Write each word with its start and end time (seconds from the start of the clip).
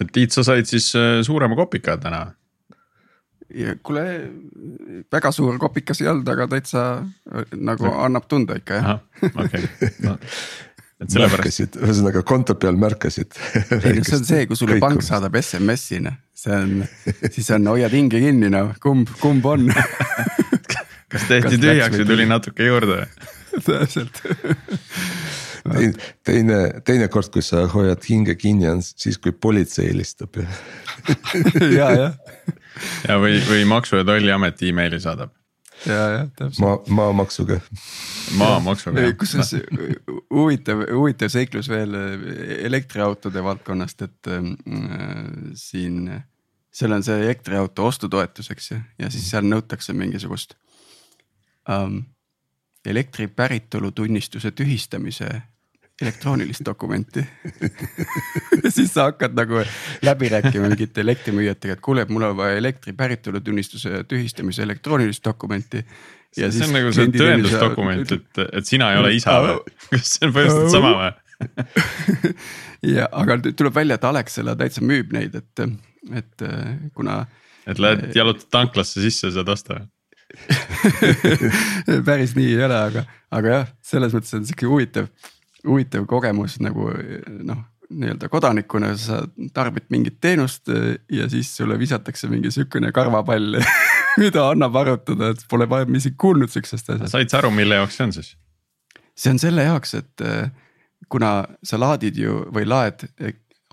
et 0.00 0.12
Tiit, 0.12 0.34
sa 0.34 0.44
said 0.46 0.68
siis 0.68 0.90
äh, 0.98 1.20
suurema 1.26 1.56
kopika 1.56 1.96
täna. 2.00 2.26
kuule, 3.82 4.04
väga 5.12 5.30
suur 5.32 5.58
kopikas 5.58 6.00
ei 6.02 6.08
olnud, 6.10 6.28
aga 6.28 6.48
täitsa 6.50 6.86
äh, 6.98 7.44
nagu 7.56 7.90
annab 7.94 8.28
tunda 8.28 8.58
ikka 8.58 8.80
jah. 8.80 8.98
okei 9.34 9.68
et 11.00 11.12
sellepärast. 11.12 11.76
ühesõnaga 11.82 12.22
konto 12.26 12.56
peal 12.60 12.78
märkasid. 12.80 13.36
ei 13.82 13.98
no 13.98 14.04
see 14.06 14.18
on 14.18 14.28
see, 14.28 14.46
kui 14.48 14.58
sulle 14.58 14.78
pank 14.82 15.04
saadab 15.04 15.36
SMS-i 15.42 16.00
noh, 16.06 16.16
see 16.36 16.56
on, 16.56 16.84
siis 17.28 17.50
on 17.56 17.72
hoiad 17.74 17.96
hinge 17.96 18.20
kinni 18.22 18.50
noh, 18.52 18.72
kumb, 18.82 19.10
kumb 19.20 19.46
on 19.52 19.68
kas 21.12 21.28
tehti 21.28 21.60
tühjaks 21.60 22.00
või 22.00 22.08
tuli 22.12 22.28
natuke 22.30 22.70
juurde 22.70 23.04
täpselt 23.66 24.22
teine, 25.72 26.10
teine, 26.24 26.58
teinekord, 26.84 27.30
kui 27.34 27.42
sa 27.44 27.66
hoiad 27.72 28.04
hinge 28.08 28.34
kinni, 28.38 28.68
on 28.70 28.82
siis, 28.82 29.18
kui 29.18 29.32
politsei 29.32 29.90
helistab 29.90 30.36
ja 30.40 30.46
ja, 31.78 31.90
jah. 31.90 32.14
ja 33.08 33.18
või, 33.22 33.40
või 33.48 33.66
Maksu- 33.68 34.00
ja 34.00 34.06
Tolliamet 34.06 34.62
emaili 34.66 35.00
saadab 35.00 35.34
ja, 35.84 35.92
jah, 35.94 36.28
täpselt. 36.36 36.60
maa, 36.60 36.78
maamaksuga. 36.88 37.58
maamaksuga. 38.38 39.04
kusjuures 39.18 39.52
huvitav, 40.32 40.82
huvitav 40.92 41.32
seiklus 41.32 41.68
veel 41.68 41.94
elektriautode 42.58 43.42
valdkonnast, 43.44 44.06
et 44.06 44.32
äh, 44.32 44.50
siin. 45.54 46.08
seal 46.76 46.92
on 46.92 47.04
see 47.04 47.16
elektriauto 47.24 47.86
ostutoetus, 47.88 48.50
eks 48.52 48.70
ju, 48.70 48.78
ja 49.00 49.10
siis 49.10 49.30
seal 49.30 49.46
nõutakse 49.48 49.96
mingisugust 49.96 50.56
ähm,. 51.70 52.04
elektri 52.86 53.26
päritolu 53.26 53.90
tunnistuse 53.90 54.52
tühistamise 54.54 55.28
elektroonilist 56.02 56.64
dokumenti. 56.64 57.22
Siis 58.68 58.92
sa 58.94 59.08
hakkad 59.10 59.36
nagu 59.36 59.62
läbi 60.04 60.28
rääkima 60.28 60.68
mingite 60.68 61.00
elektrimüüjatega, 61.00 61.76
et 61.76 61.84
kuule, 61.84 62.04
et 62.04 62.12
mul 62.12 62.26
on 62.28 62.36
vaja 62.36 62.58
elektri 62.60 62.92
päritolutunnistuse 62.96 64.04
tühistamise 64.08 64.62
elektroonilist 64.62 65.24
dokumenti. 65.24 65.84
see 66.36 66.66
on 66.66 66.76
nagu 66.76 66.92
see 66.92 67.08
tõendusdokument, 67.14 68.12
et, 68.12 68.42
et 68.52 68.68
sina 68.68 68.92
ei 68.92 69.00
ole 69.00 69.14
isa 69.16 69.38
või, 69.40 69.74
kas 69.88 70.12
see 70.18 70.28
on 70.28 70.36
põhimõtteliselt 70.36 70.76
sama 70.76 70.94
või? 71.00 71.12
Ja, 72.86 73.08
aga 73.10 73.38
tuleb 73.56 73.74
välja, 73.74 73.96
et 73.96 74.04
Alexela 74.04 74.52
täitsa 74.56 74.82
müüb 74.84 75.10
neid, 75.16 75.34
et, 75.34 75.62
et 76.14 76.44
kuna. 76.94 77.22
et 77.66 77.80
lähed 77.80 78.12
jalutad 78.14 78.50
tanklasse 78.52 79.00
sisse, 79.02 79.32
saad 79.32 79.48
osta 79.48 79.80
päris 82.06 82.34
nii 82.36 82.52
ei 82.52 82.64
ole, 82.66 82.76
aga, 82.76 83.04
aga 83.32 83.52
jah, 83.54 83.72
selles 83.84 84.14
mõttes 84.14 84.36
on 84.36 84.44
sihuke 84.46 84.68
huvitav 84.68 85.08
huvitav 85.66 86.06
kogemus 86.10 86.58
nagu 86.62 86.90
noh, 87.46 87.62
nii-öelda 87.90 88.28
kodanikuna 88.30 88.94
sa 88.98 89.20
tarbid 89.54 89.86
mingit 89.94 90.18
teenust 90.20 90.70
ja 91.12 91.28
siis 91.30 91.52
sulle 91.56 91.78
visatakse 91.78 92.28
mingi 92.30 92.50
sihukene 92.50 92.92
karvapall 92.94 93.60
mida 94.22 94.48
annab 94.50 94.76
arutada, 94.82 95.30
et 95.34 95.44
pole 95.50 95.68
varem 95.70 95.94
isegi 95.98 96.16
kuulnud 96.18 96.50
sihukesest 96.50 96.90
asjast. 96.96 97.12
said 97.14 97.30
sa 97.30 97.42
aru, 97.42 97.52
mille 97.54 97.78
jaoks 97.78 97.98
see 97.98 98.08
on 98.08 98.14
siis? 98.16 98.32
see 99.16 99.32
on 99.32 99.42
selle 99.42 99.66
jaoks, 99.66 99.94
et 100.00 100.26
kuna 101.12 101.32
sa 101.64 101.78
laadid 101.80 102.18
ju 102.18 102.40
või 102.54 102.66
laed 102.68 103.06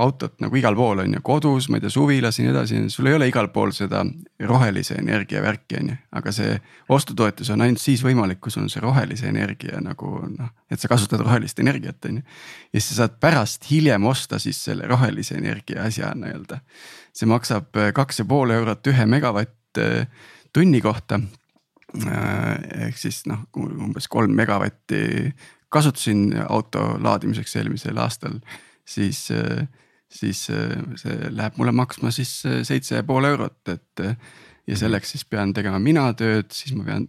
autot 0.01 0.39
nagu 0.41 0.57
igal 0.57 0.73
pool 0.73 1.03
on 1.03 1.11
ju, 1.13 1.19
kodus, 1.25 1.67
ma 1.69 1.77
ei 1.77 1.83
tea, 1.83 1.91
suvilas 1.93 2.39
ja 2.39 2.45
nii 2.45 2.51
edasi, 2.53 2.79
sul 2.89 3.09
ei 3.11 3.17
ole 3.17 3.27
igal 3.29 3.51
pool 3.53 3.69
seda 3.75 4.01
rohelise 4.49 4.95
energia 4.97 5.43
värki, 5.43 5.77
on 5.77 5.91
ju. 5.91 5.97
aga 6.17 6.33
see 6.33 6.55
ostutoetus 6.95 7.51
on 7.53 7.61
ainult 7.61 7.81
siis 7.81 8.01
võimalik, 8.05 8.39
kui 8.41 8.53
sul 8.53 8.65
on 8.65 8.71
see 8.73 8.81
rohelise 8.81 9.29
energia 9.29 9.81
nagu 9.85 10.15
noh, 10.31 10.49
et 10.73 10.81
sa 10.81 10.89
kasutad 10.89 11.21
rohelist 11.21 11.61
energiat, 11.61 11.99
on 12.09 12.17
ju. 12.19 12.25
ja 12.73 12.79
siis 12.79 12.89
sa 12.89 13.03
saad 13.03 13.19
pärast 13.21 13.69
hiljem 13.69 14.09
osta 14.09 14.41
siis 14.41 14.63
selle 14.65 14.89
rohelise 14.89 15.37
energia 15.37 15.85
asja 15.85 16.09
nii-öelda. 16.17 16.59
see 17.13 17.29
maksab 17.29 17.77
kaks 17.93 18.23
ja 18.23 18.25
pool 18.25 18.55
eurot 18.57 18.89
ühe 18.89 19.05
megavatt-tunni 19.05 20.81
kohta. 20.81 21.21
ehk 21.93 22.97
siis 22.97 23.27
noh, 23.29 23.45
umbes 23.61 24.09
kolm 24.09 24.33
megavatti 24.33 25.29
kasutasin 25.69 26.31
auto 26.49 26.95
laadimiseks 27.01 27.55
eelmisel 27.61 27.97
aastal 28.01 28.41
siis 28.85 29.27
siis 30.13 30.45
see 30.45 31.29
läheb 31.33 31.57
mulle 31.57 31.73
maksma 31.75 32.11
siis 32.13 32.31
seitse 32.67 32.99
ja 32.99 33.05
pool 33.07 33.29
eurot, 33.33 33.61
et. 33.73 34.07
Ja 34.63 34.77
selleks 34.79 35.09
siis 35.11 35.25
pean 35.27 35.49
tegema 35.51 35.75
mina 35.83 36.05
tööd, 36.15 36.53
siis 36.55 36.71
ma 36.71 36.85
pean, 36.87 37.01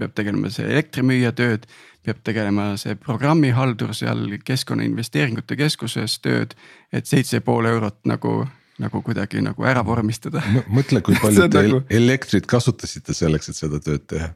peab 0.00 0.14
tegelema 0.16 0.48
see 0.48 0.64
elektrimüüja 0.64 1.34
tööd. 1.36 1.66
peab 2.00 2.22
tegelema 2.24 2.70
see 2.80 2.96
programmihaldur 2.96 3.92
seal 3.94 4.38
Keskkonnainvesteeringute 4.40 5.58
Keskuses 5.60 6.16
tööd, 6.24 6.56
et 6.88 7.06
seitse 7.06 7.36
ja 7.36 7.44
pool 7.44 7.68
eurot 7.68 8.00
nagu 8.08 8.46
nagu 8.80 9.02
kuidagi 9.04 9.42
nagu 9.44 9.66
ära 9.68 9.82
vormistada. 9.84 10.42
mõtle, 10.72 11.02
kui 11.04 11.16
palju 11.22 11.48
te 11.52 11.64
nagu... 11.66 11.80
elektrit 11.92 12.46
kasutasite 12.50 13.14
selleks, 13.16 13.50
et 13.52 13.58
seda 13.58 13.80
tööd 13.84 14.06
teha. 14.10 14.30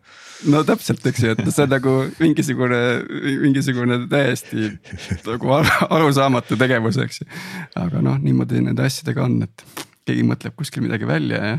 no 0.53 0.63
täpselt, 0.69 1.05
eks 1.09 1.25
ju, 1.25 1.33
et 1.33 1.49
see 1.49 1.65
on 1.65 1.73
nagu 1.73 1.95
mingisugune, 2.21 2.81
mingisugune 3.47 4.01
täiesti 4.13 4.75
nagu 5.29 5.55
arusaamatu 5.89 6.59
tegevus, 6.61 7.01
eks 7.07 7.23
ju. 7.23 7.31
aga 7.81 8.05
noh, 8.05 8.21
niimoodi 8.23 8.65
nende 8.67 8.85
asjadega 8.87 9.25
on, 9.25 9.41
et 9.49 9.67
keegi 10.07 10.27
mõtleb 10.27 10.57
kuskil 10.59 10.85
midagi 10.85 11.09
välja 11.09 11.43
ja 11.43 11.57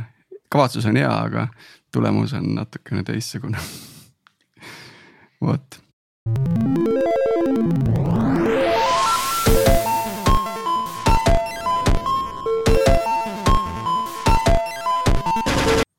kavatsus 0.54 0.86
on 0.88 1.00
hea, 1.00 1.10
aga 1.10 1.50
tulemus 1.94 2.36
on 2.38 2.54
natukene 2.60 3.04
teistsugune. 3.08 3.60
vot 5.48 5.82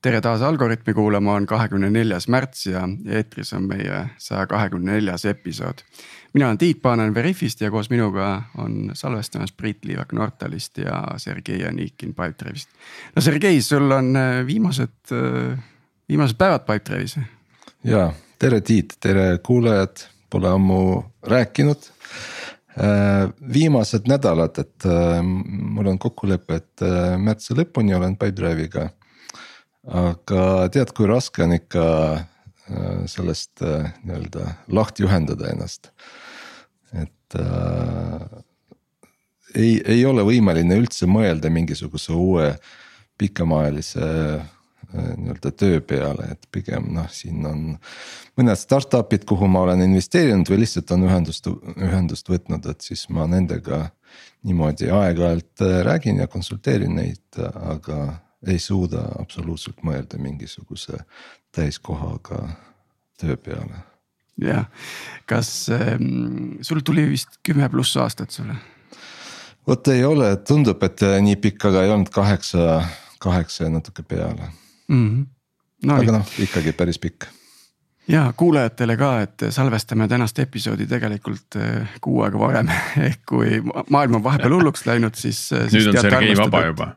tere 0.02 0.20
taas 0.22 0.42
Algorütmi 0.46 0.94
kuulama, 0.94 1.34
on 1.34 1.46
kahekümne 1.46 1.90
neljas 1.90 2.28
märts 2.30 2.66
ja 2.68 2.84
eetris 3.06 3.50
on 3.56 3.66
meie 3.66 4.04
saja 4.22 4.46
kahekümne 4.46 4.92
neljas 4.92 5.24
episood. 5.26 5.82
mina 6.34 6.46
olen 6.46 6.58
Tiit 6.58 6.82
Paananen 6.82 7.14
Veriffist 7.14 7.60
ja 7.60 7.70
koos 7.70 7.90
minuga 7.90 8.42
on 8.58 8.90
salvestamas 8.94 9.52
Priit 9.52 9.84
Liivak 9.84 10.12
Nortalist 10.12 10.78
ja 10.78 11.02
Sergei 11.16 11.66
Anikin 11.66 12.14
Pipedrive'ist. 12.14 12.68
no 13.16 13.22
Sergei, 13.22 13.62
sul 13.62 13.90
on 13.90 14.16
äh, 14.16 14.46
viimased, 14.46 15.12
äh, 15.12 15.58
viimased 16.08 16.38
päevad 16.38 16.60
Pipedrive'is. 16.60 17.18
ja 17.84 18.12
tere 18.38 18.60
Tiit, 18.60 18.96
tere 19.00 19.38
kuulajad, 19.42 20.06
pole 20.30 20.48
ammu 20.48 21.02
rääkinud 21.22 21.90
äh, 22.78 23.34
viimased 23.52 24.06
nädalad, 24.06 24.58
et 24.58 24.86
mul 25.58 25.86
on 25.86 25.98
kokkulepe, 25.98 26.54
et 26.54 26.86
märtsi 27.18 27.58
lõpuni 27.58 27.96
olen 27.96 28.14
Pipedrive'iga 28.16 28.90
aga 29.88 30.68
tead, 30.72 30.92
kui 30.96 31.08
raske 31.08 31.44
on 31.44 31.54
ikka 31.56 31.84
äh, 32.16 33.06
sellest 33.08 33.62
äh, 33.64 33.88
nii-öelda 34.04 34.52
lahti 34.74 35.06
ühendada 35.06 35.52
ennast. 35.52 35.92
et 36.92 37.36
äh, 37.36 38.42
ei, 39.54 39.80
ei 39.84 40.04
ole 40.06 40.24
võimeline 40.24 40.76
üldse 40.80 41.08
mõelda 41.08 41.50
mingisuguse 41.52 42.12
uue 42.12 42.52
pikemaajalise 43.18 44.04
äh, 44.04 44.46
nii-öelda 44.92 45.52
töö 45.56 45.80
peale, 45.80 46.30
et 46.32 46.48
pigem 46.52 46.92
noh, 46.96 47.08
siin 47.12 47.44
on 47.48 47.64
mõned 48.38 48.60
startup'id, 48.60 49.24
kuhu 49.28 49.48
ma 49.48 49.66
olen 49.66 49.84
investeerinud 49.88 50.48
või 50.48 50.62
lihtsalt 50.64 50.92
on 50.96 51.08
ühendust, 51.08 51.48
ühendust 51.76 52.28
võtnud, 52.28 52.68
et 52.70 52.84
siis 52.84 53.08
ma 53.12 53.26
nendega 53.28 53.86
niimoodi 54.48 54.88
aeg-ajalt 54.92 55.64
räägin 55.84 56.22
ja 56.22 56.28
konsulteerin 56.30 56.94
neid, 56.96 57.40
aga 57.42 58.27
ei 58.46 58.58
suuda 58.62 59.02
absoluutselt 59.18 59.82
mõelda 59.86 60.18
mingisuguse 60.22 61.00
täiskohaga 61.54 62.42
töö 63.20 63.36
peale. 63.36 63.82
jah, 64.42 64.66
kas 65.26 65.68
ähm, 65.74 66.58
sul 66.62 66.80
tuli 66.86 67.08
vist 67.10 67.40
kümme 67.42 67.68
pluss 67.68 67.96
aastat 67.96 68.30
sulle? 68.30 68.54
vot 69.66 69.88
ei 69.88 70.04
ole, 70.04 70.36
tundub, 70.46 70.82
et 70.82 71.02
nii 71.22 71.40
pikk, 71.42 71.70
aga 71.70 71.82
ei 71.82 71.90
olnud 71.90 72.12
kaheksa, 72.14 72.84
kaheksa 73.18 73.66
ja 73.66 73.74
natuke 73.74 74.02
peale 74.02 74.52
mm. 74.88 75.08
-hmm. 75.08 75.26
No, 75.86 75.94
aga 75.94 76.12
noh, 76.12 76.30
ikkagi 76.42 76.72
päris 76.72 76.98
pikk 76.98 77.26
ja 78.08 78.32
kuulajatele 78.36 78.96
ka, 78.96 79.10
et 79.20 79.42
salvestame 79.50 80.08
tänast 80.08 80.38
episoodi 80.38 80.86
tegelikult 80.86 81.56
äh, 81.56 81.98
kuu 82.00 82.22
aega 82.22 82.38
varem 82.38 82.70
ehk 83.08 83.20
kui 83.26 83.60
maailm 83.90 84.14
on 84.14 84.24
vahepeal 84.24 84.54
hulluks 84.54 84.86
läinud, 84.86 85.14
siis. 85.14 85.52
Äh, 85.52 85.66
nüüd 85.72 85.90
on 85.92 86.00
Sergei 86.00 86.36
vaba 86.36 86.64
juba 86.66 86.94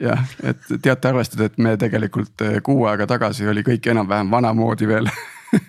jah, 0.00 0.24
et 0.42 0.68
teate 0.82 1.08
arvestada, 1.08 1.48
et 1.48 1.58
me 1.62 1.76
tegelikult 1.80 2.44
eh, 2.46 2.58
kuu 2.64 2.84
aega 2.90 3.06
tagasi 3.10 3.48
oli 3.48 3.64
kõik 3.66 3.90
enam-vähem 3.92 4.30
vanamoodi 4.30 4.88
veel 4.88 5.08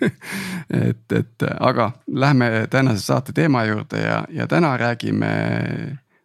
et, 0.88 1.16
et 1.16 1.46
aga 1.60 1.90
lähme 2.12 2.66
tänase 2.70 3.04
saate 3.04 3.32
teema 3.36 3.64
juurde 3.68 4.02
ja, 4.02 4.22
ja 4.30 4.46
täna 4.50 4.76
räägime 4.80 5.30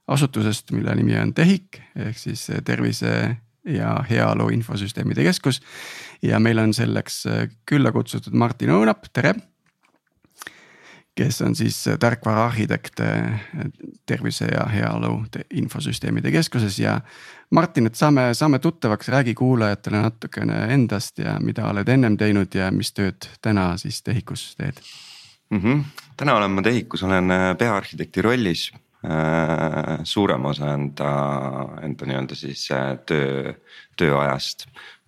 asutusest, 0.08 0.72
mille 0.72 0.96
nimi 0.96 1.18
on 1.20 1.34
TEHIK 1.34 1.82
ehk 2.10 2.20
siis 2.20 2.48
Tervise 2.66 3.14
ja 3.66 3.96
Heaolu 4.10 4.50
Infosüsteemide 4.50 5.24
Keskus. 5.24 5.62
ja 6.22 6.40
meil 6.40 6.60
on 6.60 6.74
selleks 6.74 7.24
külla 7.70 7.92
kutsutud 7.92 8.34
Martin 8.34 8.74
Õunap, 8.76 9.08
tere. 9.14 9.36
Kes 11.16 11.42
on 11.42 11.56
siis 11.56 11.78
tarkvaraarhitekt 12.00 13.02
Tervise 14.06 14.46
ja 14.46 14.66
Heaolu 14.66 15.26
Infosüsteemide 15.54 16.32
Keskuses 16.32 16.80
ja. 16.80 17.02
Martin, 17.54 17.86
et 17.86 17.96
saame, 17.96 18.32
saame 18.34 18.60
tuttavaks, 18.60 19.08
räägi 19.14 19.34
kuulajatele 19.38 20.00
natukene 20.02 20.56
endast 20.74 21.20
ja 21.22 21.36
mida 21.40 21.68
oled 21.70 21.88
ennem 21.88 22.18
teinud 22.18 22.56
ja 22.56 22.72
mis 22.74 22.90
tööd 22.98 23.30
täna 23.42 23.76
siis 23.78 24.02
TEHIK-us 24.02 24.56
teed 24.58 24.80
mm? 25.50 25.60
-hmm. 25.60 25.84
täna 26.18 26.36
olen 26.36 26.52
ma 26.52 26.62
TEHIK-us, 26.62 27.04
olen 27.04 27.30
peaarhitekti 27.58 28.22
rollis 28.22 28.72
Äh, 29.04 30.00
suurema 30.04 30.50
osa 30.50 30.70
enda, 30.78 31.08
enda 31.84 32.06
nii-öelda 32.08 32.36
siis 32.40 32.62
äh, 32.72 32.94
töö, 33.04 33.52
tööajast. 34.00 34.64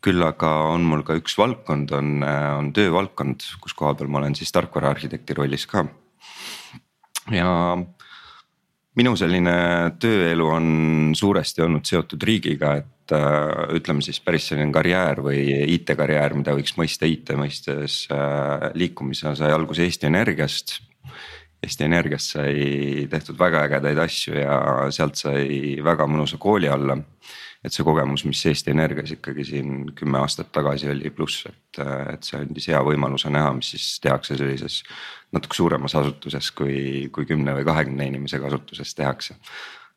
Küll 0.06 0.22
aga 0.26 0.52
on 0.70 0.86
mul 0.86 1.04
ka 1.08 1.18
üks 1.18 1.36
valdkond, 1.40 1.92
on, 1.98 2.24
on 2.24 2.72
töövaldkond, 2.76 3.46
kus 3.64 3.74
koha 3.78 3.96
peal 3.98 4.12
ma 4.12 4.22
olen 4.22 4.38
siis 4.38 4.54
tarkvaraarhitekti 4.54 5.38
rollis 5.38 5.66
ka. 5.70 5.86
ja 7.34 7.50
minu 8.96 9.16
selline 9.20 9.56
tööelu 10.00 10.50
on 10.54 10.68
suuresti 11.18 11.66
olnud 11.66 11.88
seotud 11.90 12.22
riigiga, 12.24 12.76
et 12.84 13.16
äh, 13.18 13.76
ütleme 13.76 14.06
siis 14.06 14.22
päris 14.24 14.52
selline 14.52 14.72
karjäär 14.76 15.24
või 15.26 15.42
IT-karjäär, 15.76 16.38
mida 16.38 16.56
võiks 16.58 16.78
mõista 16.80 17.10
IT 17.10 17.34
mõistes 17.40 18.04
äh, 18.14 18.70
liikumise 18.78 19.36
sai 19.36 19.54
alguse 19.56 19.88
Eesti 19.88 20.12
Energiast 20.12 20.78
Eesti 21.66 21.88
Energiast 21.88 22.36
sai 22.36 23.08
tehtud 23.10 23.40
väga 23.40 23.64
ägedaid 23.66 24.00
asju 24.04 24.38
ja 24.38 24.58
sealt 24.94 25.18
sai 25.18 25.78
väga 25.84 26.08
mõnusa 26.10 26.38
kooli 26.42 26.70
alla. 26.70 27.00
Et 27.66 27.74
see 27.74 27.86
kogemus, 27.88 28.26
mis 28.30 28.44
Eesti 28.46 28.74
Energias 28.74 29.16
ikkagi 29.16 29.46
siin 29.48 29.88
kümme 29.98 30.20
aastat 30.22 30.52
tagasi 30.54 30.92
oli, 30.92 31.10
pluss, 31.14 31.48
et, 31.50 31.80
et 32.14 32.28
see 32.28 32.38
andis 32.40 32.70
hea 32.70 32.82
võimaluse 32.86 33.32
näha, 33.34 33.54
mis 33.58 33.74
siis 33.74 33.88
tehakse 34.04 34.38
sellises 34.38 34.84
natuke 35.34 35.58
suuremas 35.58 35.98
asutuses 35.98 36.52
kui, 36.56 37.08
kui 37.14 37.26
kümne 37.30 37.58
või 37.58 37.66
kahekümne 37.68 38.12
inimesega 38.12 38.52
asutuses 38.52 38.94
tehakse 38.96 39.40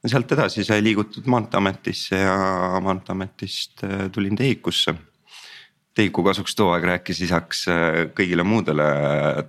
sealt 0.06 0.30
edasi 0.30 0.62
sai 0.62 0.78
liigutud 0.78 1.26
Maanteeametisse 1.26 2.20
ja 2.20 2.34
Maanteeametist 2.84 3.82
äh, 3.84 4.04
tulin 4.14 4.38
TEHIK-usse 4.38 4.94
Teiku 5.98 6.22
kasuks 6.22 6.54
too 6.54 6.68
aeg 6.70 6.84
rääkis 6.86 7.18
lisaks 7.24 7.64
äh, 7.72 8.04
kõigile 8.14 8.44
muudele 8.46 8.84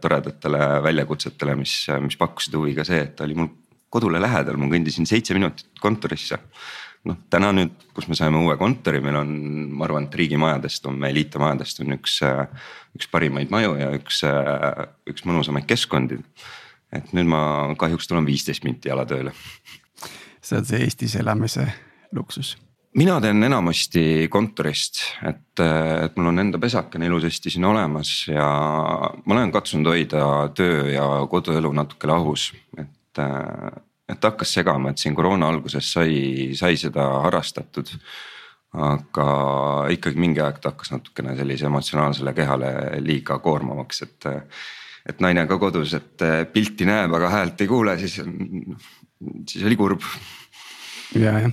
toredatele 0.02 0.80
väljakutsetele, 0.82 1.54
mis, 1.60 1.74
mis 2.02 2.18
pakkusid 2.18 2.56
huvi 2.58 2.74
ka 2.78 2.86
see, 2.88 3.04
et 3.06 3.12
ta 3.20 3.28
oli 3.28 3.38
mul 3.38 3.52
kodule 3.94 4.22
lähedal, 4.22 4.58
ma 4.58 4.70
kõndisin 4.72 5.06
seitse 5.10 5.38
minutit 5.38 5.78
kontorisse. 5.82 6.40
Noh 7.08 7.18
täna 7.32 7.52
nüüd, 7.56 7.74
kus 7.96 8.10
me 8.10 8.18
saime 8.18 8.42
uue 8.44 8.58
kontori, 8.60 9.02
meil 9.04 9.20
on, 9.22 9.34
ma 9.72 9.88
arvan, 9.88 10.10
et 10.10 10.16
riigimajadest 10.20 10.88
on 10.92 11.00
meil 11.00 11.20
IT-majadest 11.22 11.84
on 11.84 11.96
üks, 11.96 12.20
üks 12.98 13.12
parimaid 13.12 13.54
maju 13.54 13.76
ja 13.80 13.92
üks, 13.96 14.24
üks 15.10 15.28
mõnusamaid 15.28 15.68
keskkondi. 15.70 16.20
et 16.92 17.12
nüüd 17.14 17.30
ma 17.30 17.42
kahjuks 17.80 18.10
tulen 18.10 18.26
viisteist 18.26 18.66
minti 18.66 18.90
jala 18.90 19.06
tööle. 19.06 19.34
see 20.42 20.58
on 20.58 20.66
see 20.66 20.84
Eestis 20.84 21.16
elamise 21.16 21.68
luksus 22.16 22.58
mina 22.98 23.20
teen 23.22 23.44
enamasti 23.44 24.28
kontorist, 24.32 25.02
et, 25.28 25.62
et 25.62 26.16
mul 26.18 26.32
on 26.32 26.42
enda 26.42 26.60
pesakene 26.62 27.10
ilusasti 27.10 27.54
siin 27.54 27.68
olemas 27.70 28.14
ja 28.28 28.48
ma 29.26 29.36
olen 29.36 29.52
katsunud 29.54 29.92
hoida 29.92 30.24
töö 30.58 30.88
ja 30.94 31.06
koduelu 31.30 31.74
natuke 31.76 32.10
lahus, 32.10 32.52
et. 32.78 33.24
Et 34.10 34.26
hakkas 34.26 34.54
segama, 34.58 34.92
et 34.92 35.02
siin 35.02 35.16
koroona 35.18 35.50
alguses 35.52 35.94
sai, 35.94 36.52
sai 36.58 36.78
seda 36.82 37.06
harrastatud. 37.26 37.94
aga 38.70 39.28
ikkagi 39.90 40.20
mingi 40.22 40.42
aeg 40.46 40.60
ta 40.62 40.70
hakkas 40.70 40.92
natukene 40.94 41.32
sellise 41.34 41.66
emotsionaalsele 41.66 42.34
kehale 42.38 42.74
liiga 43.02 43.40
koormavaks, 43.42 44.04
et. 44.06 44.28
et 45.10 45.22
naine 45.24 45.48
ka 45.48 45.58
kodus, 45.58 45.94
et 45.98 46.22
pilti 46.54 46.86
näeb, 46.86 47.14
aga 47.18 47.32
häält 47.34 47.62
ei 47.64 47.68
kuule, 47.68 47.96
siis, 47.98 48.20
siis 49.50 49.64
oli 49.66 49.78
kurb 49.80 50.04
ja, 51.16 51.34
jah, 51.40 51.52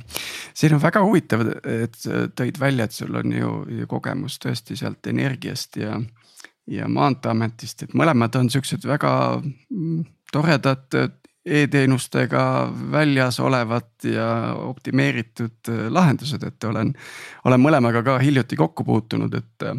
siin 0.54 0.74
on 0.76 0.82
väga 0.82 1.02
huvitav, 1.04 1.44
et 1.64 1.98
tõid 2.36 2.60
välja, 2.60 2.86
et 2.86 2.96
sul 2.96 3.16
on 3.16 3.32
ju, 3.32 3.52
ju 3.80 3.88
kogemus 3.90 4.38
tõesti 4.42 4.76
sealt 4.78 5.06
energiast 5.10 5.78
ja. 5.80 5.96
ja 6.70 6.88
maanteeametist, 6.88 7.86
et 7.86 7.94
mõlemad 7.96 8.36
on 8.40 8.50
siuksed 8.52 8.84
väga 8.88 9.12
mm, 9.40 10.04
toredad 10.32 10.98
e-teenustega 11.46 12.42
väljas 12.92 13.40
olevad 13.40 14.04
ja 14.04 14.54
optimeeritud 14.66 15.70
lahendused, 15.94 16.42
et 16.42 16.64
olen, 16.64 16.90
olen 17.44 17.62
mõlemaga 17.62 18.02
ka 18.02 18.18
hiljuti 18.18 18.58
kokku 18.58 18.84
puutunud, 18.84 19.34
et. 19.34 19.70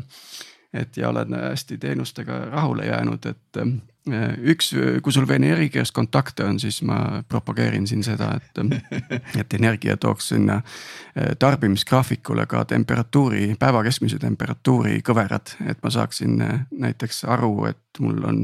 et 0.73 0.97
ja 0.97 1.09
olen 1.09 1.33
hästi 1.33 1.77
teenustega 1.77 2.39
rahule 2.51 2.85
jäänud, 2.85 3.25
et 3.25 3.61
Äh, 4.07 4.35
üks, 4.53 4.71
kui 5.03 5.13
sul 5.13 5.25
veel 5.27 5.43
energias 5.43 5.91
kontakte 5.95 6.45
on, 6.47 6.59
siis 6.61 6.79
ma 6.87 7.23
propageerin 7.27 7.87
siin 7.89 8.03
seda, 8.05 8.29
et, 8.39 8.61
et 9.41 9.55
energia 9.57 9.97
tooks 9.99 10.29
sinna 10.31 10.61
äh, 10.61 11.33
tarbimisgraafikule 11.39 12.45
ka 12.47 12.63
temperatuuri, 12.69 13.55
päeva 13.59 13.83
keskmise 13.87 14.19
temperatuuri 14.21 15.01
kõverad, 15.05 15.57
et 15.67 15.83
ma 15.83 15.91
saaksin 15.91 16.39
äh, 16.45 16.63
näiteks 16.71 17.25
aru, 17.27 17.53
et 17.73 18.03
mul 18.03 18.23
on 18.27 18.43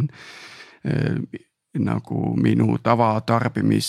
nagu 1.80 2.34
minu 2.38 2.78
tavatarbimis 2.84 3.88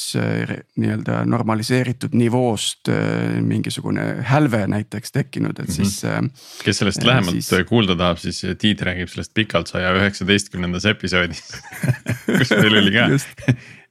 nii-öelda 0.81 1.25
normaliseeritud 1.29 2.15
nivoost 2.17 2.89
äh, 2.89 3.43
mingisugune 3.45 4.07
hälve 4.25 4.65
näiteks 4.67 5.13
tekkinud, 5.13 5.59
et 5.59 5.69
mm 5.69 5.73
-hmm. 5.73 5.77
siis. 5.77 6.05
Äh, 6.05 6.23
kes 6.65 6.79
sellest 6.79 7.03
äh, 7.03 7.07
lähemalt 7.07 7.45
siis... 7.45 7.67
kuulda 7.69 7.97
tahab, 7.97 8.19
siis 8.19 8.43
Tiit 8.59 8.83
räägib 8.83 9.09
sellest 9.09 9.35
pikalt 9.35 9.67
saja 9.67 9.93
üheksateistkümnendas 9.95 10.85
episoodis 10.85 11.43
kus 12.39 12.51
meil 12.51 12.77
oli 12.83 12.93
ka 12.93 13.09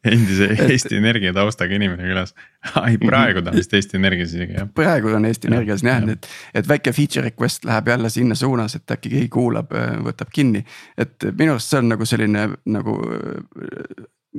endise 0.03 0.49
Eesti 0.67 0.97
Energia 0.97 1.33
taustaga 1.33 1.75
inimene 1.75 2.07
külas. 2.07 2.33
ai 2.79 2.97
praegu 3.01 3.43
ta 3.43 3.51
on 3.51 3.59
vist 3.59 3.73
Eesti 3.73 3.97
Energias 3.99 4.33
isegi 4.35 4.57
jah. 4.57 4.69
praegu 4.75 5.13
on 5.15 5.27
Eesti 5.29 5.51
Energias 5.51 5.83
jah, 5.83 6.03
et, 6.11 6.27
et 6.53 6.67
väike 6.69 6.93
feature 6.95 7.25
request 7.29 7.65
läheb 7.69 7.87
jälle 7.93 8.09
sinna 8.13 8.35
suunas, 8.35 8.75
et 8.75 8.95
äkki 8.97 9.13
keegi 9.15 9.29
kuulab, 9.33 9.71
võtab 10.07 10.31
kinni. 10.33 10.65
et 10.97 11.29
minu 11.31 11.57
arust 11.57 11.73
see 11.73 11.83
on 11.83 11.93
nagu 11.93 12.07
selline 12.09 12.49
nagu 12.65 12.97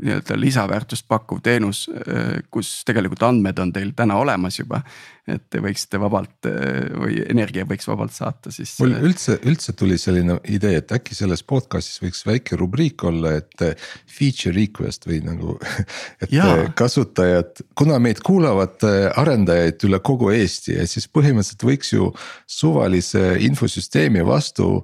nii-öelda 0.02 0.36
lisaväärtust 0.40 1.06
pakkuv 1.08 1.40
teenus, 1.44 1.86
äh, 1.88 2.40
kus 2.50 2.82
tegelikult 2.86 3.22
andmed 3.22 3.58
on 3.62 3.72
teil 3.72 3.92
täna 3.96 4.16
olemas 4.18 4.58
juba. 4.58 4.82
et 5.24 5.40
te 5.48 5.56
võiksite 5.56 5.96
vabalt 5.96 6.44
äh, 6.50 6.90
või 7.00 7.22
Energia 7.32 7.64
võiks 7.64 7.86
vabalt 7.88 8.12
saata 8.12 8.50
siis. 8.52 8.74
mul 8.82 8.92
äh, 8.92 9.04
üldse, 9.08 9.38
üldse 9.48 9.72
tuli 9.72 9.96
selline 9.98 10.36
idee, 10.52 10.82
et 10.82 10.92
äkki 10.92 11.16
selles 11.16 11.42
podcast'is 11.42 12.02
võiks 12.02 12.20
väike 12.26 12.58
rubriik 12.60 13.04
olla, 13.08 13.32
et 13.38 13.64
feature 14.04 14.52
request 14.56 15.08
või 15.08 15.22
nagu. 15.24 15.56
et 16.22 16.34
ja. 16.34 16.50
kasutajad, 16.76 17.64
kuna 17.74 17.98
meid 18.02 18.20
kuulavad 18.26 18.84
arendajaid 19.14 19.88
üle 19.88 20.02
kogu 20.04 20.28
Eesti 20.34 20.76
ja 20.76 20.86
siis 20.90 21.08
põhimõtteliselt 21.08 21.64
võiks 21.70 21.94
ju 21.94 22.12
suvalise 22.50 23.34
infosüsteemi 23.48 24.26
vastu 24.26 24.82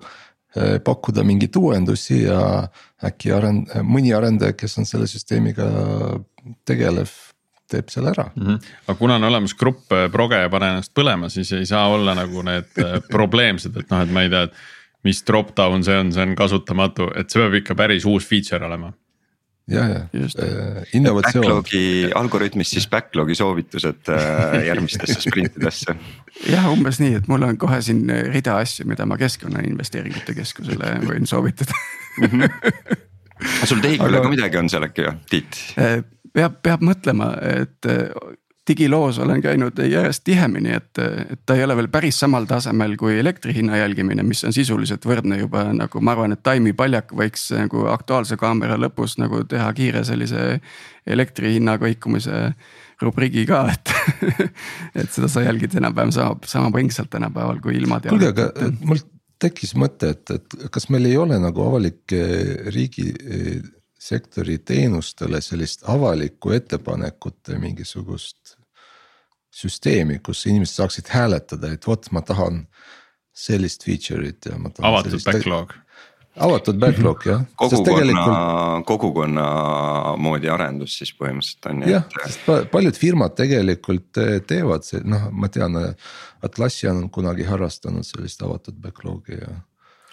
pakkuda 0.84 1.22
mingeid 1.22 1.54
uuendusi 1.56 2.24
ja 2.24 2.40
äkki 3.06 3.30
arend-, 3.30 3.70
mõni 3.86 4.10
arendaja, 4.16 4.56
kes 4.58 4.78
on 4.82 4.88
selle 4.88 5.06
süsteemiga 5.06 5.68
tegelev 6.66 7.12
teeb 7.70 7.90
selle 7.92 8.12
ära 8.14 8.26
mm. 8.34 8.46
-hmm. 8.46 8.68
aga 8.86 8.98
kuna 8.98 9.16
on 9.20 9.24
olemas 9.30 9.54
grupp 9.54 9.92
äh, 9.92 10.08
proge 10.12 10.42
ja 10.42 10.50
pane 10.50 10.72
ennast 10.74 10.92
põlema, 10.96 11.30
siis 11.30 11.52
ei 11.52 11.66
saa 11.66 11.86
olla 11.88 12.14
nagu 12.18 12.42
need 12.46 12.78
äh, 12.78 12.98
probleemsed, 13.16 13.76
et 13.76 13.90
noh, 13.90 14.02
et 14.02 14.12
ma 14.12 14.26
ei 14.26 14.32
tea, 14.32 14.46
et. 14.50 14.62
mis 15.04 15.22
drop 15.24 15.54
down 15.56 15.84
see 15.84 15.96
on, 15.96 16.10
see 16.12 16.22
on 16.22 16.34
kasutamatu, 16.36 17.06
et 17.16 17.30
see 17.30 17.40
peab 17.40 17.54
ikka 17.62 17.74
päris 17.74 18.04
uus 18.04 18.26
feature 18.28 18.66
olema 18.66 18.92
ja, 19.70 19.86
ja 19.88 20.00
äh, 20.44 20.82
innovatsioon. 20.94 21.44
Backlog'i 21.44 22.10
algoritmist 22.14 22.76
siis 22.76 22.88
backlog'i 22.90 23.36
soovitused 23.38 24.10
äh, 24.12 24.56
järgmistesse 24.66 25.20
sprintidesse. 25.24 25.96
jah, 26.50 26.70
umbes 26.72 27.00
nii, 27.02 27.16
et 27.20 27.30
mul 27.30 27.46
on 27.48 27.58
kohe 27.60 27.80
siin 27.84 28.04
rida 28.32 28.58
asju, 28.64 28.88
mida 28.90 29.06
ma 29.08 29.18
Keskkonnainvesteeringute 29.20 30.34
Keskusele 30.36 30.96
võin 31.06 31.28
soovitada 31.30 31.76
mm. 32.20 32.26
-hmm. 32.26 33.00
sul 33.64 33.80
TEHIK-ule 33.80 34.16
Aga... 34.18 34.26
ka 34.26 34.34
midagi 34.36 34.62
on 34.62 34.70
seal 34.72 34.88
äkki 34.88 35.06
ju, 35.08 35.16
Tiit? 35.30 35.64
Äh, 35.78 36.00
peab, 36.34 36.60
peab 36.62 36.84
mõtlema, 36.86 37.32
et 37.62 37.90
digiloos 38.70 39.18
olen 39.18 39.42
käinud 39.42 39.78
järjest 39.82 40.24
tihemini, 40.24 40.74
et, 40.78 40.98
et 41.00 41.40
ta 41.46 41.56
ei 41.58 41.64
ole 41.66 41.76
veel 41.78 41.88
päris 41.92 42.20
samal 42.22 42.46
tasemel 42.50 42.94
kui 43.00 43.18
elektri 43.18 43.54
hinna 43.56 43.80
jälgimine, 43.80 44.22
mis 44.26 44.44
on 44.46 44.54
sisuliselt 44.54 45.06
võrdne 45.06 45.40
juba 45.42 45.64
nagu 45.74 46.02
ma 46.04 46.14
arvan, 46.14 46.36
et 46.36 46.42
Time'i 46.46 46.74
paljak 46.76 47.14
võiks 47.16 47.48
nagu 47.56 47.86
Aktuaalse 47.90 48.38
kaamera 48.40 48.78
lõpus 48.80 49.18
nagu 49.20 49.42
teha 49.50 49.70
kiire 49.76 50.04
sellise 50.06 50.60
elektri 51.06 51.56
hinna 51.56 51.76
kõikumise 51.82 52.50
rubriigi 53.02 53.46
ka, 53.48 53.64
et 53.72 53.94
et 55.02 55.10
seda 55.10 55.30
sa 55.32 55.44
jälgid 55.46 55.74
enam-vähem 55.80 56.14
sama, 56.14 56.36
sama 56.46 56.70
põngsalt 56.74 57.10
tänapäeval 57.10 57.62
kui 57.64 57.78
ilma. 57.80 58.00
kuulge, 58.06 58.30
aga 58.34 58.70
mul 58.84 59.02
tekkis 59.40 59.74
mõte, 59.78 60.14
et, 60.14 60.36
et 60.36 60.70
kas 60.70 60.90
meil 60.92 61.08
ei 61.08 61.16
ole 61.18 61.40
nagu 61.40 61.64
avalike 61.64 62.22
riigi 62.70 63.10
sektori 64.00 64.58
teenustele 64.64 65.40
sellist 65.44 65.84
avalikku 65.88 66.54
ettepanekute 66.56 67.58
mingisugust 67.60 68.39
süsteemi, 69.50 70.20
kus 70.24 70.44
inimesed 70.46 70.78
saaksid 70.78 71.10
hääletada, 71.10 71.72
et 71.74 71.86
vot 71.86 72.10
ma 72.14 72.22
tahan 72.22 72.64
sellist 73.34 73.86
feature'it 73.86 74.50
ja 74.50 74.58
ma 74.58 74.70
tahan. 74.70 74.92
avatud 74.92 75.24
backlog 75.26 75.74
avatud 76.40 76.78
backlog 76.78 77.26
jah. 77.26 77.40
kogukonna 77.54 77.84
tegelikult..., 77.90 78.86
kogukonna 78.86 79.46
moodi 80.20 80.50
arendus 80.52 80.94
siis 81.00 81.12
põhimõtteliselt 81.18 81.70
on 81.70 81.82
ju. 81.82 81.94
jah, 81.94 82.06
sest 82.26 82.70
paljud 82.72 83.00
firmad 83.00 83.34
tegelikult 83.38 84.20
teevad 84.48 84.86
see, 84.86 85.02
noh, 85.04 85.28
ma 85.32 85.50
tean, 85.52 85.78
Atlassian 86.46 87.02
on 87.02 87.10
kunagi 87.12 87.44
harrastanud 87.48 88.06
sellist 88.06 88.42
avatud 88.46 88.78
backlog'i 88.80 89.40
ja. 89.40 89.50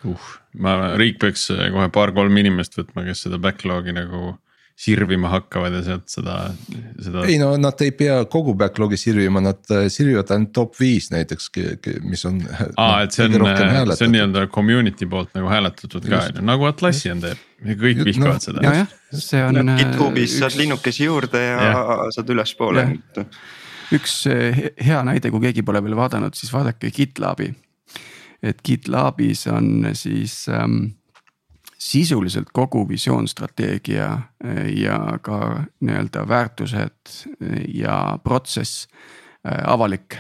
uh, 0.09 0.33
ma, 0.59 0.75
riik 0.99 1.21
peaks 1.21 1.47
kohe 1.53 1.87
paar-kolm 1.93 2.41
inimest 2.43 2.79
võtma, 2.79 3.05
kes 3.07 3.27
seda 3.27 3.39
backlog'i 3.41 3.95
nagu 3.95 4.35
sirvima 4.77 5.29
hakkavad 5.31 5.73
ja 5.73 5.79
sealt 5.81 6.11
seda, 6.11 6.35
seda. 7.01 7.23
ei 7.25 7.39
no 7.41 7.49
nad 7.57 7.79
ei 7.81 7.89
pea 7.97 8.19
kogu 8.29 8.53
backlog'i 8.57 8.99
sirvima, 9.01 9.41
nad 9.41 9.71
äh, 9.73 9.87
sirvivad 9.89 10.29
ainult 10.35 10.51
top 10.53 10.75
viis 10.77 11.09
näiteks, 11.09 11.49
mis 12.05 12.25
on. 12.29 12.37
aa, 12.77 13.01
et 13.07 13.17
see 13.17 13.25
on, 13.25 13.39
see 13.89 14.05
on 14.05 14.13
nii-öelda 14.13 14.45
community 14.53 15.09
poolt 15.09 15.33
nagu 15.37 15.49
hääletatud 15.49 16.05
ka 16.05 16.19
on 16.19 16.37
ju, 16.37 16.45
nagu 16.45 16.69
Atlassian 16.69 17.23
teeb, 17.23 17.41
kõik 17.71 18.03
vihkavad 18.05 18.37
no, 18.37 18.43
seda. 18.45 18.65
nojah, 18.67 18.93
see 19.17 19.41
on. 19.47 19.73
GitHubis 19.81 20.35
üks... 20.35 20.37
saad 20.43 20.59
linnukesi 20.61 21.07
juurde 21.09 21.41
ja, 21.41 21.57
ja. 21.71 21.81
saad 22.13 22.29
ülespoole. 22.35 22.85
üks 23.97 24.19
äh, 24.29 24.61
hea 24.77 25.01
näide, 25.09 25.33
kui 25.33 25.41
keegi 25.47 25.65
pole 25.65 25.81
veel 25.87 25.97
vaadanud, 25.97 26.37
siis 26.37 26.53
vaadake 26.53 26.93
GitLabi. 26.93 27.49
et 28.45 28.61
GitLabis 28.61 29.47
on 29.49 29.89
siis 29.97 30.43
ähm, 30.53 30.91
sisuliselt 31.87 32.47
kogu 32.53 32.89
visioonstrateegia 32.89 34.07
eh, 34.43 34.65
ja 34.81 35.19
ka 35.21 35.63
nii-öelda 35.79 36.27
väärtused 36.27 36.91
eh, 37.41 37.61
ja 37.73 38.19
protsess 38.23 38.87
eh, 39.45 39.61
avalik, 39.65 40.17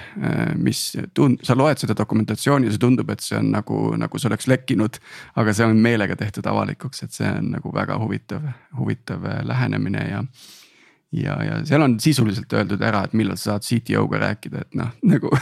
mis 0.55 0.93
tund-, 1.17 1.43
sa 1.43 1.57
loed 1.57 1.81
seda 1.81 1.95
dokumentatsiooni 1.97 2.69
ja 2.69 2.75
see 2.75 2.83
tundub, 2.83 3.09
et 3.11 3.23
see 3.25 3.39
on 3.39 3.49
nagu, 3.51 3.81
nagu 3.99 4.21
see 4.21 4.29
oleks 4.29 4.47
lekkinud. 4.47 5.01
aga 5.35 5.53
see 5.53 5.67
on 5.67 5.81
meelega 5.83 6.15
tehtud 6.15 6.47
avalikuks, 6.47 7.03
et 7.03 7.17
see 7.17 7.27
on 7.31 7.51
nagu 7.57 7.73
väga 7.73 7.99
huvitav, 7.99 8.47
huvitav 8.77 9.27
lähenemine 9.49 10.05
ja. 10.07 10.23
ja, 11.11 11.37
ja 11.43 11.59
seal 11.67 11.83
on 11.83 11.99
sisuliselt 11.99 12.53
öeldud 12.53 12.81
ära, 12.81 13.03
et 13.03 13.17
millal 13.17 13.35
sa 13.35 13.57
saad 13.57 13.67
CTO-ga 13.67 14.23
rääkida, 14.23 14.63
et 14.63 14.79
noh, 14.79 14.95
nagu, 15.15 15.35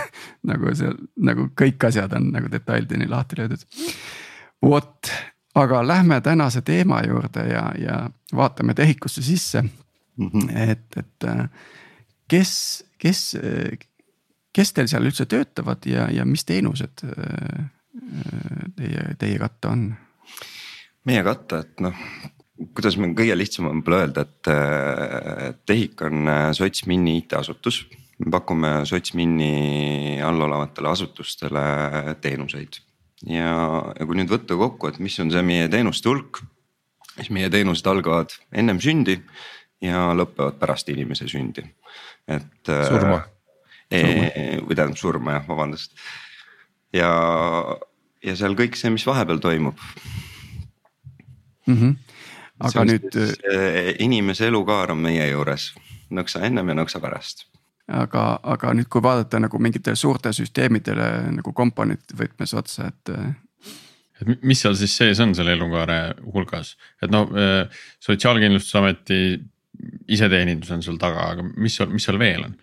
nagu 0.50 0.74
seal 0.74 0.98
nagu 1.30 1.52
kõik 1.54 1.86
asjad 1.92 2.18
on 2.18 2.32
nagu 2.34 2.50
detailideni 2.52 3.12
lahti 3.14 3.44
löödud. 3.44 3.70
vot 4.66 5.14
aga 5.56 5.88
lähme 5.88 6.22
tänase 6.22 6.62
teema 6.62 7.02
juurde 7.08 7.48
ja, 7.48 7.72
ja 7.80 8.10
vaatame 8.36 8.74
tehikusse 8.74 9.22
sisse 9.24 9.62
mm. 9.62 10.28
-hmm. 10.28 10.58
et, 10.70 10.98
et 10.98 11.24
äh, 11.24 11.50
kes, 12.28 12.86
kes, 12.98 13.38
kes 14.54 14.74
teil 14.74 14.88
seal 14.88 15.06
üldse 15.06 15.26
töötavad 15.26 15.86
ja, 15.86 16.10
ja 16.12 16.26
mis 16.26 16.46
teenused 16.46 17.06
äh, 17.06 17.66
teie, 18.76 19.16
teie 19.20 19.40
katta 19.40 19.70
on? 19.70 19.96
meie 21.06 21.24
katta, 21.24 21.60
et 21.60 21.80
noh, 21.80 21.94
kuidas 22.76 22.98
me 22.98 23.12
kõige 23.14 23.38
lihtsam 23.38 23.70
on 23.70 23.80
võib-olla 23.80 24.02
öelda, 24.04 24.26
et 24.26 25.62
TEHIK 25.66 26.02
on 26.10 26.28
äh, 26.28 26.50
Sotsmini 26.54 27.18
IT-asutus. 27.22 27.86
me 28.20 28.32
pakume 28.32 28.74
Sotsmini 28.86 30.22
all 30.24 30.42
olevatele 30.42 30.90
asutustele 30.90 31.64
teenuseid 32.22 32.82
ja, 33.24 33.54
ja 33.96 34.06
kui 34.06 34.18
nüüd 34.20 34.32
võtta 34.32 34.58
kokku, 34.60 34.90
et 34.92 35.00
mis 35.04 35.18
on 35.24 35.32
see 35.34 35.44
meie 35.46 35.70
teenuste 35.72 36.12
hulk, 36.12 36.42
siis 37.16 37.32
meie 37.34 37.50
teenused 37.54 37.88
algavad 37.88 38.36
ennem 38.52 38.82
sündi 38.84 39.20
ja 39.84 40.10
lõpevad 40.18 40.60
pärast 40.60 40.90
inimese 40.92 41.30
sündi, 41.32 41.64
et. 42.28 42.70
Äh, 42.70 42.86
surma 42.90 43.22
e. 43.92 44.02
või 44.66 44.76
tähendab 44.76 45.00
surma 45.00 45.38
jah, 45.38 45.48
vabandust. 45.48 45.96
ja, 46.96 47.10
ja 48.26 48.36
seal 48.36 48.58
kõik 48.58 48.78
see, 48.80 48.92
mis 48.94 49.06
vahepeal 49.08 49.40
toimub 49.44 49.80
mm. 51.68 51.76
-hmm. 51.76 51.96
aga 52.60 52.86
nüüd. 52.90 53.20
inimese 54.00 54.48
elukaar 54.48 54.92
on 54.92 55.04
meie 55.06 55.30
juures 55.30 55.74
nõksa 56.10 56.44
ennem 56.48 56.74
ja 56.74 56.82
nõksa 56.82 57.02
pärast 57.04 57.48
aga, 57.92 58.26
aga 58.56 58.74
nüüd, 58.78 58.90
kui 58.92 59.04
vaadata 59.04 59.40
nagu 59.44 59.60
mingitele 59.62 59.98
suurte 60.00 60.34
süsteemidele 60.36 61.10
nagu 61.38 61.54
komponentide 61.56 62.18
võtmes 62.24 62.56
otsa, 62.58 62.90
et. 62.90 63.14
et 64.22 64.44
mis 64.44 64.62
seal 64.62 64.78
siis 64.80 64.96
sees 64.98 65.22
on 65.24 65.36
selle 65.38 65.56
elukaare 65.58 66.00
hulgas, 66.34 66.76
et 67.04 67.14
noh 67.14 67.30
sotsiaalkindlustusameti 68.04 69.22
iseteenindus 70.16 70.72
on 70.72 70.86
sul 70.86 71.00
taga, 71.02 71.32
aga 71.36 71.50
mis, 71.56 71.78
mis 71.92 72.08
seal 72.08 72.22
veel 72.22 72.48
on? 72.50 72.62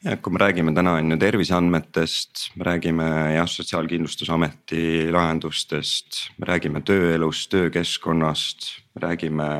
ja 0.00 0.14
kui 0.16 0.32
me 0.32 0.40
räägime 0.40 0.72
täna 0.72 0.94
on 0.96 1.12
ju 1.12 1.16
terviseandmetest, 1.20 2.46
me 2.56 2.64
räägime 2.64 3.08
jah, 3.34 3.48
sotsiaalkindlustusameti 3.52 5.10
lahendustest, 5.12 6.22
me 6.40 6.48
räägime 6.48 6.80
tööelust, 6.88 7.50
töökeskkonnast, 7.52 8.70
räägime 9.04 9.50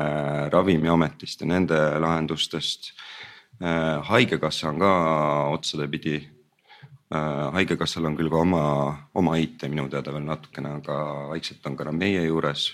ravimiametist 0.51 1.45
ja 1.45 1.51
nende 1.53 1.77
lahendustest 2.01 2.89
Äh, 2.91 3.00
haigekassa 3.61 4.69
on 4.71 4.79
ka 4.81 4.91
otsadepidi. 5.53 6.15
Äh, 7.11 7.51
haigekassal 7.57 8.07
on 8.07 8.15
küll 8.15 8.31
ka 8.31 8.39
oma, 8.39 8.63
oma 9.19 9.35
IT 9.37 9.65
minu 9.67 9.89
teada 9.91 10.13
veel 10.15 10.23
natukene, 10.23 10.77
aga 10.79 10.95
vaikselt 11.33 11.65
on 11.67 11.75
ka 11.75 11.89
nad 11.89 11.97
meie 11.99 12.23
juures. 12.23 12.69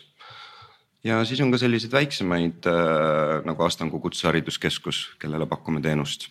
ja 1.04 1.24
siis 1.26 1.42
on 1.42 1.52
ka 1.52 1.58
selliseid 1.58 1.92
väiksemaid 1.92 2.68
äh, 2.70 3.46
nagu 3.46 3.64
Astangu 3.64 4.00
Kutsehariduskeskus, 4.00 5.18
kellele 5.20 5.46
pakume 5.50 5.82
teenust 5.82 6.30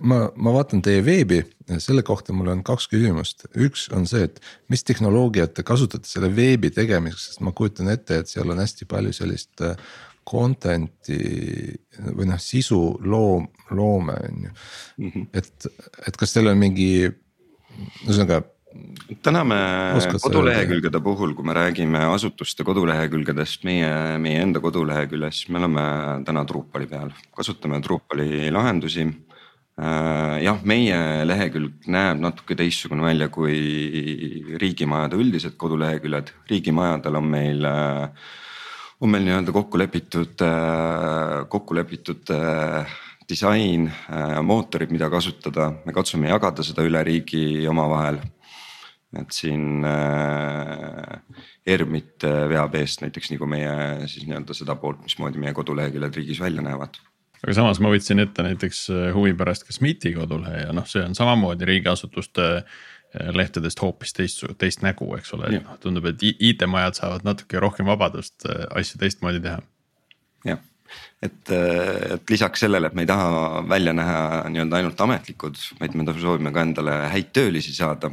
ma, 0.00 0.22
ma 0.36 0.52
vaatan 0.54 0.82
teie 0.84 1.02
veebi, 1.04 1.42
selle 1.82 2.04
kohta 2.06 2.32
mul 2.36 2.48
on 2.52 2.62
kaks 2.66 2.88
küsimust, 2.92 3.44
üks 3.52 3.88
on 3.94 4.06
see, 4.08 4.24
et 4.28 4.40
mis 4.72 4.84
tehnoloogiat 4.88 5.54
te 5.56 5.64
kasutate 5.66 6.08
selle 6.08 6.30
veebi 6.34 6.72
tegemiseks, 6.72 7.26
sest 7.30 7.44
ma 7.44 7.52
kujutan 7.56 7.92
ette, 7.92 8.22
et 8.22 8.32
seal 8.32 8.52
on 8.52 8.62
hästi 8.62 8.88
palju 8.88 9.12
sellist 9.16 9.64
content'i 10.28 11.18
või 12.12 12.28
noh, 12.30 12.40
sisu 12.40 12.80
loom, 13.02 13.48
loome 13.74 14.16
on 14.28 14.46
ju. 14.46 14.54
Mhm. 15.02 15.28
et, 15.32 15.68
et 16.06 16.16
kas 16.16 16.34
teil 16.34 16.52
on 16.52 16.58
mingi, 16.60 16.90
ühesõnaga 18.06 18.42
täna 19.22 19.42
me 19.44 19.58
kodulehekülgede 20.22 21.00
puhul, 21.04 21.34
kui 21.36 21.46
me 21.46 21.54
räägime 21.56 22.04
asutuste 22.12 22.64
kodulehekülgedest, 22.64 23.66
meie, 23.68 23.90
meie 24.22 24.40
enda 24.42 24.62
koduleheküljes, 24.64 25.44
me 25.52 25.60
oleme 25.60 25.84
täna 26.26 26.44
Drupali 26.48 26.88
peal, 26.90 27.12
kasutame 27.36 27.82
Drupali 27.84 28.50
lahendusi. 28.52 29.06
Äh, 29.82 30.42
jah, 30.44 30.58
meie 30.68 31.24
lehekülg 31.24 31.86
näeb 31.90 32.20
natuke 32.20 32.54
teistsugune 32.58 33.06
välja 33.06 33.30
kui 33.32 33.56
riigimajade 34.60 35.16
üldised 35.16 35.56
koduleheküljed, 35.60 36.32
riigimajadel 36.50 37.16
on 37.16 37.30
meil 37.32 37.64
äh, 37.68 38.26
on 39.02 39.10
meil 39.10 39.24
nii-öelda 39.26 39.52
kokku 39.54 39.78
lepitud, 39.80 40.44
äh, 40.46 41.42
kokku 41.50 41.74
lepitud 41.74 42.30
äh, 42.34 42.92
disain, 43.28 43.88
äh, 43.90 44.38
mootorid, 44.46 44.92
mida 44.94 45.10
kasutada, 45.10 45.72
me 45.84 45.94
katsume 45.94 46.30
jagada 46.30 46.64
seda 46.66 46.86
üle 46.86 47.02
riigi 47.06 47.66
omavahel. 47.70 48.22
et 49.12 49.28
siin 49.36 49.84
ERMit 51.68 52.24
veab 52.48 52.78
eest 52.80 53.02
näiteks 53.02 53.28
nagu 53.34 53.44
meie 53.44 54.06
siis 54.08 54.24
nii-öelda 54.24 54.54
seda 54.56 54.72
poolt, 54.80 55.02
mismoodi 55.04 55.42
meie 55.42 55.52
koduleheküljed 55.52 56.16
riigis 56.16 56.40
välja 56.40 56.64
näevad 56.64 56.96
aga 57.42 57.56
samas 57.58 57.80
ma 57.84 57.90
võtsin 57.92 58.22
ette 58.24 58.40
näiteks 58.46 58.86
huvi 59.12 59.34
pärast 59.36 59.66
ka 59.68 59.76
SMIT-i 59.76 60.14
kodulehe 60.16 60.62
ja 60.62 60.72
noh, 60.72 60.88
see 60.88 61.04
on 61.04 61.12
samamoodi 61.18 61.68
riigiasutuste 61.68 62.48
äh, 62.62 62.80
lehtedest 63.12 63.82
hoopis 63.82 64.14
teist, 64.16 64.44
teist 64.58 64.82
nägu, 64.84 65.10
eks 65.18 65.34
ole, 65.36 65.50
et 65.50 65.64
noh, 65.66 65.78
tundub, 65.82 66.06
et 66.08 66.22
IT-majad 66.22 66.96
saavad 66.96 67.26
natuke 67.26 67.60
rohkem 67.60 67.88
vabadust 67.90 68.46
äh, 68.48 68.64
asju 68.78 69.00
teistmoodi 69.02 69.42
teha. 69.44 69.60
jah, 70.48 70.62
et, 71.22 71.52
äh, 71.52 72.16
et 72.16 72.32
lisaks 72.32 72.64
sellele, 72.64 72.88
et 72.88 72.96
me 72.96 73.04
ei 73.04 73.10
taha 73.10 73.62
välja 73.68 73.92
näha 73.96 74.18
nii-öelda 74.48 74.80
ainult 74.80 75.06
ametlikud, 75.06 75.60
vaid 75.80 75.96
me 75.98 76.06
soovime 76.18 76.54
ka 76.54 76.64
endale 76.64 76.96
häid 77.12 77.32
töölisi 77.36 77.74
saada 77.76 78.12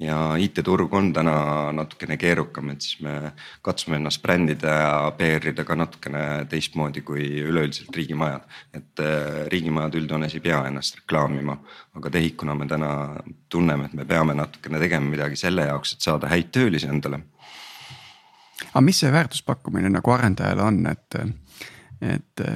ja 0.00 0.16
IT-turg 0.40 0.94
on 0.94 1.12
täna 1.12 1.34
natukene 1.76 2.16
keerukam, 2.20 2.70
et 2.72 2.84
siis 2.84 3.00
me 3.04 3.32
katsume 3.62 3.98
ennast 3.98 4.22
brändida 4.22 4.72
ja 4.78 4.92
PR 5.16 5.50
ida 5.52 5.64
ka 5.68 5.76
natukene 5.76 6.22
teistmoodi 6.50 7.02
kui 7.04 7.26
üleüldiselt 7.42 7.96
riigimajad. 7.96 8.46
et 8.74 9.04
äh, 9.04 9.44
riigimajad 9.52 9.98
üldjoones 10.00 10.34
ei 10.34 10.44
pea 10.44 10.62
ennast 10.68 11.02
reklaamima, 11.02 11.58
aga 12.00 12.10
TEHIK-una 12.16 12.54
me 12.54 12.66
täna 12.66 12.90
tunneme, 13.48 13.90
et 13.90 13.98
me 14.00 14.04
peame 14.04 14.34
natukene 14.34 14.80
tegema 14.80 15.10
midagi 15.10 15.36
selle 15.36 15.68
jaoks, 15.68 15.92
et 15.94 16.08
saada 16.08 16.32
häid 16.32 16.48
töölisi 16.52 16.88
endale. 16.88 17.20
aga 18.70 18.80
mis 18.80 19.04
see 19.04 19.12
väärtuspakkumine 19.12 19.92
nagu 19.92 20.16
arendajale 20.16 20.62
on, 20.62 20.86
et, 20.86 21.20
et, 22.00 22.46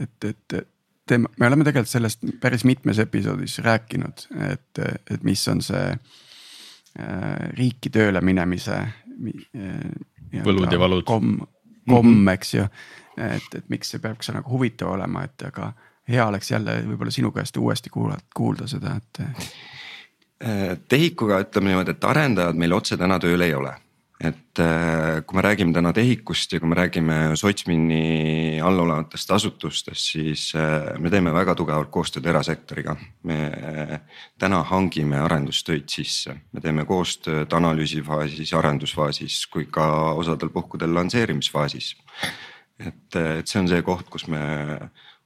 et, 0.00 0.24
et 0.24 0.68
te, 1.06 1.18
me 1.18 1.46
oleme 1.46 1.64
tegelikult 1.68 1.92
sellest 1.92 2.24
päris 2.40 2.64
mitmes 2.64 2.98
episoodis 3.02 3.58
rääkinud, 3.64 4.28
et, 4.48 4.84
et 5.10 5.24
mis 5.26 5.48
on 5.52 5.60
see 5.60 5.96
riiki 7.56 7.90
tööle 7.90 8.20
minemise. 8.20 8.78
Äh, 9.56 10.42
võlud 10.44 10.72
ja 10.72 10.80
valud. 10.80 11.04
komm, 11.06 11.38
komm 11.88 12.08
mm, 12.08 12.18
-hmm. 12.18 12.32
eks 12.32 12.54
ju, 12.54 12.66
et, 13.16 13.54
et 13.54 13.68
miks 13.68 13.90
see 13.90 14.00
peaks 14.00 14.32
nagu 14.32 14.50
huvitav 14.50 14.92
olema, 14.92 15.24
et 15.24 15.46
aga 15.46 15.72
hea 16.08 16.26
oleks 16.26 16.50
jälle 16.50 16.82
võib-olla 16.86 17.10
sinu 17.10 17.30
käest 17.30 17.56
uuesti 17.56 17.90
kuulata, 17.90 18.26
kuulda 18.34 18.66
seda, 18.66 18.96
et. 18.96 19.22
Äh, 20.44 20.78
TEHIK-uga 20.88 21.38
ütleme 21.44 21.70
niimoodi, 21.70 21.90
et 21.90 22.04
arendajad 22.04 22.56
meil 22.58 22.72
otse 22.72 22.96
täna 22.96 23.18
tööl 23.22 23.40
ei 23.40 23.54
ole 23.54 23.76
et 24.22 24.58
äh, 24.58 25.22
kui 25.26 25.36
me 25.36 25.42
räägime 25.42 25.74
täna 25.74 25.90
TEHIK-ust 25.92 26.52
ja 26.54 26.60
kui 26.60 26.68
me 26.70 26.76
räägime 26.78 27.36
Sotsmini 27.36 28.60
all 28.62 28.78
olevatest 28.78 29.30
asutustest, 29.34 30.12
siis 30.12 30.44
äh, 30.54 30.92
me 31.02 31.10
teeme 31.10 31.32
väga 31.34 31.56
tugevalt 31.58 31.90
koostööd 31.90 32.26
erasektoriga. 32.30 32.96
me 33.26 33.38
äh, 33.46 33.94
täna 34.38 34.62
hangime 34.62 35.18
arendustöid 35.18 35.88
sisse, 35.90 36.36
me 36.52 36.60
teeme 36.60 36.84
koostööd 36.86 37.52
analüüsifaasis, 37.52 38.52
arendusfaasis 38.54 39.46
kui 39.50 39.66
ka 39.66 39.86
osadel 40.12 40.52
puhkudel 40.54 40.94
lansseerimisfaasis. 40.94 41.96
et, 42.78 43.16
et 43.16 43.46
see 43.46 43.60
on 43.60 43.68
see 43.68 43.82
koht, 43.82 44.06
kus 44.10 44.28
me 44.28 44.42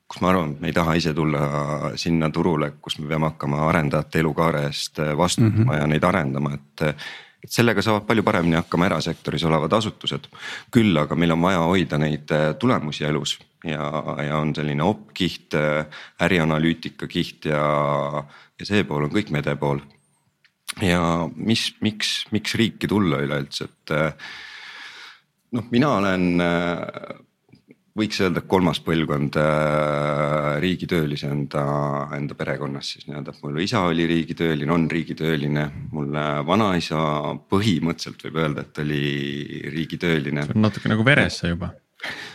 kus 0.07 0.21
ma 0.23 0.31
arvan, 0.31 0.57
me 0.61 0.71
ei 0.71 0.73
taha 0.73 0.95
ise 0.95 1.13
tulla 1.15 1.93
sinna 1.99 2.31
turule, 2.31 2.77
kus 2.81 3.01
me 3.01 3.09
peame 3.11 3.27
hakkama 3.27 3.65
arendajate 3.69 4.21
elukaare 4.23 4.67
eest 4.69 5.01
vastutama 5.19 5.65
mm 5.65 5.69
-hmm. 5.69 5.81
ja 5.81 5.87
neid 5.87 6.05
arendama, 6.05 6.55
et 6.55 6.97
et 7.45 7.53
sellega 7.53 7.83
saavad 7.85 8.07
palju 8.09 8.25
paremini 8.27 8.59
hakkama 8.59 8.89
erasektoris 8.89 9.45
olevad 9.49 9.73
asutused. 9.77 10.29
küll 10.73 10.97
aga 10.99 11.15
meil 11.15 11.35
on 11.37 11.43
vaja 11.43 11.65
hoida 11.67 11.99
neid 11.99 12.33
äh, 12.35 12.55
tulemusi 12.59 13.05
elus 13.05 13.37
ja, 13.65 13.91
ja 14.27 14.39
on 14.39 14.55
selline 14.55 14.83
op-kiht, 14.87 15.55
äh, 15.55 15.87
ärianalüütika 16.23 17.07
kiht 17.07 17.51
ja, 17.51 18.25
ja 18.59 18.67
see 18.69 18.85
pool 18.85 19.07
on 19.09 19.15
kõik 19.15 19.31
mede 19.35 19.57
pool. 19.61 19.81
ja 20.83 21.29
mis, 21.37 21.71
miks, 21.81 22.27
miks 22.33 22.57
riiki 22.59 22.89
tulla 22.91 23.23
üleüldse, 23.23 23.71
et 23.71 23.95
äh, 23.95 24.29
noh, 25.57 25.71
mina 25.71 25.97
olen 26.01 26.29
võiks 27.97 28.21
öelda, 28.21 28.43
et 28.43 28.49
kolmas 28.51 28.81
põlvkond 28.85 29.39
äh, 29.41 30.51
riigitöölisi 30.63 31.29
enda, 31.31 31.65
enda 32.17 32.37
perekonnas 32.39 32.93
siis 32.95 33.09
nii-öelda, 33.09 33.33
et 33.33 33.47
mul 33.47 33.63
isa 33.65 33.83
oli 33.89 34.07
riigitööline, 34.11 34.73
on 34.73 34.87
riigitööline. 34.93 35.67
mul 35.93 36.13
vanaisa 36.47 37.01
põhimõtteliselt 37.51 38.29
võib 38.29 38.39
öelda, 38.43 38.67
et 38.67 38.85
oli 38.85 39.03
riigitööline. 39.73 40.47
see 40.47 40.59
on 40.59 40.67
natuke 40.69 40.93
nagu 40.93 41.07
veres 41.07 41.41
see 41.41 41.55
juba 41.55 41.73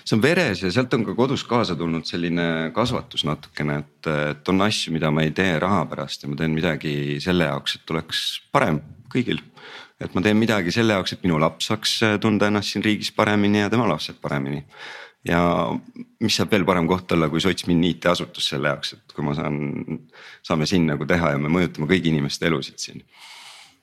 see 0.04 0.16
on 0.18 0.24
veres 0.24 0.64
ja 0.64 0.72
sealt 0.74 0.94
on 0.98 1.06
ka 1.06 1.16
kodus 1.16 1.44
kaasa 1.48 1.76
tulnud 1.78 2.08
selline 2.10 2.72
kasvatus 2.76 3.24
natukene, 3.28 3.78
et, 3.84 4.10
et 4.32 4.50
on 4.50 4.66
asju, 4.66 4.94
mida 4.96 5.12
ma 5.14 5.26
ei 5.26 5.36
tee 5.38 5.54
raha 5.62 5.86
pärast 5.92 6.26
ja 6.26 6.32
ma 6.32 6.40
teen 6.40 6.56
midagi 6.58 6.96
selle 7.24 7.48
jaoks, 7.50 7.78
et 7.78 7.94
oleks 7.94 8.26
parem 8.52 8.82
kõigil. 9.14 9.42
et 10.02 10.16
ma 10.18 10.24
teen 10.26 10.40
midagi 10.40 10.74
selle 10.74 10.98
jaoks, 10.98 11.14
et 11.14 11.24
minu 11.24 11.38
laps 11.40 11.70
saaks 11.70 12.00
tunda 12.22 12.50
ennast 12.50 12.74
siin 12.74 12.84
riigis 12.84 13.12
paremini 13.14 13.62
ja 13.62 13.70
tema 13.70 13.86
lapsed 13.88 14.18
paremini 14.22 14.66
ja 15.28 15.42
mis 16.22 16.38
saab 16.38 16.54
veel 16.54 16.66
parem 16.66 16.88
koht 16.90 17.12
olla 17.14 17.30
kui 17.30 17.42
Sotsmin 17.44 17.84
IT-asutus 17.92 18.48
selle 18.54 18.72
jaoks, 18.72 18.96
et 18.98 19.16
kui 19.16 19.26
ma 19.26 19.36
saan, 19.38 19.60
saame 20.46 20.68
siin 20.70 20.88
nagu 20.90 21.06
teha 21.10 21.36
ja 21.36 21.42
me 21.42 21.52
mõjutame 21.54 21.90
kõigi 21.92 22.14
inimeste 22.14 22.50
elusid 22.50 22.82
siin. 22.82 23.04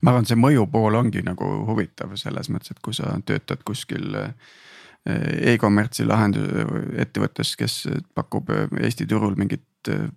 ma 0.03 0.13
arvan, 0.13 0.27
see 0.27 0.39
mõju 0.39 0.67
pool 0.71 0.99
ongi 0.99 1.23
nagu 1.27 1.51
huvitav 1.69 2.15
selles 2.19 2.51
mõttes, 2.51 2.75
et 2.75 2.83
kui 2.83 2.95
sa 2.95 3.17
töötad 3.27 3.63
kuskil 3.67 4.15
eh, 4.19 5.55
e-commerce'i 5.55 6.07
lahenduse 6.07 6.67
ettevõttes, 7.07 7.57
kes 7.59 7.81
pakub 8.15 8.51
eh, 8.55 8.67
Eesti 8.83 9.07
turul 9.07 9.39
mingit 9.39 9.95
eh, 9.95 10.09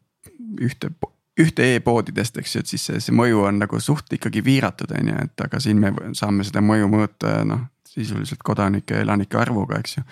ühte 0.61 0.93
ühte 1.41 1.63
e-poodidest, 1.75 2.35
eks 2.37 2.55
ju, 2.55 2.61
et 2.61 2.69
siis 2.69 2.83
see, 2.85 2.99
see 3.01 3.13
mõju 3.15 3.45
on 3.47 3.61
nagu 3.61 3.79
suht 3.81 4.11
ikkagi 4.13 4.43
piiratud, 4.45 4.91
on 4.97 5.13
ju, 5.13 5.19
et 5.23 5.43
aga 5.45 5.61
siin 5.63 5.79
me 5.79 5.93
saame 6.17 6.43
seda 6.45 6.61
mõju 6.61 6.89
mõõta 6.91 7.39
noh, 7.47 7.63
sisuliselt 7.87 8.43
kodanike, 8.45 8.99
elanike 9.01 9.39
arvuga, 9.39 9.79
eks 9.79 9.95
ju 9.97 10.03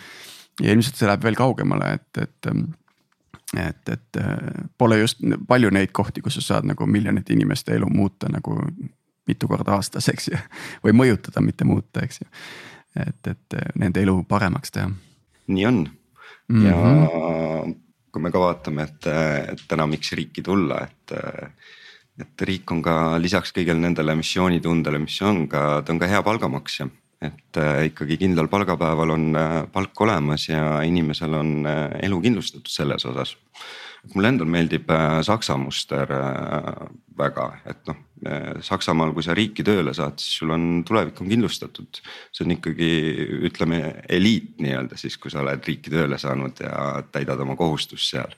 ja 0.62 0.74
ilmselt 0.74 1.00
see 1.00 1.08
läheb 1.08 1.24
veel 1.24 1.40
kaugemale, 1.40 1.94
et, 2.00 2.24
et 2.24 2.54
et, 3.58 3.90
et 3.90 4.18
pole 4.78 5.00
just 5.00 5.24
palju 5.48 5.72
neid 5.74 5.90
kohti, 5.96 6.22
kus 6.22 6.36
sa 6.38 6.42
saad 6.46 6.68
nagu 6.70 6.86
miljonite 6.86 7.34
inimeste 7.34 7.74
elu 7.74 7.88
muuta 7.90 8.30
nagu 8.30 8.60
mitu 9.30 9.48
korda 9.50 9.78
aastas, 9.78 10.10
eks 10.10 10.30
ju. 10.32 10.42
või 10.86 10.96
mõjutada, 11.04 11.42
mitte 11.42 11.66
muuta, 11.66 12.04
eks 12.06 12.22
ju. 12.22 12.30
et, 13.06 13.32
et 13.34 13.58
nende 13.80 14.02
elu 14.02 14.20
paremaks 14.30 14.74
teha. 14.76 14.92
nii 15.48 15.66
on 15.66 15.80
mm 16.48 16.62
-hmm. 16.62 16.68
ja 16.68 17.76
kui 18.12 18.22
me 18.22 18.32
ka 18.32 18.40
vaatame, 18.40 18.84
et, 18.84 19.08
et 19.54 19.66
täna, 19.68 19.88
miks 19.88 20.14
riiki 20.14 20.42
tulla, 20.42 20.82
et. 20.84 21.18
et 22.20 22.42
riik 22.42 22.72
on 22.72 22.82
ka 22.82 22.94
lisaks 23.22 23.54
kõigele 23.56 23.80
nendele 23.80 24.16
missioonitundele, 24.16 25.00
mis 25.00 25.22
on 25.22 25.48
ka, 25.48 25.82
ta 25.86 25.94
on 25.94 26.00
ka 26.00 26.08
hea 26.08 26.24
palgamaksja 26.24 26.90
et 27.22 27.60
äh, 27.60 27.86
ikkagi 27.90 28.18
kindlal 28.20 28.48
palgapäeval 28.52 29.12
on 29.16 29.26
äh, 29.36 29.56
palk 29.74 30.02
olemas 30.06 30.48
ja 30.48 30.80
inimesel 30.88 31.36
on 31.36 31.66
äh, 31.68 32.00
elu 32.08 32.22
kindlustatud 32.24 32.72
selles 32.72 33.06
osas. 33.06 33.36
mulle 34.14 34.30
endal 34.32 34.48
meeldib 34.48 34.88
Saksa 35.28 35.58
muster 35.60 36.08
väga, 37.20 37.48
et 37.68 37.82
noh 37.90 37.98
Saksamaal, 38.64 39.12
kui 39.16 39.24
sa 39.24 39.36
riiki 39.36 39.64
tööle 39.68 39.92
saad, 39.96 40.16
siis 40.20 40.40
sul 40.40 40.54
on 40.56 40.86
tulevik 40.88 41.20
on 41.20 41.28
kindlustatud. 41.28 42.00
see 42.32 42.46
on 42.46 42.56
ikkagi 42.56 42.90
ütleme 43.50 43.82
eliit 44.08 44.56
nii-öelda 44.64 44.96
siis, 45.00 45.18
kui 45.20 45.32
sa 45.32 45.44
oled 45.44 45.68
riiki 45.68 45.92
tööle 45.92 46.18
saanud 46.18 46.64
ja 46.64 47.04
täidad 47.12 47.44
oma 47.44 47.60
kohustust 47.60 48.08
seal 48.08 48.32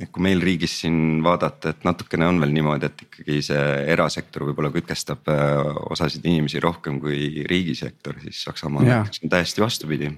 et 0.00 0.08
kui 0.08 0.24
meil 0.24 0.40
riigis 0.40 0.74
siin 0.82 1.20
vaadata, 1.24 1.74
et 1.74 1.84
natukene 1.84 2.26
on 2.30 2.40
veel 2.40 2.52
niimoodi, 2.54 2.88
et 2.88 3.04
ikkagi 3.06 3.38
see 3.44 3.64
erasektor 3.92 4.46
võib-olla 4.48 4.72
kütkestab 4.72 5.28
äh, 5.32 5.58
osasid 5.92 6.24
inimesi 6.24 6.62
rohkem 6.64 6.98
kui 7.02 7.44
riigisektor, 7.48 8.16
siis 8.24 8.40
Saksamaal 8.46 8.88
näiteks 8.88 9.24
on 9.24 9.34
täiesti 9.34 9.64
vastupidi. 9.64 10.12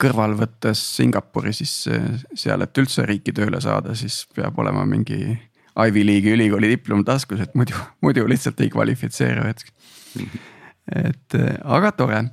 kõrval 0.00 0.36
võttes 0.36 0.82
Singapuri, 0.98 1.54
siis 1.56 1.74
äh, 1.88 2.12
seal, 2.34 2.66
et 2.66 2.82
üldse 2.82 3.06
riiki 3.08 3.32
tööle 3.36 3.60
saada, 3.64 3.96
siis 3.96 4.26
peab 4.36 4.58
olema 4.60 4.84
mingi 4.88 5.22
Ivy 5.80 6.04
League'i 6.04 6.36
ülikooli 6.36 6.74
diplom 6.74 7.04
taskus, 7.06 7.40
et 7.40 7.54
muidu, 7.56 7.76
muidu 8.04 8.26
lihtsalt 8.28 8.60
ei 8.60 8.72
kvalifitseeru 8.72 9.48
hetk. 9.48 9.72
et 10.92 11.40
äh, 11.40 11.52
aga 11.64 11.92
tore, 11.96 12.24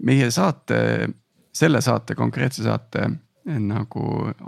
meie 0.00 0.30
saate, 0.32 1.10
selle 1.52 1.82
saate, 1.84 2.16
konkreetse 2.16 2.64
saate 2.64 3.10
nagu 3.44 4.02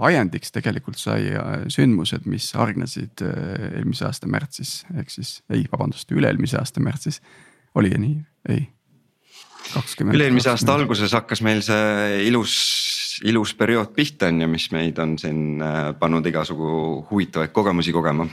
ajendiks 0.04 0.52
tegelikult 0.52 1.00
sai 1.00 1.32
äh, 1.32 1.64
sündmused, 1.72 2.26
mis 2.28 2.50
hargnesid 2.58 3.24
äh, 3.24 3.78
eelmise 3.78 4.06
aasta 4.08 4.28
märtsis, 4.30 4.82
ehk 4.96 5.10
siis 5.12 5.38
ei, 5.52 5.64
vabandust, 5.72 6.12
üle-eelmise 6.12 6.58
aasta 6.60 6.82
märtsis. 6.84 7.22
oli 7.74 7.92
nii, 7.96 8.16
ei? 8.52 8.66
üle-eelmise 10.12 10.52
aasta 10.52 10.74
alguses 10.74 11.14
hakkas 11.16 11.40
meil 11.46 11.62
see 11.64 12.26
ilus, 12.28 12.54
ilus 13.24 13.54
periood 13.56 13.94
pihta 13.96 14.28
on 14.28 14.42
ju, 14.44 14.50
mis 14.50 14.68
meid 14.74 14.98
on 15.00 15.16
siin 15.20 15.62
äh, 15.62 15.92
pannud 15.98 16.26
igasugu 16.28 17.06
huvitavaid 17.10 17.54
kogemusi 17.54 17.94
kogema 17.94 18.28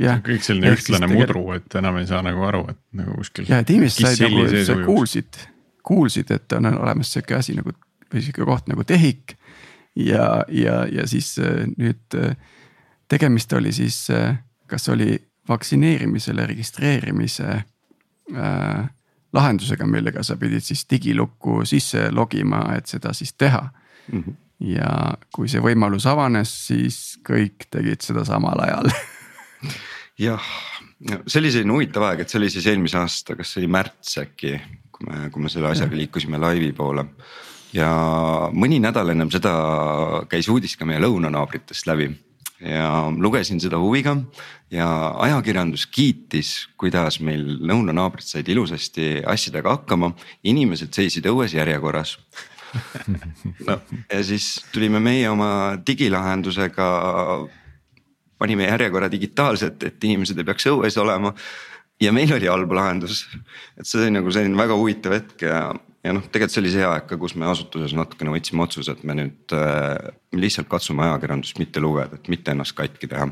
Yeah. 0.00 0.22
kõik 0.24 0.40
selline 0.40 0.70
ühtlane 0.72 1.04
mudru, 1.10 1.42
et 1.52 1.74
enam 1.76 1.98
ei 2.00 2.06
saa 2.08 2.22
nagu 2.24 2.40
aru, 2.48 2.62
et 2.72 2.78
nagu 2.96 3.12
kuskil. 3.18 3.44
ja, 3.44 3.58
et 3.60 3.68
inimesed 3.70 4.06
said 4.06 4.22
nagu, 4.24 4.46
sa 4.64 4.76
kuulsid, 4.86 5.36
kuulsid, 5.84 6.30
et 6.32 6.54
on 6.56 6.70
olemas 6.70 7.10
sihuke 7.12 7.36
asi 7.36 7.52
nagu 7.58 7.74
või 8.08 8.22
sihuke 8.24 8.46
koht 8.48 8.70
nagu 8.72 8.86
TEHIK 8.88 9.36
ja, 9.96 10.44
ja, 10.48 10.86
ja 10.86 11.06
siis 11.06 11.38
äh, 11.38 11.66
nüüd 11.76 12.16
äh, 12.16 12.36
tegemist 13.08 13.52
oli 13.52 13.72
siis, 13.72 14.10
äh, 14.10 14.38
kas 14.66 14.88
oli 14.88 15.18
vaktsineerimisele 15.48 16.46
registreerimise 16.46 17.48
äh, 17.52 18.84
lahendusega, 19.32 19.86
millega 19.86 20.22
sa 20.22 20.36
pidid 20.36 20.64
siis 20.64 20.84
digilukku 20.90 21.62
sisse 21.68 22.10
logima, 22.10 22.64
et 22.76 22.86
seda 22.86 23.12
siis 23.12 23.34
teha 23.34 23.62
mm. 24.12 24.22
-hmm. 24.22 24.34
ja 24.76 25.14
kui 25.34 25.48
see 25.48 25.60
võimalus 25.60 26.06
avanes, 26.08 26.52
siis 26.66 27.18
kõik 27.28 27.68
tegid 27.70 28.00
seda 28.00 28.24
samal 28.24 28.64
ajal 28.64 28.90
jah, 30.18 30.52
see 31.26 31.40
oli 31.40 31.52
selline 31.52 31.72
huvitav 31.72 32.08
aeg, 32.08 32.20
et 32.20 32.28
see 32.28 32.40
oli 32.40 32.50
siis 32.50 32.66
eelmise 32.66 32.98
aasta, 32.98 33.36
kas 33.36 33.52
see 33.52 33.64
oli 33.64 33.72
märts 33.72 34.18
äkki, 34.22 34.58
kui 34.92 35.08
me, 35.08 35.30
kui 35.30 35.42
me 35.42 35.52
selle 35.52 35.72
asjaga 35.72 35.96
liikusime 35.96 36.38
laivi 36.38 36.72
poole 36.72 37.06
ja 37.72 37.88
mõni 38.52 38.80
nädal 38.82 39.12
ennem 39.12 39.30
seda 39.32 39.52
käis 40.30 40.48
uudis 40.52 40.76
ka 40.76 40.88
meie 40.88 41.00
lõunanaabritest 41.02 41.88
läbi. 41.88 42.10
Ja 42.62 43.08
lugesin 43.10 43.58
seda 43.58 43.80
huviga 43.82 44.14
ja 44.70 44.86
ajakirjandus 45.24 45.88
kiitis, 45.90 46.68
kuidas 46.78 47.18
meil 47.20 47.42
lõunanaabrid 47.58 48.22
said 48.22 48.46
ilusasti 48.52 49.24
asjadega 49.26 49.78
hakkama, 49.80 50.12
inimesed 50.46 50.94
seisid 50.94 51.26
õues 51.32 51.56
järjekorras. 51.58 52.18
No 53.66 53.74
ja 54.08 54.22
siis 54.24 54.62
tulime 54.72 54.96
meie 55.02 55.26
oma 55.28 55.74
digilahendusega, 55.84 56.86
panime 58.40 58.64
järjekorra 58.70 59.10
digitaalselt, 59.12 59.82
et 59.84 60.06
inimesed 60.08 60.40
ei 60.40 60.46
peaks 60.48 60.70
õues 60.70 60.96
olema. 61.02 61.34
ja 62.00 62.14
meil 62.16 62.32
oli 62.32 62.48
halb 62.48 62.72
lahendus, 62.72 63.26
et 63.76 63.84
see 63.84 64.00
oli 64.00 64.14
nagu 64.16 64.32
selline 64.32 64.56
väga 64.56 64.78
huvitav 64.78 65.12
hetk 65.18 65.44
ja 65.44 65.58
ja 66.02 66.12
noh, 66.14 66.24
tegelikult 66.26 66.54
see 66.54 66.62
oli 66.62 66.72
see 66.74 66.84
aeg 66.86 67.06
ka, 67.10 67.18
kus 67.20 67.34
me 67.38 67.46
asutuses 67.50 67.94
natukene 67.94 68.32
võtsime 68.34 68.64
otsuse, 68.64 68.94
et 68.94 69.04
me 69.06 69.14
nüüd 69.18 69.54
äh, 69.54 70.12
lihtsalt 70.34 70.68
katsume 70.70 71.04
ajakirjandust 71.06 71.60
mitte 71.62 71.82
lugeda, 71.82 72.18
et 72.18 72.30
mitte 72.32 72.54
ennast 72.54 72.74
katki 72.78 73.10
teha. 73.10 73.28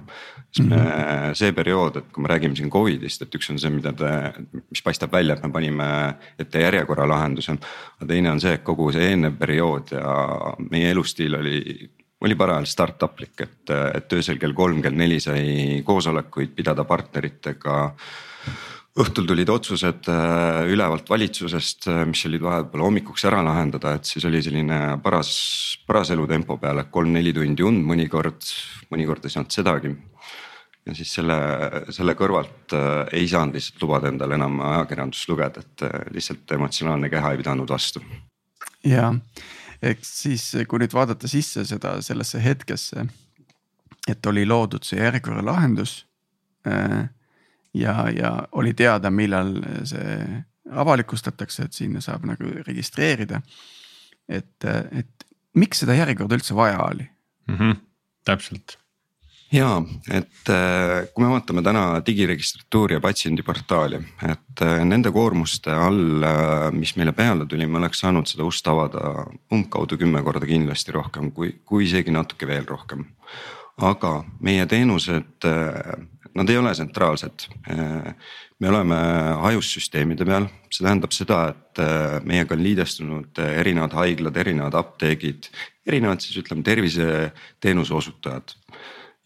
sest 0.51 0.69
me 0.69 0.77
mm 0.77 0.83
-hmm. 0.83 1.35
see 1.35 1.53
periood, 1.53 1.97
et 1.97 2.13
kui 2.13 2.23
me 2.23 2.29
räägime 2.29 2.57
siin 2.57 2.71
Covidist, 2.71 3.23
et 3.23 3.35
üks 3.35 3.51
on 3.51 3.59
see, 3.59 3.71
mida 3.71 3.93
te, 3.93 4.11
mis 4.71 4.83
paistab 4.83 5.13
välja, 5.13 5.35
et 5.35 5.43
me 5.43 5.53
panime 5.53 6.15
ette 6.39 6.61
järjekorra 6.61 7.09
lahenduse. 7.09 7.53
aga 7.53 8.07
teine 8.07 8.31
on 8.31 8.41
see, 8.41 8.53
et 8.53 8.65
kogu 8.65 8.93
see 8.93 9.11
eelnev 9.11 9.39
periood 9.39 9.91
ja 9.93 10.55
meie 10.71 10.91
elustiil 10.91 11.35
oli 11.35 11.91
oli 12.21 12.35
parajalt 12.35 12.69
startuplik, 12.69 13.41
et, 13.41 13.71
et 13.95 14.13
öösel 14.13 14.39
kell 14.39 14.53
kolm, 14.53 14.83
kell 14.83 14.95
neli 14.95 15.21
sai 15.21 15.83
koosolekuid 15.85 16.53
pidada 16.57 16.85
partneritega 16.85 17.95
õhtul 18.99 19.29
tulid 19.29 19.51
otsused 19.53 20.09
äh, 20.11 20.65
ülevalt 20.71 21.09
valitsusest, 21.11 21.87
äh, 21.91 22.03
mis 22.09 22.25
olid 22.27 22.43
vahepeal 22.43 22.83
hommikuks 22.83 23.25
ära 23.29 23.43
lahendada, 23.47 23.95
et 23.97 24.09
siis 24.09 24.25
oli 24.27 24.41
selline 24.43 24.99
paras, 25.05 25.31
paras 25.87 26.11
elutempo 26.15 26.57
peal, 26.61 26.83
et 26.83 26.91
kolm-neli 26.91 27.33
tundi 27.37 27.67
und 27.67 27.85
mõnikord, 27.87 28.43
mõnikord 28.91 29.27
ei 29.27 29.37
saanud 29.37 29.55
sedagi. 29.55 29.95
ja 30.89 30.95
siis 30.97 31.13
selle, 31.15 31.37
selle 31.93 32.17
kõrvalt 32.19 32.75
äh, 32.75 33.15
ei 33.21 33.29
saanud 33.29 33.55
lihtsalt 33.55 33.83
lubada 33.85 34.11
endale 34.11 34.35
enam 34.35 34.59
ajakirjandust 34.73 35.29
lugeda, 35.29 35.63
et 35.63 35.87
lihtsalt 36.17 36.57
emotsionaalne 36.57 37.11
keha 37.13 37.33
ei 37.33 37.43
pidanud 37.45 37.71
vastu. 37.71 38.03
ja, 38.85 39.13
eks 39.83 40.13
siis, 40.25 40.51
kui 40.67 40.83
nüüd 40.83 40.93
vaadata 40.97 41.31
sisse 41.31 41.65
seda 41.65 42.01
sellesse 42.03 42.43
hetkesse, 42.43 43.07
et 44.09 44.27
oli 44.27 44.47
loodud 44.49 44.83
see 44.83 44.99
järjekorralahendus 44.99 46.07
äh, 46.67 47.07
ja, 47.75 47.95
ja 48.15 48.33
oli 48.53 48.75
teada, 48.75 49.11
millal 49.11 49.55
see 49.85 50.45
avalikustatakse, 50.71 51.67
et 51.67 51.75
sinna 51.75 52.03
saab 52.05 52.27
nagu 52.29 52.51
registreerida. 52.67 53.41
et, 54.29 54.65
et 54.65 55.27
miks 55.59 55.83
seda 55.83 55.97
järjekorda 55.99 56.39
üldse 56.39 56.55
vaja 56.55 56.79
oli 56.85 57.09
mm? 57.49 57.57
-hmm, 57.57 57.81
täpselt 58.25 58.77
ja 59.53 59.83
et 60.11 60.51
äh, 60.51 61.09
kui 61.15 61.25
me 61.25 61.33
vaatame 61.33 61.63
täna 61.67 61.85
digiregistratuuri 62.07 62.97
ja 62.97 63.01
patsiendiportaali, 63.03 64.01
et 64.29 64.63
äh, 64.63 64.85
nende 64.87 65.11
koormuste 65.15 65.75
all, 65.75 66.23
äh, 66.23 66.71
mis 66.73 66.95
meile 66.97 67.13
peale 67.17 67.47
tuli, 67.51 67.67
me 67.67 67.81
oleks 67.81 68.05
saanud 68.05 68.31
seda 68.31 68.47
ust 68.47 68.69
avada 68.71 69.27
umbkaudu 69.53 69.99
kümme 69.99 70.23
korda 70.23 70.47
kindlasti 70.47 70.95
rohkem, 70.95 71.33
kui, 71.35 71.57
kui 71.65 71.85
isegi 71.89 72.15
natuke 72.15 72.47
veel 72.47 72.69
rohkem. 72.69 73.05
aga 73.81 74.25
meie 74.45 74.67
teenused 74.67 75.47
nad 76.35 76.51
ei 76.51 76.57
ole 76.57 76.73
tsentraalsed. 76.73 77.49
me 78.61 78.69
oleme 78.69 78.97
hajussüsteemide 79.41 80.25
peal, 80.29 80.47
see 80.69 80.85
tähendab 80.85 81.15
seda, 81.17 81.41
et 81.55 81.81
äh, 81.81 82.17
meiega 82.29 82.55
on 82.55 82.63
liidestunud 82.65 83.41
erinevad 83.41 83.95
haiglad, 83.97 84.37
erinevad 84.37 84.77
apteegid, 84.77 85.49
erinevad 85.89 86.21
siis 86.21 86.43
ütleme 86.43 86.63
terviseteenuse 86.67 87.95
osutajad. 87.95 88.57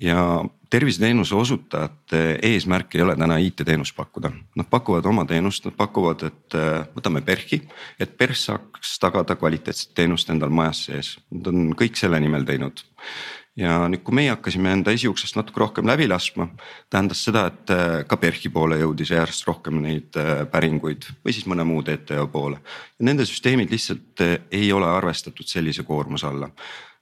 ja 0.01 0.45
terviseteenuse 0.71 1.35
osutajate 1.35 2.39
eesmärk 2.43 2.95
ei 2.95 3.03
ole 3.03 3.15
täna 3.17 3.37
IT-teenust 3.39 3.95
pakkuda, 3.97 4.31
nad 4.57 4.67
pakuvad 4.71 5.07
oma 5.07 5.25
teenust, 5.25 5.65
nad 5.65 5.77
pakuvad, 5.77 6.27
et 6.31 6.59
äh, 6.59 6.87
võtame 6.97 7.23
PERH-i, 7.27 7.63
et 8.01 8.17
PERH 8.19 8.39
saaks 8.39 8.99
tagada 9.03 9.37
kvaliteetset 9.39 9.95
teenust 9.95 10.31
endal 10.31 10.51
majas 10.51 10.87
sees, 10.89 11.17
nad 11.31 11.51
on 11.51 11.73
kõik 11.79 11.99
selle 11.99 12.21
nimel 12.23 12.47
teinud 12.47 12.87
ja 13.59 13.75
nüüd, 13.91 14.03
kui 14.07 14.17
meie 14.19 14.33
hakkasime 14.33 14.73
enda 14.75 14.95
esiuksest 14.95 15.37
natuke 15.39 15.63
rohkem 15.63 15.87
läbi 15.89 16.09
laskma, 16.11 16.49
tähendas 16.93 17.23
seda, 17.27 17.47
et 17.53 17.75
äh, 17.75 18.01
ka 18.09 18.19
PERH-i 18.21 18.51
poole 18.55 18.81
jõudis 18.81 19.13
järjest 19.15 19.47
rohkem 19.49 19.79
neid 19.85 20.19
äh, 20.21 20.43
päringuid 20.51 21.07
või 21.25 21.37
siis 21.37 21.47
mõne 21.51 21.67
muu 21.69 21.85
TTO 21.87 22.27
poole. 22.33 22.59
Nende 23.05 23.27
süsteemid 23.29 23.71
lihtsalt 23.75 24.25
äh, 24.25 24.41
ei 24.55 24.73
ole 24.75 24.91
arvestatud 24.91 25.47
sellise 25.51 25.87
koormuse 25.87 26.29
alla 26.31 26.51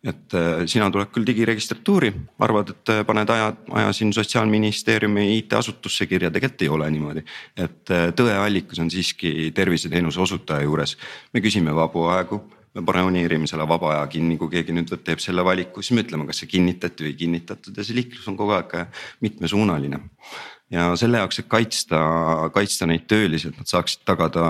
et 0.02 0.34
sina 0.66 0.88
tuled 0.90 1.12
küll 1.14 1.22
digiregistratuuri, 1.22 2.08
arvad, 2.42 2.72
et 2.72 2.90
paned 3.06 3.28
aja, 3.30 3.52
ajasin 3.70 4.10
sotsiaalministeeriumi 4.10 5.28
IT-asutusse 5.36 6.08
kirja, 6.10 6.30
tegelikult 6.34 6.64
ei 6.66 6.70
ole 6.74 6.88
niimoodi. 6.90 7.22
et 7.54 7.92
tõeallikas 8.18 8.80
on 8.82 8.90
siiski 8.90 9.52
terviseteenuse 9.54 10.18
osutaja 10.20 10.66
juures, 10.66 10.96
me 11.30 11.44
küsime 11.44 11.70
vabu 11.78 12.02
aegu 12.10 12.40
me 12.74 12.84
broneerime 12.86 13.46
selle 13.50 13.66
vaba 13.68 13.92
aja 13.96 14.06
kinni, 14.12 14.38
kui 14.40 14.50
keegi 14.52 14.74
nüüd 14.76 14.92
teeb 15.04 15.20
selle 15.22 15.44
valiku, 15.44 15.82
siis 15.82 15.96
me 15.96 16.06
ütleme, 16.06 16.26
kas 16.28 16.42
see 16.42 16.50
kinnitati 16.50 17.04
või 17.04 17.12
ei 17.12 17.18
kinnitatud 17.20 17.76
ja 17.76 17.84
see 17.84 17.98
liiklus 17.98 18.28
on 18.32 18.38
kogu 18.38 18.56
aeg 18.56 18.74
mitmesuunaline. 19.24 20.00
ja 20.72 20.88
selle 20.96 21.20
jaoks, 21.20 21.42
et 21.42 21.48
kaitsta, 21.52 22.00
kaitsta 22.54 22.88
neid 22.88 23.04
töölisi, 23.08 23.50
et 23.52 23.58
nad 23.60 23.68
saaksid 23.68 24.06
tagada 24.08 24.46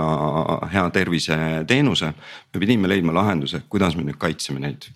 hea 0.71 0.85
terviseteenuse, 0.95 2.13
me 2.53 2.63
pidime 2.63 2.87
leidma 2.87 3.15
lahenduse, 3.15 3.65
kuidas 3.69 3.97
me 3.99 4.07
nüüd 4.07 4.19
kaitseme 4.21 4.63
neid 4.63 4.87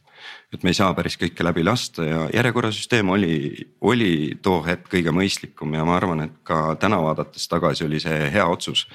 et 0.53 0.63
me 0.63 0.71
ei 0.71 0.77
saa 0.77 0.93
päris 0.95 1.17
kõike 1.19 1.43
läbi 1.43 1.63
lasta 1.67 2.05
ja 2.07 2.21
järjekorrasüsteem 2.33 3.09
oli, 3.11 3.33
oli 3.81 4.11
too 4.41 4.61
hetk 4.65 4.87
kõige 4.93 5.11
mõistlikum 5.15 5.75
ja 5.75 5.83
ma 5.87 5.97
arvan, 5.99 6.23
et 6.23 6.37
ka 6.47 6.77
täna 6.79 7.01
vaadates 7.03 7.47
tagasi 7.51 7.85
oli 7.85 7.99
see 8.03 8.29
hea 8.31 8.47
otsus 8.47 8.87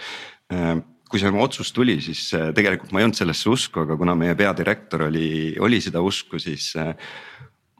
kui 1.13 1.21
see 1.21 1.33
otsus 1.45 1.73
tuli, 1.77 1.99
siis 2.01 2.25
äh, 2.39 2.49
tegelikult 2.57 2.93
ma 2.95 3.03
ei 3.03 3.07
olnud 3.07 3.19
sellesse 3.19 3.51
usku, 3.53 3.85
aga 3.85 3.99
kuna 4.01 4.15
meie 4.19 4.35
peadirektor 4.39 5.07
oli, 5.11 5.53
oli 5.61 5.81
seda 5.85 6.01
usku, 6.05 6.41
siis 6.41 6.71
äh, 6.81 6.95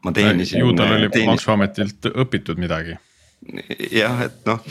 ma 0.05 0.13
teenisin. 0.13 0.61
ju 0.61 0.75
tal 0.77 0.93
oli 0.99 1.09
teenis... 1.09 1.31
maksuametilt 1.31 2.11
õpitud 2.13 2.61
midagi. 2.61 2.99
jah, 3.91 4.21
et 4.27 4.45
noh 4.47 4.61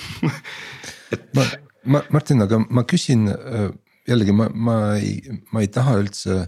et. 1.15 1.27
ma, 1.37 1.49
ma 1.85 2.05
Martin, 2.15 2.47
aga 2.47 2.63
ma 2.63 2.87
küsin 2.89 3.27
äh, 3.35 3.67
jällegi 4.09 4.37
ma, 4.37 4.49
ma 4.55 4.79
ei, 5.01 5.19
ma 5.51 5.67
ei 5.67 5.71
taha 5.73 5.99
üldse 6.05 6.45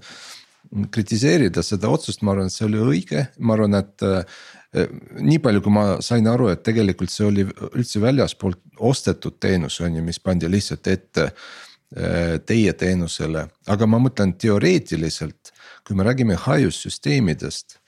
kritiseerida 0.94 1.62
seda 1.66 1.90
otsust, 1.92 2.22
ma 2.22 2.32
arvan, 2.34 2.48
et 2.50 2.54
see 2.54 2.66
oli 2.66 2.80
õige, 2.82 3.28
ma 3.38 3.54
arvan, 3.54 3.76
et 3.78 4.02
nii 5.22 5.36
palju, 5.38 5.60
kui 5.62 5.70
ma 5.70 5.84
sain 6.02 6.26
aru, 6.26 6.48
et 6.50 6.64
tegelikult 6.66 7.12
see 7.12 7.28
oli 7.28 7.44
üldse 7.46 8.00
väljaspoolt 8.02 8.80
ostetud 8.82 9.36
teenus 9.38 9.76
on 9.84 10.00
ju, 10.00 10.02
mis 10.02 10.18
pandi 10.18 10.50
lihtsalt 10.50 10.90
ette 10.90 11.28
Äh, 11.28 11.70
teie 11.94 12.72
teenusele, 12.74 13.44
aga 13.70 13.86
ma 13.86 14.00
mõtlen 14.02 14.32
teoreetiliselt, 14.40 15.52
kui 15.86 15.94
me 15.94 16.06
räägime 16.06 16.34
hajussüsteemidest 16.42 17.76
äh, 17.78 17.84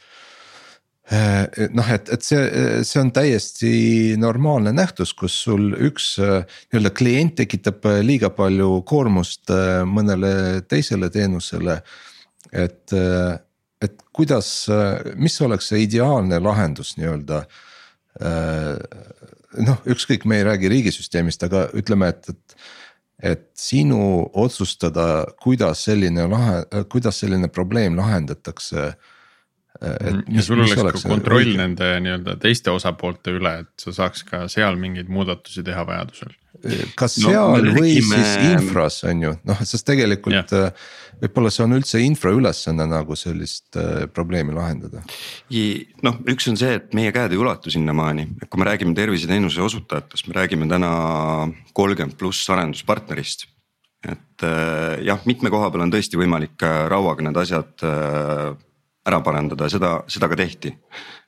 noh, 1.06 1.88
et, 1.94 2.08
et 2.10 2.26
see, 2.26 2.42
see 2.86 3.00
on 3.02 3.12
täiesti 3.14 3.72
normaalne 4.18 4.72
nähtus, 4.74 5.12
kus 5.14 5.36
sul 5.46 5.70
üks 5.88 6.16
äh, 6.18 6.42
nii-öelda 6.72 6.92
klient 6.96 7.36
tekitab 7.38 7.86
liiga 8.02 8.32
palju 8.34 8.80
koormust 8.88 9.52
mõnele 9.86 10.62
teisele 10.68 11.10
teenusele. 11.14 11.80
et, 12.52 12.92
et 13.82 14.02
kuidas, 14.12 14.50
mis 15.14 15.40
oleks 15.42 15.70
see 15.70 15.84
ideaalne 15.84 16.38
lahendus 16.40 16.96
nii-öelda. 16.98 17.44
noh, 19.56 19.78
ükskõik, 19.86 20.24
me 20.24 20.38
ei 20.40 20.44
räägi 20.44 20.68
riigisüsteemist, 20.68 21.42
aga 21.42 21.66
ütleme, 21.76 22.08
et, 22.08 22.28
et 22.30 22.56
et 23.22 23.48
sinu 23.56 24.26
otsustada, 24.36 25.26
kuidas 25.42 25.86
selline 25.88 26.26
lahe, 26.30 26.62
kuidas 26.92 27.20
selline 27.22 27.48
probleem 27.48 27.96
lahendatakse. 27.96 28.90
Mm, 29.76 30.22
ja 30.32 30.42
sul 30.42 30.62
oleks, 30.64 31.02
ka 31.02 31.08
kontroll 31.10 31.42
õige? 31.50 31.58
nende 31.60 31.88
nii-öelda 32.00 32.38
teiste 32.40 32.72
osapoolte 32.72 33.34
üle, 33.36 33.58
et 33.64 33.82
sa 33.82 33.92
saaks 33.92 34.24
ka 34.24 34.46
seal 34.48 34.78
mingeid 34.80 35.10
muudatusi 35.12 35.64
teha 35.66 35.84
vajadusel 35.84 36.32
kas 36.96 37.16
seal 37.18 37.34
no, 37.34 37.44
või 37.56 37.72
räägime... 37.74 38.20
siis 38.20 38.52
infras 38.54 38.98
on 39.08 39.24
ju, 39.26 39.32
noh, 39.48 39.62
sest 39.68 39.86
tegelikult 39.88 40.52
ja. 40.54 40.70
Äh, 41.16 41.24
võib-olla 41.24 41.50
see 41.52 41.64
on 41.64 41.76
üldse 41.78 42.00
infra 42.04 42.32
ülesanne 42.34 42.86
nagu 42.90 43.16
sellist 43.16 43.76
äh, 43.80 44.06
probleemi 44.12 44.54
lahendada. 44.56 45.02
noh, 46.04 46.20
üks 46.28 46.48
on 46.50 46.56
see, 46.60 46.76
et 46.76 46.94
meie 46.94 47.12
käed 47.12 47.32
ei 47.32 47.40
ulatu 47.40 47.72
sinnamaani, 47.72 48.28
kui 48.48 48.60
me 48.60 48.68
räägime 48.68 48.94
terviseteenuse 48.94 49.62
osutajatest, 49.62 50.28
me 50.28 50.36
räägime 50.36 50.68
täna 50.68 50.90
kolmkümmend 51.72 52.16
pluss 52.18 52.48
arenduspartnerist. 52.50 53.48
Et 54.06 54.44
äh, 54.46 55.02
jah, 55.06 55.20
mitme 55.26 55.50
koha 55.50 55.70
peal 55.72 55.86
on 55.86 55.92
tõesti 55.94 56.20
võimalik 56.20 56.62
rauaga 56.90 57.24
need 57.24 57.38
asjad 57.40 57.86
ära 59.06 59.20
parandada 59.22 59.66
ja 59.66 59.72
seda, 59.76 59.92
seda 60.10 60.28
ka 60.28 60.38
tehti 60.38 60.74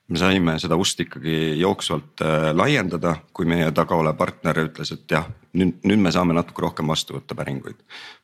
me 0.09 0.17
saime 0.17 0.55
seda 0.61 0.77
ust 0.79 1.01
ikkagi 1.03 1.35
jooksvalt 1.61 2.23
äh, 2.25 2.49
laiendada, 2.57 3.15
kui 3.33 3.47
meie 3.49 3.69
taga 3.75 3.97
olev 3.99 4.17
partner 4.19 4.63
ütles, 4.65 4.93
et 4.95 5.11
jah, 5.11 5.27
nüüd, 5.57 5.77
nüüd 5.85 6.01
me 6.01 6.13
saame 6.13 6.35
natuke 6.37 6.65
rohkem 6.65 6.89
vastu 6.89 7.17
võtta 7.19 7.37
päringuid. 7.37 7.77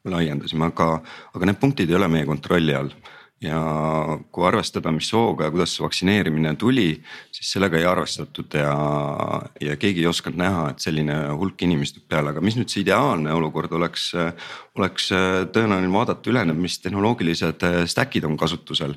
me 0.06 0.16
laiendasime, 0.18 0.72
aga, 0.72 0.96
aga 1.34 1.52
need 1.52 1.62
punktid 1.62 1.92
ei 1.92 2.00
ole 2.00 2.10
meie 2.12 2.26
kontrolli 2.30 2.76
all. 2.78 2.92
Ja 3.44 3.60
kui 4.34 4.46
arvestada, 4.48 4.94
mis 4.96 5.10
hooga 5.14 5.46
ja 5.46 5.52
kuidas 5.54 5.74
see 5.76 5.84
vaktsineerimine 5.84 6.54
tuli, 6.58 6.88
siis 7.36 7.50
sellega 7.52 7.78
ei 7.78 7.86
arvestatud 7.86 8.56
ja, 8.58 8.72
ja 9.62 9.76
keegi 9.78 10.02
ei 10.02 10.08
osanud 10.10 10.40
näha, 10.40 10.64
et 10.72 10.82
selline 10.82 11.18
hulk 11.36 11.66
inimesi 11.68 11.98
tuleb 11.98 12.08
peale, 12.16 12.32
aga 12.32 12.42
mis 12.42 12.56
nüüd 12.58 12.72
see 12.72 12.86
ideaalne 12.86 13.36
olukord 13.36 13.76
oleks, 13.76 14.08
oleks 14.80 15.12
tõenäoline 15.12 15.92
vaadata 15.94 16.32
üle, 16.32 16.46
mis 16.56 16.80
tehnoloogilised 16.88 17.68
stack'id 17.92 18.26
on 18.26 18.40
kasutusel 18.40 18.96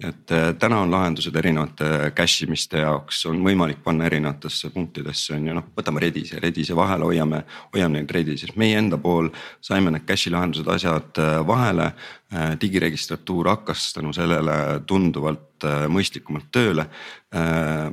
et 0.00 0.32
äh, 0.32 0.54
täna 0.58 0.80
on 0.80 0.90
lahendused 0.90 1.36
erinevate 1.36 2.10
cache 2.16 2.46
imiste 2.46 2.80
jaoks. 2.80 3.24
On 3.28 3.40
võimalik 3.44 3.82
panna 3.84 4.06
erinevatesse 4.08 4.70
punktidesse 4.74 5.34
on 5.36 5.48
ju. 5.50 5.56
Noh, 5.56 5.66
võtame 5.76 6.00
Redise, 6.00 6.40
Redise 6.40 6.76
vahele 6.76 7.04
hoiame, 7.08 7.42
hoiame 7.74 7.98
neid 8.00 8.14
Redises, 8.14 8.54
meie 8.60 8.78
enda 8.80 8.98
pool 9.00 9.28
saime 9.64 9.92
need 9.92 10.06
cache'i 10.08 10.32
lahendused, 10.32 10.68
asjad 10.72 11.20
äh, 11.20 11.36
vahele. 11.46 11.90
Äh, 12.30 12.52
digiregistratuur 12.60 13.48
hakkas 13.50 13.88
tänu 13.96 14.12
sellele 14.14 14.52
tunduvalt 14.86 15.48
mõistlikumalt 15.90 16.46
tööle. 16.54 16.86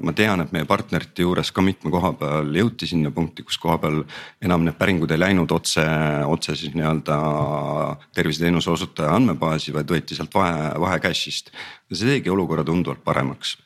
ma 0.01 0.13
tean, 0.17 0.41
et 0.41 0.51
meie 0.55 0.65
partnerite 0.65 1.21
juures 1.21 1.51
ka 1.51 1.61
mitme 1.61 1.91
koha 1.91 2.13
peal 2.17 2.47
jõuti 2.55 2.87
sinna 2.87 3.11
punkti, 3.11 3.43
kus 3.43 3.57
koha 3.61 3.75
peal 3.77 3.99
enam 4.41 4.63
need 4.63 4.77
päringud 4.79 5.11
ei 5.11 5.19
läinud 5.19 5.51
otse, 5.51 5.83
otse 6.25 6.55
siis 6.55 6.73
nii-öelda 6.73 7.17
terviseteenuse 8.15 8.71
osutaja 8.71 9.11
andmebaasi, 9.17 9.75
vaid 9.75 9.91
võeti 9.91 10.15
sealt 10.15 10.33
vahe, 10.33 10.71
vahe 10.79 11.01
cache'ist 11.03 11.51
see 11.91 12.17
tegi 12.17 12.31
olukorra 12.33 12.63
tunduvalt 12.67 13.03
paremaks. 13.03 13.57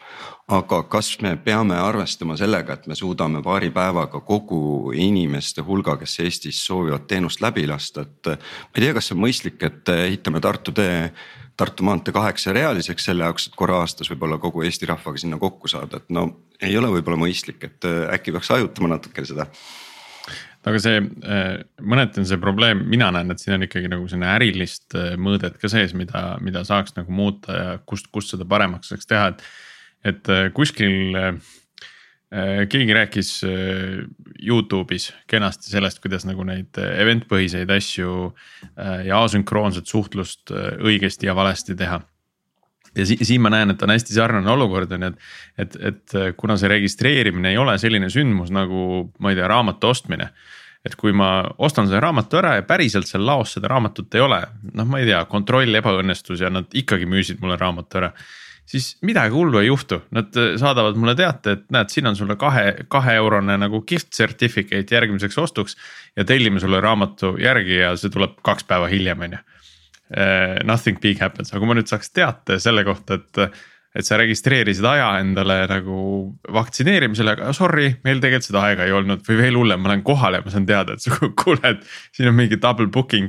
Aga 0.52 0.82
kas 0.92 1.14
me 1.24 1.36
peame 1.40 1.78
arvestama 1.80 2.36
sellega, 2.40 2.76
et 2.76 2.88
me 2.90 2.96
suudame 2.98 3.42
paari 3.44 3.70
päevaga 3.74 4.22
kogu 4.26 4.92
inimeste 4.96 5.64
hulga, 5.66 5.96
kes 6.02 6.18
Eestis 6.26 6.60
soovivad 6.66 7.08
teenust 7.08 7.44
läbi 7.44 7.68
lasta, 7.70 8.06
et. 8.08 8.34
ma 8.34 8.80
ei 8.80 8.86
tea, 8.86 8.96
kas 8.98 9.10
see 9.10 9.18
on 9.18 9.24
mõistlik, 9.26 9.62
et 9.68 9.94
ehitame 9.96 10.42
Tartu 10.44 10.74
tee, 10.76 11.12
Tartu 11.58 11.86
maantee 11.86 12.16
kaheksarealiseks 12.16 13.06
selle 13.12 13.28
jaoks, 13.28 13.48
et 13.48 13.56
korra 13.60 13.82
aastas 13.84 14.10
võib-olla 14.12 14.40
kogu 14.42 14.66
Eesti 14.66 14.90
rahvaga 14.90 15.22
sinna 15.22 15.40
kokku 15.40 15.72
saada, 15.72 16.02
et 16.02 16.10
no 16.10 16.28
ei 16.62 16.76
ole 16.78 16.90
võib-olla 16.98 17.22
mõistlik, 17.22 17.64
et 17.68 17.88
äkki 18.18 18.34
peaks 18.36 18.52
hajutama 18.56 18.96
natuke 18.96 19.26
seda 19.28 19.48
aga 20.62 20.78
see 20.78 21.00
mõneti 21.82 22.22
on 22.22 22.28
see 22.30 22.38
probleem, 22.42 22.84
mina 22.90 23.08
näen, 23.14 23.34
et 23.34 23.42
siin 23.42 23.56
on 23.56 23.66
ikkagi 23.66 23.90
nagu 23.90 24.06
selline 24.10 24.30
ärilist 24.36 24.94
mõõdet 25.18 25.58
ka 25.62 25.72
sees, 25.72 25.96
mida, 25.98 26.36
mida 26.44 26.62
saaks 26.68 26.94
nagu 26.98 27.14
muuta 27.14 27.58
ja 27.58 27.72
kust, 27.86 28.12
kust 28.14 28.36
seda 28.36 28.46
paremaks 28.46 28.92
saaks 28.94 29.10
teha, 29.10 29.32
et 29.34 29.42
et 30.08 30.30
äh, 30.30 30.50
kuskil 30.54 31.16
äh, 31.16 31.34
äh, 32.34 32.62
keegi 32.70 32.96
rääkis 32.96 33.34
Youtube'is 34.42 35.12
kenasti 35.30 35.72
sellest, 35.74 36.02
kuidas 36.04 36.26
nagu 36.26 36.46
neid 36.48 36.78
event 36.82 37.28
põhiseid 37.30 37.70
asju 37.76 38.32
ja 39.06 39.20
asünkroonset 39.22 39.86
suhtlust 39.86 40.54
õigesti 40.82 41.30
ja 41.30 41.36
valesti 41.38 41.76
teha. 41.78 42.00
ja 42.96 43.06
si 43.06 43.18
siin 43.22 43.42
ma 43.42 43.52
näen, 43.54 43.72
et 43.72 43.84
on 43.84 43.94
hästi 43.94 44.16
sarnane 44.16 44.50
olukord 44.52 44.92
on 44.92 45.06
ju, 45.06 45.12
et, 45.12 45.20
et, 45.58 45.78
et 45.92 46.16
kuna 46.38 46.58
see 46.58 46.72
registreerimine 46.72 47.54
ei 47.54 47.62
ole 47.62 47.78
selline 47.80 48.10
sündmus 48.10 48.50
nagu 48.52 49.12
ma 49.20 49.32
ei 49.32 49.38
tea, 49.38 49.48
raamatu 49.48 49.94
ostmine 49.94 50.32
et 50.86 50.96
kui 50.98 51.14
ma 51.14 51.44
ostan 51.62 51.86
selle 51.86 52.02
raamatu 52.02 52.40
ära 52.40 52.56
ja 52.58 52.66
päriselt 52.66 53.06
seal 53.06 53.24
laos 53.26 53.54
seda 53.56 53.70
raamatut 53.70 54.16
ei 54.18 54.24
ole, 54.26 54.40
noh, 54.74 54.88
ma 54.90 55.02
ei 55.02 55.06
tea, 55.12 55.20
kontroll 55.30 55.78
ebaõnnestus 55.78 56.42
ja 56.42 56.50
nad 56.50 56.74
ikkagi 56.74 57.06
müüsid 57.10 57.42
mulle 57.44 57.60
raamatu 57.62 58.02
ära 58.02 58.10
siis 58.66 58.98
midagi 59.06 59.34
hullu 59.36 59.62
ei 59.62 59.68
juhtu, 59.68 60.02
nad 60.16 60.36
äh, 60.40 60.54
saadavad 60.62 61.00
mulle 61.00 61.16
teate, 61.20 61.58
et 61.58 61.66
näed, 61.74 61.92
siin 61.94 62.08
on 62.12 62.18
sulle 62.20 62.38
kahe, 62.40 62.86
kahe 62.92 63.16
eurone 63.22 63.58
nagu 63.62 63.84
gift 63.88 64.14
certificate 64.16 64.96
järgmiseks 64.96 65.38
ostuks. 65.38 65.78
ja 66.16 66.26
tellime 66.26 66.60
sulle 66.60 66.82
raamatu 66.82 67.36
järgi 67.40 67.82
ja 67.82 67.96
see 67.98 68.12
tuleb 68.14 68.40
kaks 68.44 68.68
päeva 68.68 68.88
hiljem, 68.92 69.28
on 69.28 69.38
ju. 69.38 69.44
Äh, 70.12 70.58
nothing 70.68 71.00
big 71.00 71.20
happens, 71.20 71.54
aga 71.54 71.62
kui 71.62 71.70
ma 71.70 71.78
nüüd 71.80 71.92
saaks 71.92 72.12
teate 72.12 72.60
selle 72.60 72.84
kohta, 72.88 73.20
et 73.20 73.62
et 73.92 74.08
sa 74.08 74.16
registreerisid 74.20 74.86
aja 74.88 75.08
endale 75.20 75.66
nagu 75.68 75.96
vaktsineerimisele, 76.56 77.34
aga 77.36 77.52
sorry, 77.56 77.90
meil 78.08 78.22
tegelikult 78.24 78.48
seda 78.48 78.62
aega 78.70 78.86
ei 78.88 78.94
olnud 78.96 79.26
või 79.28 79.40
veel 79.42 79.58
hullem, 79.60 79.82
ma 79.84 79.92
lähen 79.92 80.06
kohale 80.08 80.40
ja 80.40 80.46
ma 80.46 80.54
saan 80.54 80.68
teada, 80.70 80.96
et 80.96 81.20
kuule, 81.42 81.74
et 81.76 81.84
siin 82.16 82.32
on 82.32 82.38
mingi 82.38 82.60
double 82.62 82.88
booking 82.88 83.28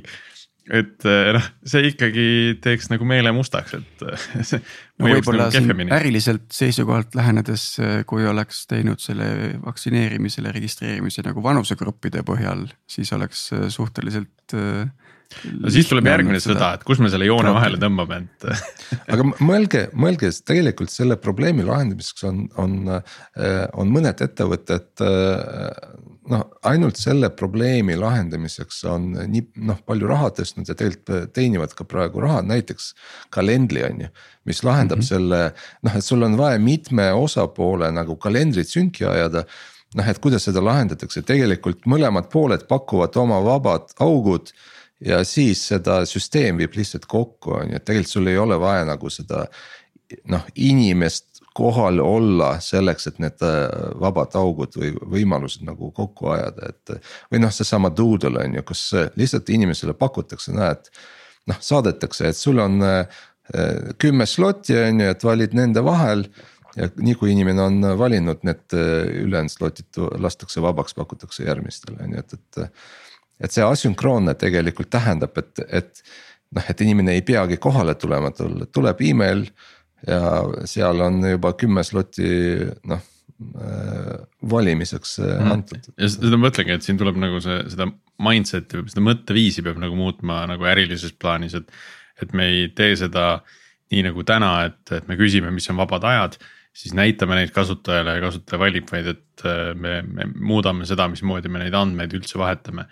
et 0.70 1.07
eh, 1.09 1.31
noh, 1.35 1.46
see 1.66 1.88
ikkagi 1.90 2.27
teeks 2.62 2.87
nagu 2.92 3.07
meele 3.09 3.33
mustaks, 3.35 3.75
et 3.79 4.05
see. 4.48 4.61
no 5.03 5.11
võib-olla 5.11 5.48
nagu 5.51 5.87
äriliselt 5.96 6.46
seisukohalt 6.55 7.16
lähenedes, 7.18 7.64
eh, 7.83 7.96
kui 8.09 8.27
oleks 8.29 8.64
teinud 8.70 9.03
selle 9.03 9.27
vaktsineerimisele 9.64 10.53
registreerimise 10.55 11.25
nagu 11.27 11.42
vanusegruppide 11.42 12.22
põhjal, 12.29 12.68
siis 12.87 13.11
oleks 13.16 13.48
eh, 13.57 13.66
suhteliselt 13.75 14.55
no 15.61 15.73
siis 15.73 15.88
tuleb 15.90 16.09
järgmine 16.11 16.40
sõda, 16.42 16.75
et 16.77 16.87
kus 16.87 17.03
me 17.03 17.11
selle 17.12 17.29
joone 17.29 17.55
vahele 17.55 17.81
tõmbame, 17.83 18.23
et 18.23 18.49
aga 19.14 19.27
mõelge, 19.40 19.87
mõelge 19.92 20.33
tegelikult 20.47 20.92
selle 20.92 21.18
probleemi 21.21 21.66
lahendamiseks 21.66 22.29
on, 22.31 22.47
on, 22.62 22.79
on 23.79 23.92
mõned 23.92 24.25
ettevõtted 24.27 25.05
noh, 26.31 26.45
ainult 26.68 26.99
selle 27.01 27.31
probleemi 27.35 27.97
lahendamiseks 27.99 28.83
on 28.90 29.09
nii 29.16 29.42
noh, 29.68 29.81
palju 29.87 30.09
raha 30.11 30.31
tõstnud 30.38 30.71
ja 30.71 30.77
tegelikult 30.79 31.33
teenivad 31.37 31.75
ka 31.77 31.87
praegu 31.88 32.23
raha, 32.23 32.42
näiteks 32.47 32.92
kalendri 33.35 33.85
on 33.87 34.07
ju. 34.07 34.09
mis 34.45 34.62
lahendab 34.66 34.99
mm 34.99 35.03
-hmm. 35.03 35.09
selle 35.09 35.55
noh, 35.83 35.97
et 35.97 36.05
sul 36.05 36.23
on 36.23 36.37
vaja 36.38 36.59
mitme 36.59 37.12
osapoole 37.12 37.90
nagu 37.90 38.16
kalendrit 38.16 38.68
sünki 38.68 39.05
ajada. 39.05 39.45
noh, 39.95 40.09
et 40.09 40.18
kuidas 40.18 40.45
seda 40.45 40.64
lahendatakse, 40.64 41.23
tegelikult 41.23 41.85
mõlemad 41.87 42.31
pooled 42.33 42.66
pakuvad 42.68 43.16
oma 43.16 43.40
vabad 43.45 43.92
augud 44.01 44.53
ja 45.06 45.22
siis 45.24 45.66
seda 45.72 46.02
süsteem 46.06 46.60
viib 46.62 46.76
lihtsalt 46.76 47.06
kokku, 47.10 47.56
on 47.58 47.72
ju, 47.72 47.78
et 47.78 47.84
tegelikult 47.84 48.16
sul 48.16 48.32
ei 48.32 48.38
ole 48.38 48.58
vaja 48.60 48.84
nagu 48.88 49.10
seda 49.10 49.46
noh, 50.28 50.44
inimest 50.54 51.32
kohal 51.54 52.00
olla 52.00 52.54
selleks, 52.60 53.06
et 53.10 53.18
need 53.20 53.42
äh, 53.44 53.66
vabad 54.00 54.36
augud 54.40 54.76
või 54.78 54.92
võimalused 55.16 55.64
nagu 55.66 55.90
kokku 55.94 56.32
ajada, 56.32 56.72
et. 56.72 57.10
või 57.32 57.42
noh, 57.44 57.52
seesama 57.52 57.92
doodle 57.92 58.44
on 58.44 58.56
ju, 58.58 58.64
kus 58.72 58.86
äh, 58.96 59.10
lihtsalt 59.20 59.52
inimesele 59.52 59.94
pakutakse, 59.98 60.54
näed. 60.56 60.88
noh, 61.50 61.60
saadetakse, 61.60 62.30
et 62.30 62.38
sul 62.38 62.62
on 62.62 62.80
äh, 62.86 63.22
kümme 64.00 64.26
slot'i 64.26 64.78
on 64.78 65.04
ju, 65.04 65.12
et 65.12 65.24
valid 65.24 65.54
nende 65.58 65.84
vahel. 65.84 66.28
ja 66.76 66.86
nii 66.96 67.14
kui 67.20 67.34
inimene 67.34 67.60
on 67.60 67.82
valinud 68.00 68.46
need 68.48 68.72
ülejäänud 68.72 69.52
slot'id 69.52 69.98
lastakse 70.24 70.62
vabaks, 70.64 70.94
pakutakse 70.96 71.44
järgmistele 71.44 71.98
on 72.00 72.14
ju, 72.14 72.22
et, 72.22 72.32
et. 72.32 72.70
Et 73.42 73.55
see 73.55 73.64
asünkroonne 73.66 74.35
tegelikult 74.38 74.90
tähendab, 74.92 75.37
et, 75.40 75.62
et 75.68 76.02
noh, 76.55 76.66
et 76.68 76.85
inimene 76.85 77.16
ei 77.16 77.24
peagi 77.26 77.59
kohale 77.62 77.94
tulema, 77.98 78.33
tuleb 78.72 79.00
email 79.09 79.46
ja 80.07 80.42
seal 80.68 81.02
on 81.05 81.20
juba 81.26 81.52
kümme 81.59 81.85
slot'i 81.87 82.28
noh 82.90 83.02
äh, 83.02 84.14
valimiseks 84.50 85.18
mm. 85.22 85.50
antud. 85.55 85.90
ja 85.96 86.11
seda 86.11 86.38
ma 86.38 86.48
mõtlengi, 86.48 86.76
et 86.76 86.87
siin 86.87 86.98
tuleb 87.00 87.18
nagu 87.22 87.42
see, 87.42 87.61
seda 87.72 87.88
mindset'i 88.22 88.81
või 88.81 88.92
seda 88.92 89.05
mõtteviisi 89.07 89.66
peab 89.66 89.78
nagu 89.83 89.98
muutma 89.98 90.42
nagu 90.50 90.66
ärilises 90.70 91.14
plaanis, 91.18 91.59
et. 91.59 91.70
et 92.22 92.35
me 92.37 92.44
ei 92.46 92.66
tee 92.76 92.92
seda 92.98 93.40
nii 93.92 94.02
nagu 94.07 94.22
täna, 94.24 94.50
et, 94.68 94.83
et 94.94 95.09
me 95.09 95.16
küsime, 95.18 95.50
mis 95.52 95.66
on 95.72 95.81
vabad 95.81 96.05
ajad. 96.09 96.37
siis 96.72 96.94
näitame 96.96 97.37
neid 97.37 97.50
kasutajale 97.52 98.14
ja 98.16 98.20
kasutaja 98.22 98.59
valib, 98.61 98.87
vaid 98.88 99.09
et 99.11 99.42
äh, 99.44 99.72
me, 99.76 99.98
me 100.02 100.26
muudame 100.33 100.87
seda, 100.88 101.09
mismoodi 101.12 101.50
me 101.52 101.61
neid 101.61 101.74
andmeid 101.76 102.14
üldse 102.16 102.38
vahetame 102.40 102.87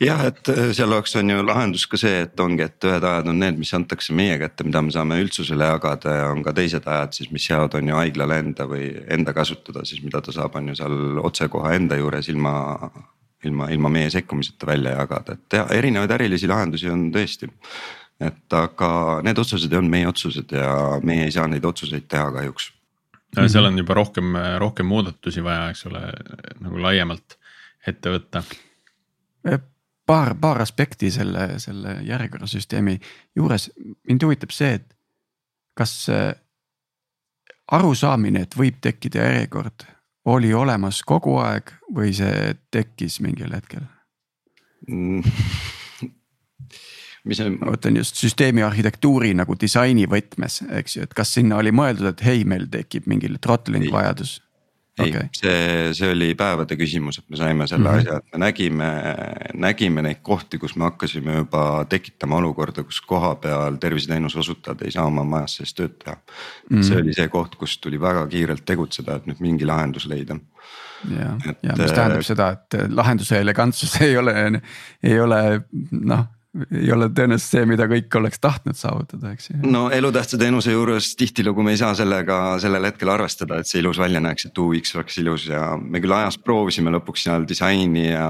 jah, 0.00 0.22
et 0.28 0.48
äh, 0.50 0.70
seal 0.76 0.92
oleks, 0.92 1.14
on 1.18 1.30
ju 1.30 1.44
lahendus 1.46 1.86
ka 1.90 1.98
see, 2.00 2.24
et 2.26 2.40
ongi, 2.40 2.64
et 2.66 2.86
ühed 2.88 3.06
ajad 3.06 3.30
on 3.30 3.40
need, 3.40 3.58
mis 3.60 3.72
antakse 3.76 4.14
meie 4.16 4.36
kätte, 4.40 4.66
mida 4.66 4.82
me 4.82 4.94
saame 4.94 5.18
üldsusele 5.22 5.68
jagada 5.70 6.16
ja 6.18 6.28
on 6.32 6.42
ka 6.46 6.54
teised 6.56 6.86
ajad 6.90 7.16
siis, 7.16 7.30
mis 7.34 7.46
jäävad, 7.48 7.76
on 7.78 7.90
ju 7.92 7.98
haiglale 7.98 8.38
enda 8.42 8.66
või 8.70 8.88
enda 9.16 9.34
kasutada 9.36 9.84
siis, 9.86 10.02
mida 10.04 10.22
ta 10.24 10.34
saab, 10.34 10.56
on 10.58 10.72
ju 10.72 10.78
seal 10.80 11.20
otsekohe 11.24 11.74
enda 11.78 11.98
juures 12.00 12.30
ilma. 12.32 12.54
ilma, 13.44 13.66
ilma 13.68 13.88
meie 13.92 14.08
sekkumiseta 14.08 14.66
välja 14.66 14.94
jagada, 14.96 15.34
et 15.36 15.52
ja 15.52 15.66
erinevaid 15.76 16.14
ärilisi 16.14 16.48
lahendusi 16.48 16.88
on 16.88 17.10
tõesti. 17.12 17.50
et 18.24 18.56
aga 18.56 19.20
need 19.26 19.38
otsused 19.38 19.72
on 19.76 19.90
meie 19.90 20.08
otsused 20.08 20.54
ja 20.56 20.96
meie 21.04 21.26
ei 21.26 21.34
saa 21.34 21.44
neid 21.46 21.64
otsuseid 21.64 22.08
teha 22.08 22.30
kahjuks. 22.32 22.72
seal 23.46 23.68
on 23.68 23.78
juba 23.78 23.94
rohkem, 23.94 24.32
rohkem 24.58 24.86
muudatusi 24.86 25.44
vaja, 25.44 25.68
eks 25.74 25.86
ole, 25.86 26.00
nagu 26.60 26.80
laiemalt 26.80 27.36
ette 27.86 28.14
võtta 28.16 28.42
paar, 30.06 30.34
paar 30.40 30.62
aspekti 30.62 31.10
selle, 31.10 31.54
selle 31.62 31.98
järjekorrasüsteemi 32.06 32.98
juures, 33.36 33.70
mind 34.08 34.26
huvitab 34.26 34.54
see, 34.54 34.78
et 34.80 34.90
kas 35.78 35.94
arusaamine, 37.72 38.44
et 38.44 38.56
võib 38.58 38.80
tekkida 38.84 39.24
järjekord, 39.24 39.86
oli 40.24 40.52
olemas 40.54 41.02
kogu 41.04 41.38
aeg 41.42 41.72
või 41.94 42.12
see 42.16 42.54
tekkis 42.72 43.20
mingil 43.24 43.52
hetkel 43.52 43.84
mm.? 44.88 45.22
mis 47.28 47.40
on. 47.44 47.58
ma 47.60 47.72
mõtlen 47.72 47.98
just 48.00 48.20
süsteemi 48.20 48.64
arhitektuuri 48.64 49.32
nagu 49.36 49.56
disaini 49.60 50.06
võtmes, 50.10 50.62
eks 50.80 50.98
ju, 50.98 51.08
et 51.08 51.16
kas 51.16 51.34
sinna 51.38 51.60
oli 51.60 51.72
mõeldud, 51.74 52.10
et 52.12 52.24
hei, 52.26 52.44
meil 52.48 52.68
tekib 52.72 53.08
mingi 53.10 53.32
throttling 53.40 53.88
vajadus? 53.92 54.38
Ei 54.98 55.10
okay., 55.10 55.28
see, 55.34 55.94
see 55.96 56.10
oli 56.12 56.30
päevade 56.38 56.76
küsimus, 56.78 57.18
et 57.18 57.26
me 57.30 57.38
saime 57.38 57.66
selle 57.66 57.88
mm 57.88 57.94
-hmm. 57.94 57.98
asja, 57.98 58.16
et 58.16 58.32
me 58.32 58.40
nägime, 58.44 58.90
nägime 59.66 60.04
neid 60.06 60.20
kohti, 60.22 60.58
kus 60.58 60.76
me 60.76 60.84
hakkasime 60.84 61.34
juba 61.40 61.84
tekitama 61.88 62.36
olukorda, 62.36 62.84
kus 62.84 63.00
kohapeal 63.00 63.76
terviseteenuse 63.82 64.38
osutajad 64.38 64.84
ei 64.84 64.94
saa 64.94 65.06
oma 65.10 65.24
majas 65.24 65.56
sees 65.56 65.74
tööd 65.74 65.98
teha 66.04 66.16
mm. 66.16 66.76
-hmm. 66.76 66.82
see 66.82 67.00
oli 67.02 67.14
see 67.14 67.28
koht, 67.28 67.56
kus 67.56 67.78
tuli 67.78 68.00
väga 68.00 68.26
kiirelt 68.26 68.64
tegutseda, 68.64 69.16
et 69.16 69.26
nüüd 69.26 69.40
mingi 69.40 69.66
lahendus 69.66 70.06
leida. 70.06 70.38
ja, 71.10 71.36
ja 71.62 71.74
mis 71.78 71.92
tähendab 71.92 72.22
seda, 72.22 72.50
et 72.50 72.78
lahenduse 72.88 73.40
elegantsus 73.40 74.00
ei 74.06 74.16
ole, 74.16 74.62
ei 75.02 75.20
ole 75.20 75.42
noh 75.90 76.26
ei 76.54 76.90
ole 76.94 77.08
tõenäoliselt 77.10 77.56
see, 77.56 77.64
mida 77.66 77.86
kõik 77.90 78.14
oleks 78.18 78.40
tahtnud 78.42 78.78
saavutada, 78.78 79.32
eks 79.34 79.50
ju. 79.50 79.56
no 79.70 79.86
elutähtsa 79.94 80.38
teenuse 80.38 80.74
juures 80.74 81.10
tihtilugu 81.18 81.64
me 81.66 81.74
ei 81.74 81.80
saa 81.80 81.94
sellega 81.98 82.38
sellel 82.62 82.86
hetkel 82.88 83.10
arvestada, 83.10 83.58
et 83.58 83.70
see 83.70 83.82
ilus 83.82 83.98
välja 83.98 84.22
näeks, 84.22 84.48
et 84.48 84.60
UX 84.62 84.94
oleks 84.98 85.18
ilus 85.22 85.48
ja 85.50 85.72
me 85.80 86.02
küll 86.04 86.14
ajas 86.14 86.38
proovisime 86.38 86.94
lõpuks 86.94 87.26
seal 87.26 87.48
disaini 87.48 88.06
ja 88.12 88.28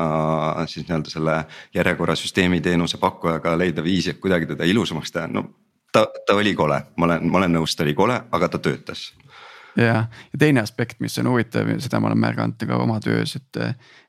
siis 0.71 0.87
nii-öelda 0.87 1.13
selle 1.13 1.37
järjekorrasüsteemi 1.77 2.63
teenuse 2.65 3.01
pakkujaga 3.03 3.59
leida 3.61 3.85
viisi, 3.85 4.15
et 4.15 4.23
kuidagi 4.23 4.49
teda 4.55 4.69
ilusamaks 4.69 5.13
teha, 5.13 5.29
no 5.29 5.45
ta, 5.93 6.07
ta 6.27 6.39
oli 6.41 6.57
kole, 6.57 6.81
ma 6.97 7.11
olen, 7.11 7.29
ma 7.29 7.43
olen 7.43 7.59
nõus, 7.61 7.77
ta 7.77 7.85
oli 7.85 7.95
kole, 7.99 8.19
aga 8.33 8.49
ta 8.49 8.63
töötas. 8.63 9.11
Jah, 9.75 10.07
ja 10.07 10.39
teine 10.39 10.63
aspekt, 10.63 11.01
mis 11.03 11.17
on 11.19 11.27
huvitav 11.33 11.67
ja 11.67 11.81
seda 11.83 11.99
ma 12.01 12.07
olen 12.07 12.21
märganud 12.23 12.61
ka 12.63 12.77
oma 12.79 13.01
töös, 13.03 13.35
et, 13.37 13.59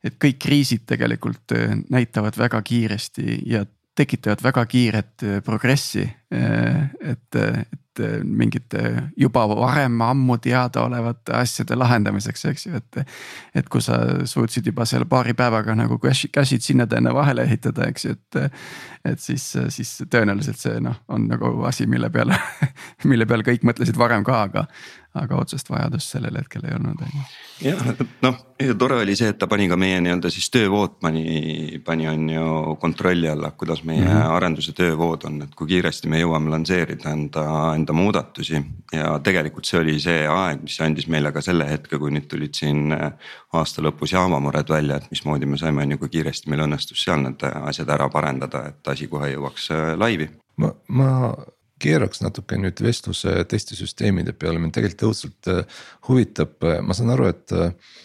et 0.06 0.18
kõik 0.22 0.38
kriisid 0.44 0.84
tegelikult 0.88 1.56
näitavad 1.90 2.38
väga 2.38 2.62
kiiresti 2.62 3.42
ja 3.50 3.64
tekitavad 3.96 4.44
väga 4.44 4.66
kiiret 4.66 5.24
äh, 5.24 5.42
progressi. 5.44 6.04
Äh, 6.34 6.90
et, 7.00 7.36
et 7.36 8.00
eh, 8.04 8.24
mingite 8.24 8.82
juba 9.18 9.46
varem 9.48 10.02
ammu 10.02 10.36
teadaolevate 10.44 11.36
asjade 11.38 11.78
lahendamiseks, 11.78 12.44
eks 12.50 12.66
ju, 12.66 12.74
et. 12.76 12.98
et 13.56 13.70
kui 13.72 13.82
sa 13.82 14.00
suutsid 14.28 14.68
juba 14.68 14.84
seal 14.90 15.06
paari 15.08 15.36
päevaga 15.38 15.78
nagu 15.78 16.00
cash'id 16.02 16.66
sinna-tänna 16.66 17.14
vahele 17.16 17.46
ehitada, 17.48 17.88
eks 17.88 18.06
ju, 18.06 18.18
et. 18.18 18.60
et 19.06 19.22
siis, 19.22 19.46
siis 19.70 19.94
tõenäoliselt 20.12 20.60
see 20.60 20.82
noh, 20.84 20.98
on 21.08 21.30
nagu 21.30 21.54
asi, 21.70 21.88
mille 21.88 22.10
peale 22.10 22.36
mille 23.12 23.30
peale 23.30 23.48
kõik 23.48 23.64
mõtlesid 23.64 23.96
varem 24.02 24.26
ka, 24.28 24.42
aga 24.50 24.68
aga 25.16 25.40
otsest 25.40 25.70
vajadust 25.70 26.16
sellel 26.16 26.38
hetkel 26.40 26.66
ei 26.68 26.76
olnud, 26.76 27.02
on 27.02 27.16
ju. 27.16 27.26
jah, 27.70 28.06
noh 28.26 28.42
tore 28.80 28.96
oli 28.96 29.16
see, 29.16 29.30
et 29.32 29.38
ta 29.40 29.48
pani 29.52 29.68
ka 29.68 29.76
meie 29.80 29.98
nii-öelda 30.04 30.30
siis 30.32 30.48
töövood 30.54 30.96
pani, 31.04 31.80
pani 31.86 32.08
on 32.08 32.30
ju 32.30 32.76
kontrolli 32.80 33.28
alla, 33.30 33.52
kuidas 33.52 33.84
meie 33.84 34.02
mm 34.02 34.08
-hmm. 34.08 34.36
arenduse 34.36 34.74
töövood 34.74 35.26
on, 35.28 35.42
et 35.42 35.56
kui 35.56 35.68
kiiresti 35.68 36.08
me 36.10 36.22
jõuame 36.22 36.50
lansseerida 36.50 37.12
enda, 37.12 37.46
enda 37.76 37.94
muudatusi. 37.94 38.64
ja 38.94 39.20
tegelikult 39.20 39.66
see 39.66 39.80
oli 39.80 40.00
see 40.00 40.28
aeg, 40.28 40.62
mis 40.64 40.80
andis 40.82 41.08
meile 41.08 41.32
ka 41.32 41.42
selle 41.42 41.70
hetke, 41.70 41.98
kui 41.98 42.12
nüüd 42.12 42.28
tulid 42.28 42.54
siin 42.54 42.96
aasta 43.54 43.82
lõpus 43.82 44.14
jaamamured 44.14 44.70
välja, 44.70 44.96
et 44.96 45.12
mismoodi 45.12 45.46
me 45.46 45.58
saime, 45.58 45.84
on 45.84 45.92
ju, 45.92 45.98
kui 45.98 46.10
kiiresti 46.10 46.50
meil 46.50 46.62
õnnestus 46.68 47.04
seal 47.04 47.22
need 47.22 47.44
asjad 47.44 47.90
ära 47.90 48.10
parendada, 48.10 48.68
et 48.68 48.88
asi 48.88 49.08
kohe 49.08 49.32
jõuaks 49.34 49.70
laivi. 49.98 50.30
ma, 50.58 50.72
ma 50.88 51.36
keeraks 51.82 52.22
natuke 52.24 52.58
nüüd 52.60 52.80
vestluse 52.84 53.44
teiste 53.52 53.76
süsteemide 53.78 54.34
peale, 54.38 54.60
mind 54.62 54.76
tegelikult 54.76 55.10
õudselt 55.10 55.52
äh, 55.52 55.80
huvitab, 56.08 56.58
äh, 56.64 56.82
ma 56.86 56.96
saan 56.98 57.14
aru, 57.16 57.30
et, 57.32 57.56
äh, 57.56 57.96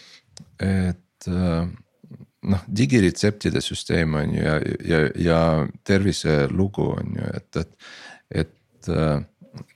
et 0.70 1.28
noh, 1.30 2.62
digiretseptide 2.80 3.60
süsteem 3.60 4.16
on 4.16 4.32
ju 4.32 4.46
ja, 4.46 4.54
ja, 4.88 5.00
ja 5.20 5.40
terviselugu 5.84 6.86
on 6.94 7.18
ju, 7.18 7.34
et, 7.36 7.60
et, 7.60 7.92
et 8.42 8.90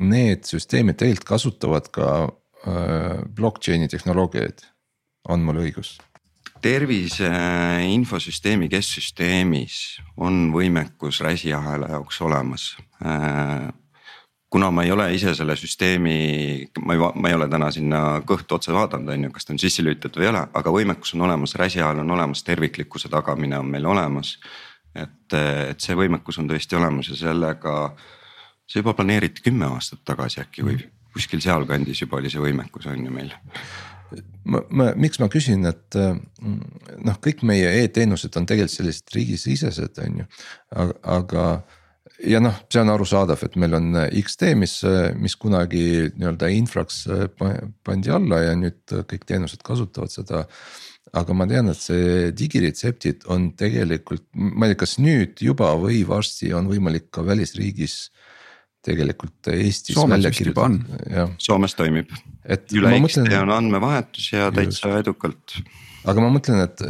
need 0.00 0.48
süsteemid 0.48 0.96
tegelikult 0.96 1.28
kasutavad 1.35 1.90
ka 1.92 2.09
blockchain'i 3.37 3.90
tehnoloogiaid, 3.92 4.64
on 5.28 5.44
mul 5.44 5.61
õigus? 5.66 5.98
tervise 6.64 7.28
infosüsteemi 7.92 8.70
kesksüsteemis 8.72 9.98
on 10.16 10.46
võimekus 10.54 11.20
räsiahela 11.20 11.90
jaoks 11.92 12.22
olemas 12.24 12.70
kuna 14.54 14.70
ma 14.70 14.84
ei 14.86 14.92
ole 14.94 15.08
ise 15.10 15.32
selle 15.34 15.56
süsteemi, 15.58 16.16
ma 16.86 16.94
ei, 16.94 17.00
ma 17.18 17.30
ei 17.30 17.34
ole 17.34 17.48
täna 17.50 17.72
sinna 17.74 18.00
kõhtu 18.22 18.54
otsa 18.54 18.70
vaadanud, 18.76 19.10
on 19.10 19.26
ju, 19.26 19.30
kas 19.34 19.48
ta 19.48 19.50
on 19.50 19.58
sisse 19.58 19.82
lülitatud 19.82 20.20
või 20.20 20.28
ei 20.28 20.30
ole, 20.30 20.42
aga 20.60 20.74
võimekus 20.76 21.10
on 21.16 21.24
olemas, 21.26 21.56
räsi 21.58 21.80
ajal 21.80 22.04
on 22.04 22.14
olemas, 22.14 22.44
terviklikkuse 22.46 23.10
tagamine 23.10 23.58
on 23.58 23.72
meil 23.72 23.88
olemas. 23.90 24.36
et, 24.94 25.34
et 25.34 25.80
see 25.82 25.96
võimekus 25.98 26.38
on 26.38 26.46
tõesti 26.46 26.78
olemas 26.78 27.10
ja 27.10 27.18
sellega, 27.18 27.74
see 28.70 28.78
juba 28.78 28.94
planeeriti 28.94 29.42
kümme 29.42 29.66
aastat 29.74 30.04
tagasi 30.06 30.44
äkki 30.44 30.62
või 30.68 30.78
kuskil 31.16 31.42
sealkandis 31.42 32.04
juba 32.04 32.22
oli 32.22 32.30
see 32.30 32.46
võimekus 32.46 32.86
on 32.86 33.02
ju 33.02 33.10
meil 33.10 33.34
ma, 34.46 34.62
ma, 34.70 34.92
miks 34.94 35.18
ma 35.18 35.26
küsin, 35.34 35.66
et 35.66 35.98
noh, 35.98 37.18
kõik 37.26 37.42
meie 37.42 37.74
e-teenused 37.82 38.38
on 38.38 38.46
tegelikult 38.46 38.78
sellised 38.78 39.18
riigisisesed, 39.18 39.98
on 40.06 40.22
ju, 40.22 40.28
aga, 40.70 41.00
aga 41.18 41.48
ja 42.22 42.40
noh, 42.42 42.57
see 42.70 42.83
on 42.83 42.92
arusaadav, 42.94 43.42
et 43.46 43.57
meil 43.61 43.77
on 43.79 43.90
äh, 43.98 44.09
X-tee, 44.22 44.55
mis, 44.59 44.79
äh, 44.87 45.12
mis 45.18 45.37
kunagi 45.40 46.11
nii-öelda 46.14 46.50
infraks 46.55 47.05
äh, 47.11 47.27
pandi 47.87 48.12
alla 48.14 48.42
ja 48.44 48.57
nüüd 48.59 48.96
kõik 49.11 49.27
teenused 49.29 49.64
kasutavad 49.66 50.12
seda. 50.14 50.44
aga 51.14 51.35
ma 51.37 51.46
tean, 51.46 51.68
et 51.70 51.79
see 51.79 52.31
digiretseptid 52.35 53.29
on 53.31 53.53
tegelikult, 53.59 54.24
ma 54.35 54.66
ei 54.66 54.74
tea, 54.74 54.81
kas 54.83 54.96
nüüd 54.98 55.38
juba 55.46 55.68
või 55.79 56.03
varsti 56.09 56.50
on 56.55 56.66
võimalik 56.70 57.11
ka 57.14 57.22
välisriigis 57.27 58.09
tegelikult 58.85 59.46
Eestis 59.53 59.94
Soomes 59.94 60.18
välja 60.18 60.33
kirjutada. 60.35 61.29
Soomes 61.38 61.77
toimib, 61.79 62.11
üle 62.74 62.98
X-tee 62.98 63.38
on 63.40 63.55
andmevahetus 63.55 64.33
ja 64.35 64.50
täitsa 64.53 64.90
just. 64.90 65.00
edukalt 65.05 65.57
aga 66.05 66.20
ma 66.20 66.33
mõtlen, 66.35 66.61
et, 66.66 66.83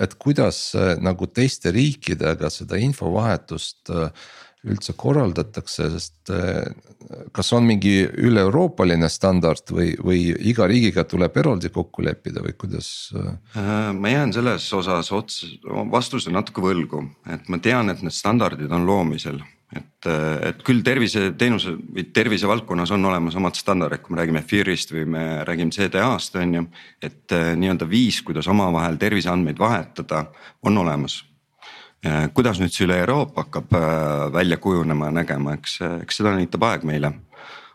et 0.00 0.14
kuidas 0.20 0.70
nagu 1.02 1.26
teiste 1.28 1.74
riikidega 1.74 2.48
seda 2.52 2.78
infovahetust 2.80 3.92
äh, 3.92 4.30
üldse 4.68 4.94
korraldatakse, 4.98 5.88
sest 5.96 6.30
eh, 6.30 6.68
kas 7.34 7.50
on 7.56 7.66
mingi 7.66 8.04
üle-euroopaline 8.06 9.08
standard 9.10 9.72
või, 9.74 9.92
või 9.98 10.20
iga 10.52 10.68
riigiga 10.70 11.04
tuleb 11.08 11.36
eraldi 11.42 11.72
kokku 11.74 12.04
leppida 12.06 12.44
või 12.44 12.54
kuidas? 12.58 12.90
Äh, 13.18 13.90
ma 13.96 14.12
jään 14.12 14.34
selles 14.36 14.68
osas 14.78 15.10
ots-, 15.14 15.56
vastuse 15.90 16.30
natuke 16.34 16.62
võlgu, 16.62 17.02
et 17.34 17.50
ma 17.50 17.58
tean, 17.62 17.90
et 17.90 18.04
need 18.06 18.14
standardid 18.14 18.70
on 18.72 18.86
loomisel. 18.86 19.42
et, 19.72 20.06
et 20.44 20.58
küll 20.62 20.82
terviseteenuse 20.84 21.70
või 21.96 22.04
tervisevaldkonnas 22.12 22.90
on 22.92 23.08
olemas 23.08 23.38
omad 23.40 23.56
standardid, 23.56 24.02
kui 24.04 24.14
me 24.14 24.20
räägime 24.20 24.42
FIR-ist 24.44 24.92
või 24.92 25.06
me 25.08 25.24
räägime 25.48 25.72
CDA-st 25.72 26.36
on 26.42 26.54
ju. 26.54 26.64
et 27.02 27.32
eh, 27.32 27.52
nii-öelda 27.56 27.88
viis, 27.88 28.22
kuidas 28.22 28.48
omavahel 28.52 29.00
terviseandmeid 29.00 29.58
vahetada, 29.58 30.26
on 30.62 30.78
olemas 30.78 31.22
kuidas 32.34 32.58
nüüd 32.58 32.74
see 32.74 32.86
üle 32.88 32.98
Euroopa 33.04 33.44
hakkab 33.44 33.74
äh, 33.78 34.32
välja 34.34 34.58
kujunema 34.58 35.10
ja 35.10 35.16
nägema, 35.20 35.54
eks, 35.58 35.78
eks 36.02 36.18
seda 36.18 36.34
näitab 36.34 36.64
aeg 36.66 36.86
meile. 36.88 37.12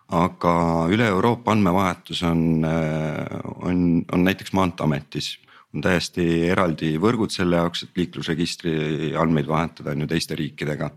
aga 0.07 0.51
üle 0.87 1.07
Euroopa 1.11 1.51
andmevahetus 1.51 2.23
on, 2.23 2.63
äh, 2.63 3.25
on, 3.55 4.05
on 4.11 4.23
näiteks 4.23 4.53
Maanteeametis 4.53 5.37
on 5.75 5.83
täiesti 5.83 6.47
eraldi 6.47 6.93
võrgud 6.99 7.31
selle 7.31 7.59
jaoks, 7.59 7.83
et 7.83 7.99
liiklusregistri 7.99 9.13
andmeid 9.19 9.47
vahetada 9.47 9.91
on 9.91 10.05
ju 10.05 10.07
teiste 10.07 10.35
riikidega. 10.35 10.91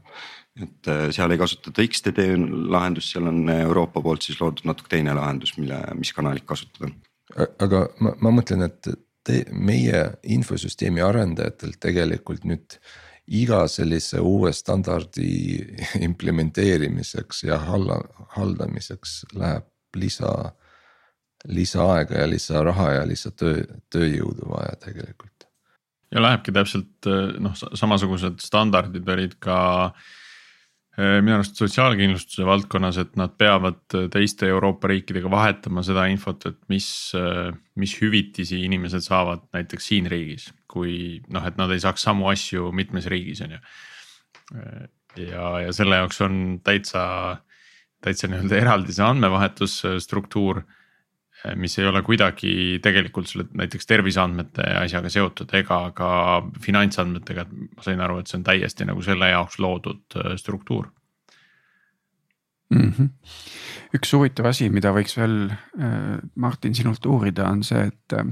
et 0.61 0.89
seal 1.15 1.31
ei 1.31 1.39
kasutata 1.39 1.83
X-tee 1.87 2.35
lahendust, 2.37 3.13
seal 3.13 3.27
on 3.31 3.49
Euroopa 3.51 4.03
poolt 4.03 4.23
siis 4.23 4.41
loodud 4.41 4.67
natuke 4.67 4.91
teine 4.91 5.15
lahendus, 5.15 5.55
mille, 5.59 5.79
mis 5.95 6.13
kanalit 6.13 6.45
kasutada. 6.47 6.91
aga 7.59 7.87
ma, 8.01 8.15
ma 8.21 8.35
mõtlen, 8.41 8.67
et 8.67 8.91
te, 9.25 9.45
meie 9.53 10.03
infosüsteemi 10.23 11.03
arendajatel 11.03 11.77
tegelikult 11.81 12.45
nüüd 12.45 12.79
iga 13.31 13.65
sellise 13.71 14.21
uue 14.21 14.53
standardi 14.53 15.61
implementeerimiseks 16.09 17.45
ja 17.47 17.59
halla, 17.59 18.01
haldamiseks 18.37 19.21
läheb 19.35 19.69
lisa, 19.97 20.33
lisaaega 21.49 22.23
ja 22.23 22.31
lisaraha 22.31 22.91
ja 22.99 23.05
lisatöö, 23.09 23.65
tööjõudu 23.91 24.51
vaja 24.51 24.77
tegelikult. 24.85 25.47
ja 26.11 26.23
lähebki 26.23 26.53
täpselt 26.53 27.11
noh, 27.39 27.55
samasugused 27.55 28.43
standardid 28.43 29.09
olid 29.09 29.39
ka 29.39 29.61
eh, 29.91 30.11
minu 31.01 31.39
arust 31.39 31.57
sotsiaalkindlustuse 31.57 32.45
valdkonnas, 32.45 32.99
et 33.01 33.15
nad 33.17 33.33
peavad 33.41 33.81
teiste 34.13 34.49
Euroopa 34.51 34.91
riikidega 34.91 35.31
vahetama 35.33 35.85
seda 35.87 36.05
infot, 36.13 36.45
et 36.51 36.59
mis, 36.73 36.89
mis 37.81 37.95
hüvitisi 38.03 38.65
inimesed 38.67 39.07
saavad 39.07 39.47
näiteks 39.57 39.91
siin 39.93 40.11
riigis 40.13 40.51
kui 40.71 41.21
noh, 41.33 41.45
et 41.47 41.59
nad 41.59 41.73
ei 41.75 41.83
saaks 41.83 42.07
samu 42.07 42.31
asju 42.31 42.71
mitmes 42.77 43.09
riigis, 43.11 43.43
on 43.47 43.57
ju. 43.57 43.61
ja, 45.27 45.47
ja 45.67 45.73
selle 45.75 46.01
jaoks 46.03 46.21
on 46.27 46.37
täitsa, 46.67 47.03
täitsa 48.05 48.31
nii-öelda 48.31 48.61
eraldi 48.61 48.95
see 48.97 49.07
andmevahetusstruktuur. 49.07 50.63
Mis 51.57 51.79
ei 51.79 51.87
ole 51.87 52.03
kuidagi 52.03 52.79
tegelikult 52.83 53.29
selle 53.31 53.47
näiteks 53.57 53.87
terviseandmete 53.89 54.67
asjaga 54.83 55.09
seotud 55.13 55.53
ega 55.57 55.79
ka 55.97 56.11
finantsandmetega, 56.61 57.47
et 57.47 57.77
ma 57.77 57.87
sain 57.87 58.01
aru, 58.05 58.19
et 58.21 58.31
see 58.31 58.41
on 58.41 58.47
täiesti 58.47 58.87
nagu 58.89 59.03
selle 59.05 59.31
jaoks 59.33 59.59
loodud 59.63 60.19
äh, 60.21 60.35
struktuur 60.37 60.91
mm. 62.75 62.93
-hmm. 62.93 63.09
üks 63.97 64.13
huvitav 64.13 64.51
asi, 64.53 64.69
mida 64.71 64.93
võiks 64.97 65.17
veel 65.17 65.51
äh, 65.51 66.19
Martin 66.35 66.75
sinult 66.75 67.07
uurida, 67.07 67.49
on 67.49 67.65
see, 67.65 67.87
et 67.89 68.19
äh, 68.19 68.25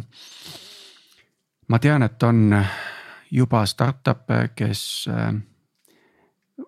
ma 1.69 1.79
tean, 1.79 2.03
et 2.03 2.23
on 2.23 2.65
juba 3.31 3.67
startup'e, 3.67 4.49
kes 4.57 5.09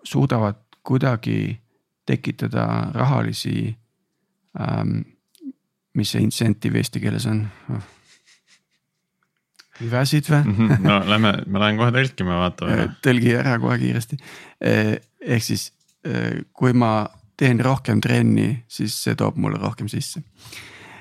suudavad 0.04 0.60
kuidagi 0.82 1.60
tekitada 2.06 2.90
rahalisi 2.94 3.76
ähm,. 4.60 5.00
Mis 5.98 6.12
see 6.14 6.22
incentive 6.24 6.78
eesti 6.78 7.02
keeles 7.02 7.26
on? 7.30 7.46
hüvesid 9.80 10.26
või 10.28 10.42
mhm, 10.44 10.82
no 10.84 10.98
lähme, 11.08 11.30
ma 11.48 11.62
lähen 11.62 11.78
kohe 11.80 11.92
tõlkima, 11.94 12.34
vaatame. 12.42 12.90
Tõlgi 13.00 13.30
ära 13.40 13.54
kohe 13.62 13.78
kiiresti. 13.80 14.18
Äh, 14.60 14.98
ehk 15.24 15.46
siis 15.46 15.70
kui 16.56 16.72
ma 16.76 17.04
teen 17.40 17.60
rohkem 17.64 18.00
trenni, 18.00 18.62
siis 18.68 18.94
see 19.04 19.16
toob 19.16 19.36
mulle 19.40 19.60
rohkem 19.60 19.88
sisse 19.92 20.22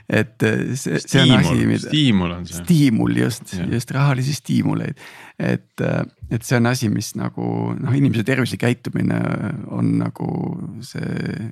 et 0.10 0.44
eh, 0.44 0.74
see, 0.74 0.98
see 1.04 1.22
on 1.22 1.36
asi, 1.38 1.66
mida. 1.70 1.86
stiimul 1.86 2.32
on 2.34 2.48
see. 2.50 2.64
stiimul 2.64 3.18
just, 3.20 3.54
just 3.70 3.92
rahalisi 3.94 4.34
stiimuleid. 4.34 4.98
et, 5.38 5.84
eh, 5.86 6.02
et 6.34 6.46
see 6.46 6.58
on 6.58 6.70
asi, 6.72 6.90
mis 6.90 7.14
nagu 7.20 7.46
noh, 7.78 7.94
inimese 7.96 8.26
tervislik 8.26 8.64
käitumine 8.66 9.20
on 9.70 9.94
nagu 10.02 10.30
see 10.86 11.52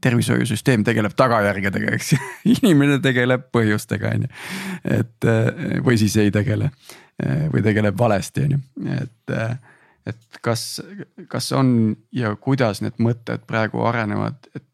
tervishoiusüsteem 0.00 0.84
tegeleb 0.86 1.14
tagajärgedega, 1.18 1.94
eks 1.96 2.12
ju 2.14 2.20
inimene 2.56 3.00
tegeleb 3.04 3.48
põhjustega, 3.54 4.14
on 4.14 4.28
ju. 4.28 4.32
et 4.98 5.28
eh, 5.32 5.80
või 5.84 5.98
siis 6.00 6.16
ei 6.20 6.32
tegele 6.34 6.72
või 7.18 7.64
tegeleb 7.66 7.96
valesti, 7.98 8.44
on 8.46 8.52
ju, 8.54 8.58
et, 8.94 9.32
et 10.06 10.38
kas, 10.44 10.78
kas 11.26 11.48
on 11.50 11.96
ja 12.14 12.30
kuidas 12.38 12.78
need 12.84 13.00
mõtted 13.02 13.42
praegu 13.50 13.82
arenevad, 13.88 14.38
et 14.54 14.64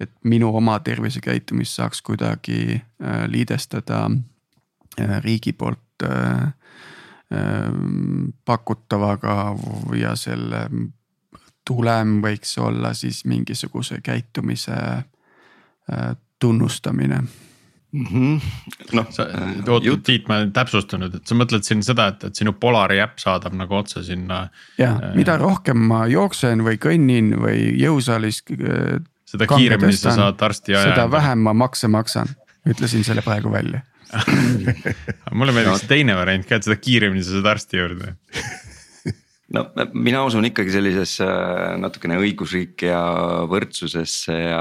et 0.00 0.12
minu 0.24 0.48
oma 0.56 0.78
tervisekäitumist 0.80 1.76
saaks 1.76 2.02
kuidagi 2.02 2.80
liidestada 3.28 4.06
riigi 5.20 5.52
poolt 5.52 6.04
pakutavaga 8.44 9.36
ja 10.00 10.14
selle 10.16 10.62
tulem 11.68 12.18
võiks 12.24 12.56
olla 12.58 12.94
siis 12.94 13.24
mingisuguse 13.24 14.00
käitumise 14.02 14.76
tunnustamine 16.38 17.22
mm 17.92 18.06
-hmm.. 18.06 18.40
noh, 18.92 19.06
oota 19.68 20.00
Tiit, 20.02 20.28
ma 20.28 20.40
täpsustan 20.52 21.04
nüüd, 21.04 21.16
et 21.18 21.26
sa 21.26 21.36
mõtled 21.38 21.66
siin 21.66 21.82
seda, 21.86 22.10
et, 22.14 22.24
et 22.30 22.40
sinu 22.42 22.52
Polari 22.52 23.00
äpp 23.02 23.18
saadab 23.22 23.56
nagu 23.58 23.76
otse 23.76 24.02
sinna. 24.06 24.48
ja 24.78 24.92
äh, 24.92 25.14
mida 25.14 25.36
rohkem 25.40 25.78
ma 25.90 26.04
jooksen 26.06 26.64
või 26.66 26.78
kõnnin 26.78 27.34
või 27.40 27.74
jõusaalis. 27.80 28.42
Äh, 28.56 29.00
seda 29.30 29.46
kiiremini 29.46 29.96
sa 29.96 30.14
saad 30.14 30.42
arsti 30.42 30.74
ajada. 30.74 30.94
seda 30.94 31.10
vähem 31.10 31.38
ma 31.46 31.54
makse 31.54 31.88
maksan, 31.88 32.34
ütlesin 32.66 33.04
selle 33.06 33.22
praegu 33.22 33.52
välja 33.52 33.84
mulle 35.38 35.52
meeldiks 35.54 35.84
no. 35.84 35.88
teine 35.88 36.16
variant 36.18 36.46
ka, 36.46 36.58
et 36.58 36.66
seda 36.66 36.76
kiiremini 36.76 37.22
sa 37.22 37.36
saad 37.36 37.46
arsti 37.52 37.78
juurde 37.78 38.16
no 39.54 39.64
mina 39.98 40.22
usun 40.26 40.46
ikkagi 40.46 40.72
sellisesse 40.74 41.26
natukene 41.82 42.18
õigusriiki 42.22 42.90
ja 42.90 43.00
võrdsusesse 43.50 44.36
ja 44.36 44.60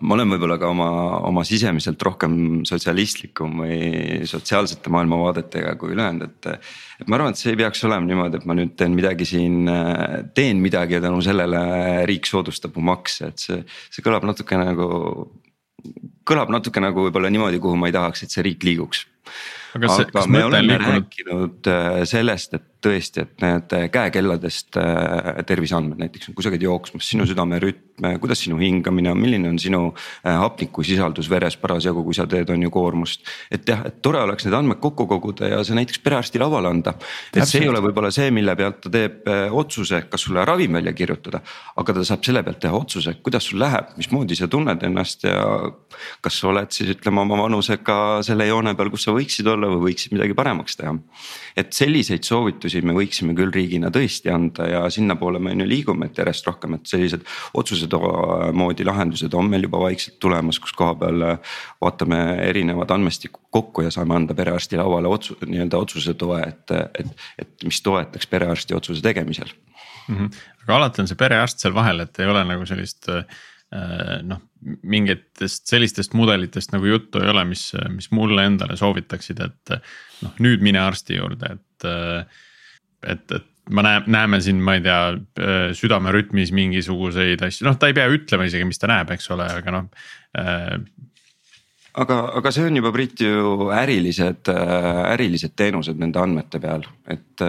ma 0.00 0.16
olen 0.16 0.34
võib-olla 0.34 0.58
ka 0.60 0.68
oma, 0.72 0.88
oma 1.24 1.44
sisemiselt 1.48 2.02
rohkem 2.04 2.36
sotsialistlikum 2.68 3.62
või 3.62 4.28
sotsiaalsete 4.28 4.92
maailmavaadetega 4.92 5.74
kui 5.80 5.94
ülejäänud, 5.96 6.28
et. 6.28 6.68
et 7.00 7.08
ma 7.08 7.18
arvan, 7.18 7.32
et 7.32 7.40
see 7.40 7.54
ei 7.54 7.60
peaks 7.62 7.84
olema 7.88 8.08
niimoodi, 8.10 8.42
et 8.42 8.48
ma 8.50 8.58
nüüd 8.58 8.76
teen 8.78 8.96
midagi 8.96 9.28
siin, 9.28 9.64
teen 10.36 10.60
midagi 10.64 10.98
ja 10.98 11.02
tänu 11.04 11.24
sellele 11.24 11.64
riik 12.10 12.28
soodustab 12.28 12.76
mu 12.76 12.84
makse, 12.92 13.32
et 13.32 13.48
see, 13.48 13.64
see 13.88 14.04
kõlab 14.04 14.28
natuke 14.28 14.60
nagu. 14.60 14.86
kõlab 16.24 16.52
natuke 16.52 16.80
nagu 16.80 17.08
võib-olla 17.08 17.32
niimoodi, 17.32 17.60
kuhu 17.60 17.76
ma 17.76 17.88
ei 17.88 17.96
tahaks, 17.96 18.24
et 18.24 18.36
see 18.36 18.44
riik 18.44 18.64
liiguks 18.64 19.06
aga, 19.74 19.90
see, 19.90 20.06
aga 20.08 20.24
me 20.30 20.44
oleme 20.44 20.76
liikunud... 20.78 20.94
rääkinud 20.94 21.70
äh, 21.70 21.98
sellest, 22.08 22.54
et 22.58 22.73
tõesti, 22.84 23.24
et 23.24 23.44
need 23.44 23.74
käekelladest 23.94 24.78
äh, 24.80 25.40
terviseandmed 25.46 26.00
näiteks, 26.04 26.30
sa 26.34 26.52
käid 26.52 26.64
jooksmas, 26.64 27.06
sinu 27.08 27.26
südamerütm, 27.28 28.08
kuidas 28.20 28.42
sinu 28.44 28.58
hingamine 28.60 29.12
on, 29.12 29.20
milline 29.20 29.50
on 29.52 29.58
sinu 29.60 29.82
äh, 29.92 30.34
hapnikusisaldus 30.40 31.30
veres 31.32 31.56
parasjagu, 31.60 32.04
kui 32.06 32.16
sa 32.16 32.26
teed, 32.30 32.50
on 32.52 32.66
ju 32.66 32.72
koormust. 32.74 33.24
et 33.50 33.68
jah, 33.68 33.84
et 33.88 34.00
tore 34.04 34.20
oleks 34.24 34.46
need 34.46 34.56
andmed 34.58 34.80
kokku 34.82 35.06
koguda 35.10 35.50
ja 35.54 35.62
see 35.64 35.78
näiteks 35.78 36.02
perearsti 36.04 36.42
lauale 36.42 36.72
anda. 36.72 36.94
et 37.32 37.46
see 37.48 37.62
ei 37.64 37.70
ole 37.72 37.82
võib-olla 37.84 38.12
see, 38.14 38.30
mille 38.34 38.56
pealt 38.58 38.82
ta 38.84 38.92
teeb 38.92 39.28
otsuse, 39.54 40.04
kas 40.10 40.26
sulle 40.26 40.44
ravim 40.44 40.78
välja 40.78 40.92
kirjutada. 40.92 41.40
aga 41.76 41.96
ta 41.98 42.04
saab 42.04 42.24
selle 42.26 42.42
pealt 42.42 42.60
teha 42.64 42.76
otsuse, 42.76 43.16
kuidas 43.24 43.48
sul 43.48 43.62
läheb, 43.62 43.94
mismoodi 43.98 44.36
sa 44.38 44.48
tunned 44.50 44.82
ennast 44.84 45.24
ja 45.24 45.44
kas 46.24 46.40
sa 46.40 46.50
oled 46.50 46.72
siis 46.74 46.94
ütleme 46.94 47.22
oma 47.22 47.38
vanusega 47.44 47.98
selle 48.26 48.46
joone 48.48 48.74
peal, 48.78 48.90
kus 48.92 49.06
sa 49.06 49.14
võiksid 49.14 49.48
olla 49.50 49.70
või 49.72 49.90
võiksid 49.90 50.14
midagi 50.16 50.36
paremaks 50.36 50.78
teha. 50.80 50.94
et 51.56 51.72
selliseid 51.72 52.24
soovitusi 52.26 52.73
me 52.82 52.94
võiksime 52.96 53.34
küll 53.38 53.52
riigina 53.54 53.90
tõesti 53.94 54.32
anda 54.32 54.66
ja 54.68 54.82
sinnapoole 54.90 55.38
me 55.38 55.52
on 55.54 55.62
ju 55.64 55.68
liigume, 55.68 56.08
et 56.08 56.18
järjest 56.18 56.48
rohkem, 56.48 56.74
et 56.78 56.90
sellised 56.90 57.22
otsused 57.54 57.94
moodi 58.56 58.86
lahendused 58.88 59.34
on 59.38 59.50
meil 59.52 59.68
juba 59.68 59.84
vaikselt 59.84 60.18
tulemas, 60.22 60.58
kus 60.58 60.74
koha 60.76 60.96
peal 61.04 61.26
vaatame 61.84 62.20
erinevad 62.48 62.90
andmestikku 62.96 63.44
kokku 63.54 63.86
ja 63.86 63.92
saame 63.94 64.16
anda 64.18 64.34
perearsti 64.34 64.80
lauale 64.80 65.08
otsu-, 65.08 65.38
nii-öelda 65.46 65.78
otsuse 65.78 66.16
toe, 66.18 66.40
et, 66.42 66.76
et, 66.98 67.26
et 67.38 67.66
mis 67.68 67.82
toetaks 67.84 68.26
perearsti 68.30 68.74
otsuse 68.74 69.02
tegemisel 69.04 69.52
mm. 70.08 70.16
-hmm. 70.16 70.30
aga 70.64 70.76
alati 70.76 71.02
on 71.02 71.10
see 71.10 71.20
perearst 71.20 71.62
seal 71.62 71.74
vahel, 71.74 72.02
et 72.04 72.18
ei 72.18 72.30
ole 72.30 72.44
nagu 72.48 72.66
sellist 72.66 73.08
äh, 73.12 73.22
noh, 74.22 74.40
mingitest 74.82 75.68
sellistest 75.68 76.14
mudelitest 76.14 76.72
nagu 76.74 76.88
juttu 76.88 77.22
ei 77.22 77.30
ole, 77.30 77.44
mis, 77.48 77.68
mis 77.94 78.10
mulle 78.14 78.46
endale 78.46 78.76
soovitaksid, 78.80 79.40
et 79.44 79.76
noh, 80.22 80.34
nüüd 80.44 80.64
mine 80.64 80.82
arsti 80.84 81.20
juurde, 81.20 81.56
et. 81.58 81.88
Et, 83.10 83.24
et 83.32 83.72
ma 83.74 83.84
näen, 83.86 84.08
näeme 84.12 84.40
siin, 84.44 84.60
ma 84.64 84.76
ei 84.78 84.84
tea, 84.84 85.00
südamerütmis 85.76 86.52
mingisuguseid 86.56 87.44
asju, 87.46 87.68
noh, 87.68 87.78
ta 87.80 87.88
ei 87.88 87.96
pea 87.96 88.10
ütlema 88.12 88.48
isegi, 88.48 88.66
mis 88.68 88.80
ta 88.80 88.90
näeb, 88.90 89.14
eks 89.16 89.30
ole, 89.34 89.48
aga 89.60 89.74
noh 89.78 89.88
äh, 90.38 90.76
aga, 92.02 92.18
aga 92.40 92.52
see 92.54 92.66
on 92.68 92.76
juba 92.80 92.92
Priit 92.94 93.22
ju 93.22 93.70
ärilised, 93.74 94.50
ärilised 95.14 95.54
teenused 95.56 96.00
nende 96.00 96.20
andmete 96.22 96.60
peal, 96.62 96.86
et 97.10 97.44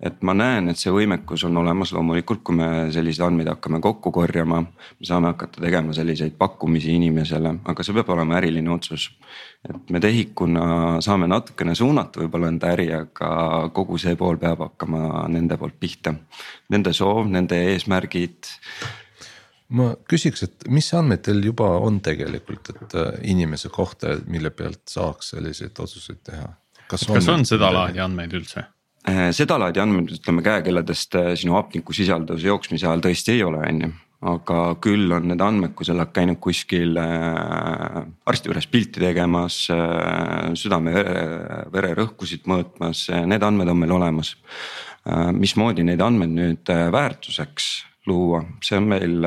et 0.00 0.22
ma 0.24 0.32
näen, 0.32 0.70
et 0.72 0.80
see 0.80 0.92
võimekus 0.94 1.42
on 1.44 1.58
olemas 1.60 1.92
loomulikult, 1.92 2.40
kui 2.44 2.56
me 2.56 2.68
selliseid 2.94 3.26
andmeid 3.26 3.50
hakkame 3.52 3.80
kokku 3.84 4.12
korjama. 4.14 4.62
me 4.62 5.06
saame 5.06 5.32
hakata 5.34 5.60
tegema 5.60 5.92
selliseid 5.96 6.38
pakkumisi 6.38 6.94
inimesele, 6.96 7.54
aga 7.64 7.84
see 7.84 7.96
peab 7.96 8.08
olema 8.16 8.38
äriline 8.38 8.72
otsus. 8.72 9.10
et 9.68 9.90
me 9.90 10.00
TEHIK-una 10.00 11.00
saame 11.04 11.28
natukene 11.28 11.74
suunata 11.74 12.22
võib-olla 12.22 12.48
enda 12.48 12.72
äri, 12.72 12.88
aga 12.96 13.68
kogu 13.74 13.98
see 13.98 14.16
pool 14.16 14.40
peab 14.40 14.64
hakkama 14.64 15.28
nende 15.28 15.56
poolt 15.60 15.76
pihta. 15.80 16.14
Nende 16.70 16.92
soov, 16.96 17.28
nende 17.28 17.60
eesmärgid 17.74 18.48
ma 19.76 19.92
küsiks, 20.08 20.42
et 20.46 20.68
mis 20.72 20.88
andmeid 20.96 21.22
teil 21.26 21.44
juba 21.44 21.68
on 21.78 22.00
tegelikult, 22.00 22.72
et 22.72 22.96
äh, 22.98 23.12
inimese 23.30 23.68
kohta, 23.68 24.16
mille 24.26 24.50
pealt 24.50 24.82
saaks 24.90 25.34
selliseid 25.36 25.78
otsuseid 25.78 26.24
teha? 26.24 26.48
kas 26.90 27.06
on, 27.06 27.20
kas 27.20 27.28
on 27.30 27.44
seda 27.46 27.68
laadi 27.70 28.00
andmeid 28.02 28.32
üldse? 28.34 28.64
Äh, 29.08 29.30
sedalaadi 29.32 29.80
andmed, 29.80 30.10
ütleme 30.12 30.42
käekelladest 30.44 31.14
äh, 31.16 31.30
sinu 31.40 31.54
hapnikusisaldus 31.56 32.42
jooksmise 32.44 32.84
ajal 32.84 33.00
tõesti 33.06 33.32
ei 33.32 33.44
ole, 33.46 33.62
on 33.64 33.78
ju. 33.86 33.88
aga 34.28 34.56
küll 34.84 35.14
on 35.16 35.30
need 35.30 35.40
andmed, 35.40 35.72
kui 35.72 35.88
sa 35.88 35.94
oled 35.94 36.10
käinud 36.12 36.36
kuskil 36.44 36.98
äh, 37.00 37.96
arsti 38.28 38.50
juures 38.50 38.68
pilti 38.68 39.00
tegemas 39.00 39.56
südame 40.60 40.92
vere, 40.92 41.24
vererõhkusid 41.72 42.44
mõõtmas, 42.50 43.06
need 43.24 43.46
andmed 43.46 43.72
on 43.72 43.80
meil 43.80 43.96
olemas 43.96 44.34
mismoodi 45.32 45.80
neid 45.88 46.02
andmeid 46.04 46.36
nüüd 46.36 46.72
väärtuseks 46.92 47.70
luua, 48.10 48.42
see 48.60 48.76
on 48.76 48.90
meil, 48.92 49.24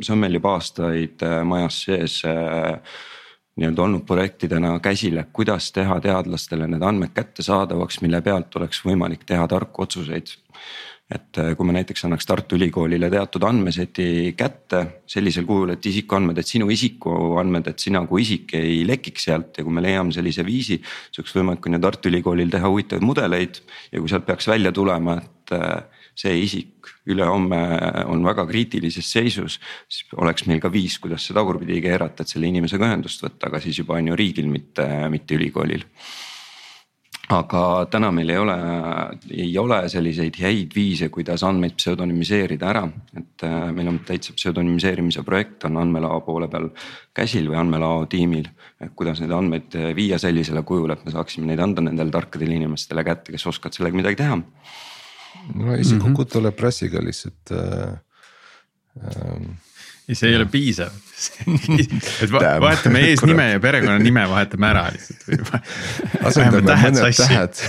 see 0.00 0.16
on 0.16 0.18
meil 0.24 0.34
juba 0.34 0.56
aastaid 0.58 1.22
majas 1.46 1.78
sees 1.86 2.16
nii-öelda 3.56 3.82
olnud 3.82 4.02
projektidena 4.06 4.72
käsil, 4.82 5.18
et 5.20 5.30
kuidas 5.32 5.70
teha 5.72 6.00
teadlastele 6.02 6.66
need 6.70 6.82
andmed 6.82 7.14
kättesaadavaks, 7.14 8.00
mille 8.02 8.20
pealt 8.24 8.56
oleks 8.58 8.82
võimalik 8.86 9.22
teha 9.26 9.46
tarku 9.48 9.86
otsuseid. 9.86 10.34
et 11.14 11.38
äh, 11.38 11.50
kui 11.56 11.66
me 11.68 11.74
näiteks 11.76 12.06
annaks 12.06 12.26
Tartu 12.26 12.56
Ülikoolile 12.56 13.10
teatud 13.12 13.44
andmeseti 13.44 14.32
kätte 14.36 15.02
sellisel 15.06 15.44
kujul, 15.44 15.74
et 15.74 15.86
isikuandmed, 15.86 16.38
et 16.40 16.48
sinu 16.48 16.70
isikuandmed, 16.72 17.66
et 17.68 17.78
sina 17.78 18.00
kui 18.08 18.22
isik 18.22 18.54
ei 18.56 18.86
lekiks 18.88 19.26
sealt 19.28 19.58
ja 19.58 19.64
kui 19.64 19.72
me 19.72 19.82
leiame 19.84 20.16
sellise 20.16 20.46
viisi. 20.46 20.80
siis 20.80 21.20
oleks 21.20 21.36
võimalik 21.36 21.66
on 21.66 21.76
ju 21.76 21.82
Tartu 21.84 22.08
Ülikoolil 22.08 22.50
teha 22.50 22.68
huvitavaid 22.72 23.04
mudeleid 23.04 23.60
ja 23.92 24.00
kui 24.00 24.08
sealt 24.08 24.26
peaks 24.26 24.48
välja 24.48 24.72
tulema, 24.72 25.18
et 25.20 25.52
äh, 25.52 26.08
see 26.16 26.38
isik 26.40 26.73
ülehomme 27.06 27.60
on 28.10 28.24
väga 28.24 28.46
kriitilises 28.48 29.10
seisus. 29.12 29.58
siis 29.88 30.12
oleks 30.16 30.46
meil 30.46 30.60
ka 30.60 30.72
viis, 30.72 30.98
kuidas 30.98 31.26
see 31.26 31.36
tagurpidi 31.36 31.80
keerata, 31.84 32.22
et 32.22 32.32
selle 32.32 32.48
inimesega 32.48 32.88
ühendust 32.88 33.24
võtta, 33.24 33.48
aga 33.48 33.60
siis 33.60 33.78
juba 33.82 33.98
on 33.98 34.12
ju 34.12 34.16
riigil, 34.16 34.48
mitte, 34.50 34.86
mitte 35.12 35.36
ülikoolil 35.36 35.84
aga 37.32 37.60
täna 37.90 38.10
meil 38.12 38.28
ei 38.30 38.38
ole, 38.38 38.56
ei 39.32 39.52
ole 39.58 39.78
selliseid 39.88 40.36
häid 40.42 40.74
viise, 40.76 41.08
kuidas 41.12 41.44
andmeid 41.46 41.76
pseudonüümiseerida 41.78 42.68
ära, 42.68 42.84
et 43.16 43.44
äh, 43.46 43.70
meil 43.72 43.88
on 43.94 44.00
täitsa 44.04 44.34
pseudonüümiseerimise 44.36 45.24
projekt 45.24 45.64
on 45.68 45.78
andmelao 45.80 46.20
poole 46.26 46.50
peal 46.52 46.68
käsil 47.16 47.48
või 47.48 47.60
andmelao 47.62 48.04
tiimil. 48.12 48.50
et 48.80 48.92
kuidas 48.96 49.22
neid 49.22 49.32
andmeid 49.32 49.76
viia 49.96 50.18
sellisele 50.20 50.62
kujule, 50.62 50.92
et 50.92 51.04
me 51.06 51.14
saaksime 51.14 51.48
neid 51.48 51.62
anda 51.64 51.84
nendele 51.84 52.12
tarkadele 52.12 52.58
inimestele 52.60 53.04
kätte, 53.04 53.32
kes 53.32 53.46
oskavad 53.46 53.76
sellega 53.76 53.96
midagi 53.96 54.20
teha 54.20 54.42
no 55.54 55.74
isikukut 55.74 56.10
mm 56.10 56.22
-hmm. 56.22 56.32
tuleb 56.32 56.60
rassiga 56.60 57.04
lihtsalt 57.04 57.52
äh,. 57.52 58.00
Ähm, 58.94 59.56
ja 60.08 60.14
see 60.14 60.28
ei 60.30 60.36
ole 60.36 60.46
piisav 60.46 60.92
et 62.22 62.32
va 62.32 62.40
vahetame 62.60 63.00
eesnime 63.08 63.46
ja 63.54 63.60
perekonnanime 63.62 64.24
vahetame 64.28 64.68
ära 64.68 64.82
lihtsalt 64.92 65.24
või. 65.28 65.60
asendame 66.28 66.60
mõned 66.60 66.68
tähed 66.68 67.62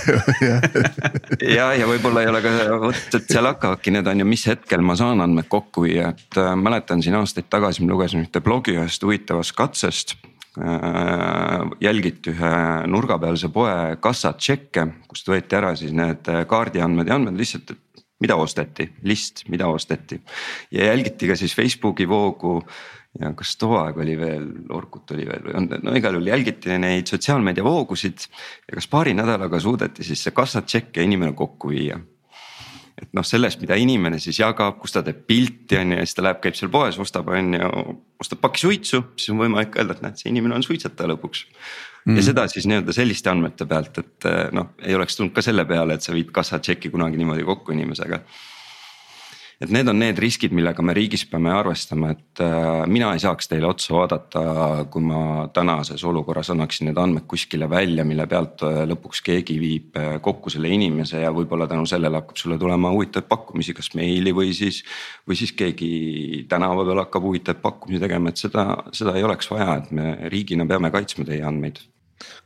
ja, 1.56 1.70
ja 1.78 1.88
võib-olla 1.88 2.24
ei 2.24 2.30
ole 2.32 2.42
ka 2.44 2.54
vot, 2.82 3.18
et 3.18 3.30
seal 3.32 3.48
hakkavadki 3.48 3.94
need 3.96 4.10
on 4.12 4.22
ju, 4.22 4.28
mis 4.28 4.46
hetkel 4.50 4.84
ma 4.84 4.98
saan 4.98 5.24
andmed 5.24 5.48
kokku 5.52 5.86
viia, 5.86 6.12
et 6.12 6.40
äh, 6.42 6.52
mäletan 6.60 7.04
siin 7.04 7.16
aastaid 7.18 7.48
tagasi 7.52 7.84
ma 7.84 7.94
lugesin 7.94 8.26
ühte 8.26 8.44
blogi 8.44 8.76
ühest 8.76 9.06
huvitavast 9.06 9.56
katsest 9.56 10.16
jälgiti 11.80 12.32
ühe 12.32 12.52
nurgapealse 12.88 13.50
poe 13.52 13.96
kassatšekke, 14.00 14.86
kust 15.08 15.28
võeti 15.28 15.58
ära 15.58 15.74
siis 15.76 15.92
need 15.96 16.28
kaardiandmed 16.48 17.10
ja 17.10 17.18
andmed 17.18 17.36
lihtsalt, 17.36 17.74
et 17.74 18.04
mida 18.24 18.36
osteti, 18.40 18.88
list, 19.04 19.44
mida 19.52 19.68
osteti. 19.68 20.20
ja 20.70 20.86
jälgiti 20.92 21.28
ka 21.28 21.36
siis 21.36 21.54
Facebooki 21.54 22.08
voogu 22.08 22.62
ja 23.20 23.32
kas 23.36 23.56
too 23.60 23.76
aeg 23.80 23.98
oli 24.00 24.16
veel, 24.18 24.48
Orkut 24.76 25.12
oli 25.16 25.26
veel 25.28 25.44
või 25.44 25.56
on, 25.60 25.68
no 25.82 25.94
igal 25.96 26.16
juhul 26.16 26.32
jälgiti 26.32 26.78
neid 26.80 27.08
sotsiaalmeedia 27.08 27.64
voogusid. 27.64 28.28
ja 28.68 28.76
kas 28.76 28.88
paari 28.88 29.14
nädalaga 29.14 29.60
suudeti 29.60 30.04
siis 30.04 30.24
see 30.24 30.36
kassatšekk 30.36 30.96
ja 30.96 31.08
inimene 31.08 31.36
kokku 31.36 31.72
viia 31.72 32.00
et 33.02 33.10
noh, 33.16 33.24
sellest, 33.26 33.60
mida 33.60 33.76
inimene 33.76 34.18
siis 34.22 34.38
jagab, 34.40 34.78
kus 34.80 34.94
ta 34.94 35.02
teeb 35.04 35.24
pilti 35.28 35.76
on 35.80 35.92
ju 35.92 36.00
ja 36.00 36.06
siis 36.06 36.16
ta 36.16 36.24
läheb, 36.24 36.40
käib 36.44 36.56
seal 36.56 36.72
poes, 36.72 36.98
ostab 37.02 37.28
on 37.32 37.52
ju, 37.58 37.70
ostab 38.22 38.40
paki 38.44 38.64
suitsu, 38.64 39.02
siis 39.16 39.34
on 39.34 39.42
võimalik 39.44 39.76
öelda, 39.76 39.96
et 39.96 40.04
näed, 40.06 40.18
see 40.20 40.32
inimene 40.32 40.56
on 40.56 40.64
suitsetaja 40.64 41.12
lõpuks. 41.12 41.44
Mm.. 42.06 42.20
ja 42.20 42.22
seda 42.22 42.44
siis 42.48 42.68
nii-öelda 42.70 42.94
selliste 42.94 43.32
andmete 43.32 43.66
pealt, 43.66 43.98
et 43.98 44.28
noh, 44.54 44.70
ei 44.86 44.94
oleks 44.94 45.18
tulnud 45.18 45.34
ka 45.34 45.42
selle 45.42 45.64
peale, 45.66 45.96
et 45.96 46.06
sa 46.06 46.14
viid 46.14 46.30
kassatšeki 46.32 46.92
kunagi 46.94 47.18
niimoodi 47.18 47.42
kokku 47.48 47.74
inimesega 47.74 48.20
et 49.60 49.72
need 49.72 49.88
on 49.88 49.96
need 49.98 50.18
riskid, 50.20 50.52
millega 50.52 50.84
me 50.84 50.92
riigis 50.96 51.24
peame 51.30 51.48
arvestama, 51.54 52.10
et 52.12 52.42
äh, 52.44 52.82
mina 52.92 53.12
ei 53.16 53.22
saaks 53.22 53.48
teile 53.48 53.68
otsa 53.70 53.94
vaadata, 53.96 54.42
kui 54.92 55.04
ma 55.04 55.46
tänases 55.54 56.04
olukorras 56.04 56.50
annaksin 56.52 56.90
need 56.90 57.00
andmed 57.00 57.24
kuskile 57.30 57.68
välja, 57.70 58.04
mille 58.04 58.26
pealt 58.28 58.64
äh, 58.66 58.82
lõpuks 58.90 59.22
keegi 59.24 59.56
viib 59.62 59.96
äh, 59.96 60.18
kokku 60.24 60.52
selle 60.52 60.70
inimese 60.76 61.22
ja 61.24 61.32
võib-olla 61.34 61.68
tänu 61.70 61.88
sellele 61.88 62.20
hakkab 62.20 62.40
sulle 62.40 62.60
tulema 62.60 62.92
huvitavaid 62.92 63.30
pakkumisi, 63.32 63.76
kas 63.76 63.92
meili 63.96 64.34
või 64.36 64.52
siis. 64.56 64.82
või 65.26 65.40
siis 65.40 65.56
keegi 65.56 66.44
tänava 66.48 66.84
peal 66.84 67.04
hakkab 67.06 67.24
huvitavaid 67.30 67.64
pakkumisi 67.64 68.04
tegema, 68.04 68.30
et 68.32 68.44
seda, 68.44 68.68
seda 68.92 69.16
ei 69.16 69.24
oleks 69.24 69.50
vaja, 69.50 69.80
et 69.80 69.92
me 69.96 70.16
riigina 70.32 70.68
peame 70.68 70.92
kaitsma 70.92 71.24
teie 71.24 71.44
andmeid. 71.48 71.80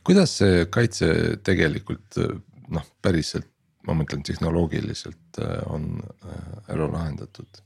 kuidas 0.03 0.37
see 0.39 0.65
kaitse 0.71 1.11
tegelikult 1.43 2.23
noh, 2.71 2.87
päriselt 3.03 3.51
ma 3.87 3.97
mõtlen 3.97 4.23
tehnoloogiliselt 4.25 5.41
äh, 5.41 5.59
on 5.71 5.99
äh, 6.01 6.73
ära 6.75 6.87
lahendatud. 6.91 7.63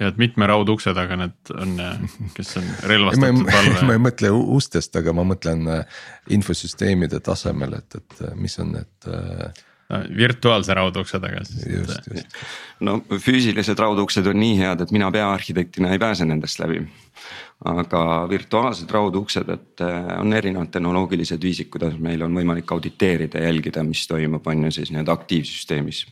ja 0.00 0.08
et 0.08 0.16
mitme 0.20 0.46
raudukse 0.48 0.94
taga 0.96 1.18
need 1.20 1.52
on, 1.52 1.74
kes 2.36 2.54
on 2.60 2.70
relvastatud 2.92 3.50
valve 3.50 3.82
ma 3.88 3.98
ei 3.98 4.04
mõtle 4.06 4.30
ustest, 4.56 4.96
aga 4.96 5.14
ma 5.16 5.26
mõtlen 5.28 5.68
äh, 5.68 6.00
infosüsteemide 6.32 7.20
tasemel, 7.20 7.76
et, 7.80 8.00
et 8.00 8.24
mis 8.38 8.58
on 8.62 8.74
need 8.78 9.10
no, 9.10 10.02
virtuaalse 10.16 10.78
raudukse 10.78 11.20
taga 11.22 11.44
siis. 11.48 11.66
just, 11.66 12.08
just. 12.14 12.42
no 12.80 13.00
füüsilised 13.12 13.78
rauduksed 13.78 14.30
on 14.30 14.40
nii 14.40 14.58
head, 14.62 14.86
et 14.86 14.94
mina 14.94 15.10
peaarhitektina 15.14 15.92
ei 15.92 16.02
pääse 16.02 16.28
nendest 16.28 16.62
läbi 16.62 16.84
aga 17.64 18.26
virtuaalsed 18.30 18.90
rauduksed, 18.90 19.48
et 19.52 19.84
äh, 19.84 20.08
on 20.20 20.32
erinevad 20.32 20.72
tehnoloogilised 20.74 21.42
viisid, 21.42 21.70
kuidas 21.72 21.94
meil 22.02 22.22
on 22.26 22.34
võimalik 22.34 22.72
auditeerida 22.74 23.42
jälgida, 23.44 23.84
mis 23.86 24.06
toimub, 24.10 24.46
on 24.46 24.66
ju 24.66 24.74
siis 24.78 24.90
nii-öelda 24.90 25.14
aktiivsüsteemis. 25.14 26.02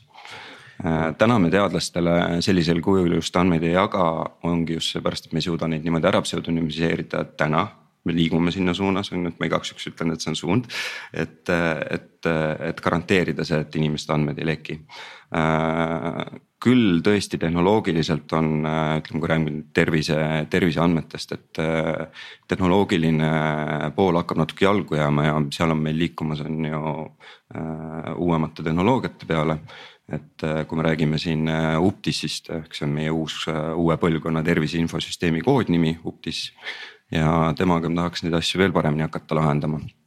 Äh, 0.84 1.10
täna 1.18 1.38
me 1.42 1.50
teadlastele 1.50 2.16
sellisel 2.44 2.80
kujul 2.84 3.18
just 3.18 3.36
andmeid 3.36 3.66
ei 3.66 3.74
jaga, 3.74 4.06
ongi 4.46 4.78
just 4.78 4.94
seepärast, 4.94 5.26
et 5.26 5.36
me 5.36 5.42
ei 5.42 5.48
suuda 5.48 5.68
neid 5.70 5.86
niimoodi 5.86 6.10
ära 6.12 6.22
pseudonüümiseerida 6.26 7.24
täna 7.40 7.66
me 8.04 8.14
liigume 8.16 8.52
sinna 8.52 8.72
suunas 8.74 9.10
on 9.12 9.26
ju, 9.26 9.28
et 9.28 9.40
ma 9.42 9.48
igaks 9.50 9.72
juhuks 9.72 9.90
ütlen, 9.90 10.14
et 10.14 10.22
see 10.24 10.30
on 10.32 10.36
suund. 10.38 10.70
et, 11.12 11.50
et, 11.50 12.28
et 12.70 12.80
garanteerida 12.80 13.44
see, 13.44 13.60
et 13.60 13.76
inimeste 13.76 14.14
andmed 14.14 14.38
ei 14.40 14.46
leki 14.54 14.78
küll 16.60 17.00
tõesti 17.04 17.38
tehnoloogiliselt 17.40 18.32
on, 18.36 18.50
äh, 18.68 18.98
ütleme, 19.00 19.20
kui 19.20 19.30
räägime 19.30 19.62
tervise, 19.76 20.16
terviseandmetest, 20.52 21.32
et 21.36 21.60
äh, 21.62 22.24
tehnoloogiline 22.48 23.30
pool 23.96 24.18
hakkab 24.20 24.42
natuke 24.42 24.66
jalgu 24.66 24.98
jääma 24.98 25.24
ja 25.24 25.38
seal 25.56 25.72
on 25.72 25.80
meil 25.86 25.98
liikumas, 25.98 26.42
on 26.44 26.66
ju 26.68 26.82
äh, 27.06 28.12
uuemate 28.16 28.66
tehnoloogiate 28.66 29.30
peale. 29.30 29.60
et 30.10 30.42
kui 30.66 30.74
me 30.74 30.82
räägime 30.82 31.18
siin 31.22 31.46
Uptisist, 31.78 32.48
ehk 32.50 32.74
see 32.74 32.82
on 32.82 32.96
meie 32.96 33.12
uus, 33.14 33.44
uue 33.78 33.94
põlvkonna 33.94 34.42
tervise 34.42 34.80
infosüsteemi 34.82 35.44
koodnimi, 35.46 36.00
Uptis. 36.02 36.50
ja 37.14 37.54
temaga 37.54 37.88
me 37.88 38.02
tahaks 38.02 38.24
neid 38.26 38.34
asju 38.34 38.58
veel 38.58 38.74
paremini 38.74 39.06
hakata 39.06 39.38
lahendama 39.38 39.78
Äh, 39.78 39.99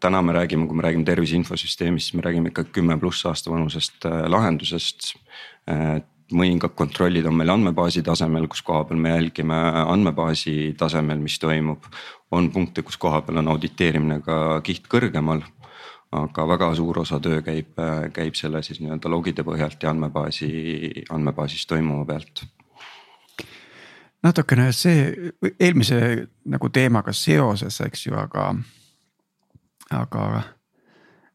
täna 0.00 0.22
me 0.22 0.32
räägime, 0.32 0.66
kui 0.66 0.76
me 0.76 0.82
räägime 0.82 1.04
tervise 1.04 1.36
infosüsteemist, 1.36 2.08
siis 2.08 2.14
me 2.16 2.22
räägime 2.24 2.48
ikka 2.52 2.64
kümme 2.72 2.98
pluss 2.98 3.26
aasta 3.26 3.50
vanusest 3.50 4.06
äh, 4.08 4.24
lahendusest. 4.30 5.14
Äh, 5.70 6.00
mõningad 6.28 6.74
kontrollid 6.76 7.24
on 7.24 7.38
meil 7.40 7.48
andmebaasi 7.48 8.02
tasemel, 8.04 8.44
kus 8.52 8.60
koha 8.62 8.82
peal 8.84 8.98
me 9.00 9.14
jälgime 9.14 9.56
andmebaasi 9.88 10.74
tasemel, 10.76 11.22
mis 11.24 11.38
toimub. 11.40 11.86
on 12.30 12.50
punkte, 12.52 12.82
kus 12.82 12.96
koha 13.00 13.22
peal 13.22 13.40
on 13.40 13.48
auditeerimine 13.48 14.20
ka 14.20 14.60
kiht 14.60 14.88
kõrgemal. 14.88 15.42
aga 16.12 16.46
väga 16.48 16.74
suur 16.74 16.98
osa 16.98 17.20
töö 17.20 17.42
käib, 17.44 17.76
käib 18.12 18.34
selle 18.34 18.62
siis 18.62 18.80
nii-öelda 18.80 19.10
logide 19.12 19.42
põhjalt 19.44 19.82
ja 19.82 19.90
andmebaasi, 19.90 21.04
andmebaasis 21.10 21.66
toimuva 21.66 22.04
pealt 22.04 22.44
natukene 24.22 24.72
see 24.72 25.32
eelmise 25.60 26.28
nagu 26.44 26.68
teemaga 26.68 27.12
seoses, 27.12 27.80
eks 27.80 28.06
ju, 28.06 28.16
aga 28.16 28.54
aga 29.90 30.42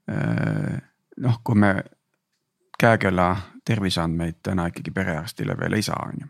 äh, 0.09 0.77
noh, 1.17 1.39
kui 1.43 1.55
me 1.55 1.73
käekella 2.79 3.35
terviseandmeid 3.65 4.41
täna 4.43 4.67
ikkagi 4.67 4.91
perearstile 4.91 5.57
veel 5.57 5.77
ei 5.77 5.85
saa, 5.85 6.07
on 6.09 6.21
ju. 6.21 6.27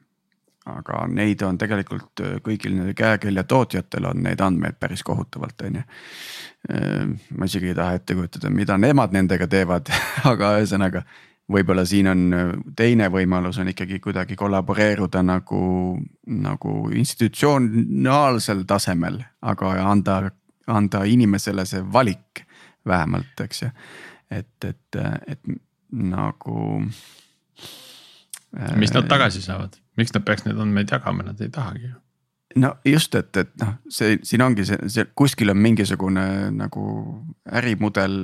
aga 0.66 1.08
neid 1.12 1.42
on 1.44 1.58
tegelikult 1.58 2.24
äh, 2.24 2.38
kõigil 2.44 2.78
nendel 2.78 2.96
käekella 2.96 3.44
tootjatel 3.44 4.06
on 4.12 4.24
neid 4.24 4.42
andmeid 4.42 4.80
päris 4.80 5.04
kohutavalt, 5.04 5.62
on 5.68 5.82
ju. 5.82 5.84
Äh, 6.72 7.14
ma 7.38 7.50
isegi 7.50 7.74
ei 7.74 7.76
taha 7.76 8.00
ette 8.00 8.16
kujutada, 8.16 8.50
mida 8.50 8.78
nemad 8.78 9.16
nendega 9.16 9.48
teevad 9.48 9.92
aga 10.32 10.58
ühesõnaga 10.60 11.04
võib-olla 11.52 11.84
siin 11.86 12.08
on 12.08 12.22
teine 12.76 13.10
võimalus 13.12 13.58
on 13.60 13.68
ikkagi 13.74 14.00
kuidagi 14.00 14.36
kollaboreeruda 14.40 15.24
nagu, 15.26 15.64
nagu 16.26 16.76
institutsionaalsel 16.96 18.64
tasemel, 18.68 19.20
aga 19.42 19.74
anda 19.84 20.22
anda 20.68 21.04
inimesele 21.10 21.66
see 21.66 21.84
valik 21.94 22.46
vähemalt, 22.88 23.40
eks 23.44 23.62
ju. 23.64 23.70
et, 24.32 24.66
et, 24.66 25.02
et 25.28 25.40
nagu. 25.92 26.86
mis 28.76 28.94
nad 28.94 29.10
tagasi 29.10 29.42
saavad, 29.42 29.76
miks 29.98 30.14
nad 30.14 30.26
peaks 30.26 30.46
neid 30.46 30.60
andmeid 30.60 30.92
jagama, 30.92 31.24
nad 31.24 31.42
ei 31.42 31.50
tahagi 31.54 31.88
ju 31.88 31.96
no 32.56 32.76
just, 32.86 33.16
et, 33.16 33.38
et 33.38 33.52
noh, 33.62 33.76
see 33.92 34.18
siin 34.26 34.44
ongi 34.46 34.66
see, 34.68 34.90
see 34.92 35.08
kuskil 35.18 35.54
on 35.54 35.60
mingisugune 35.62 36.26
nagu 36.54 36.86
ärimudel 37.60 38.18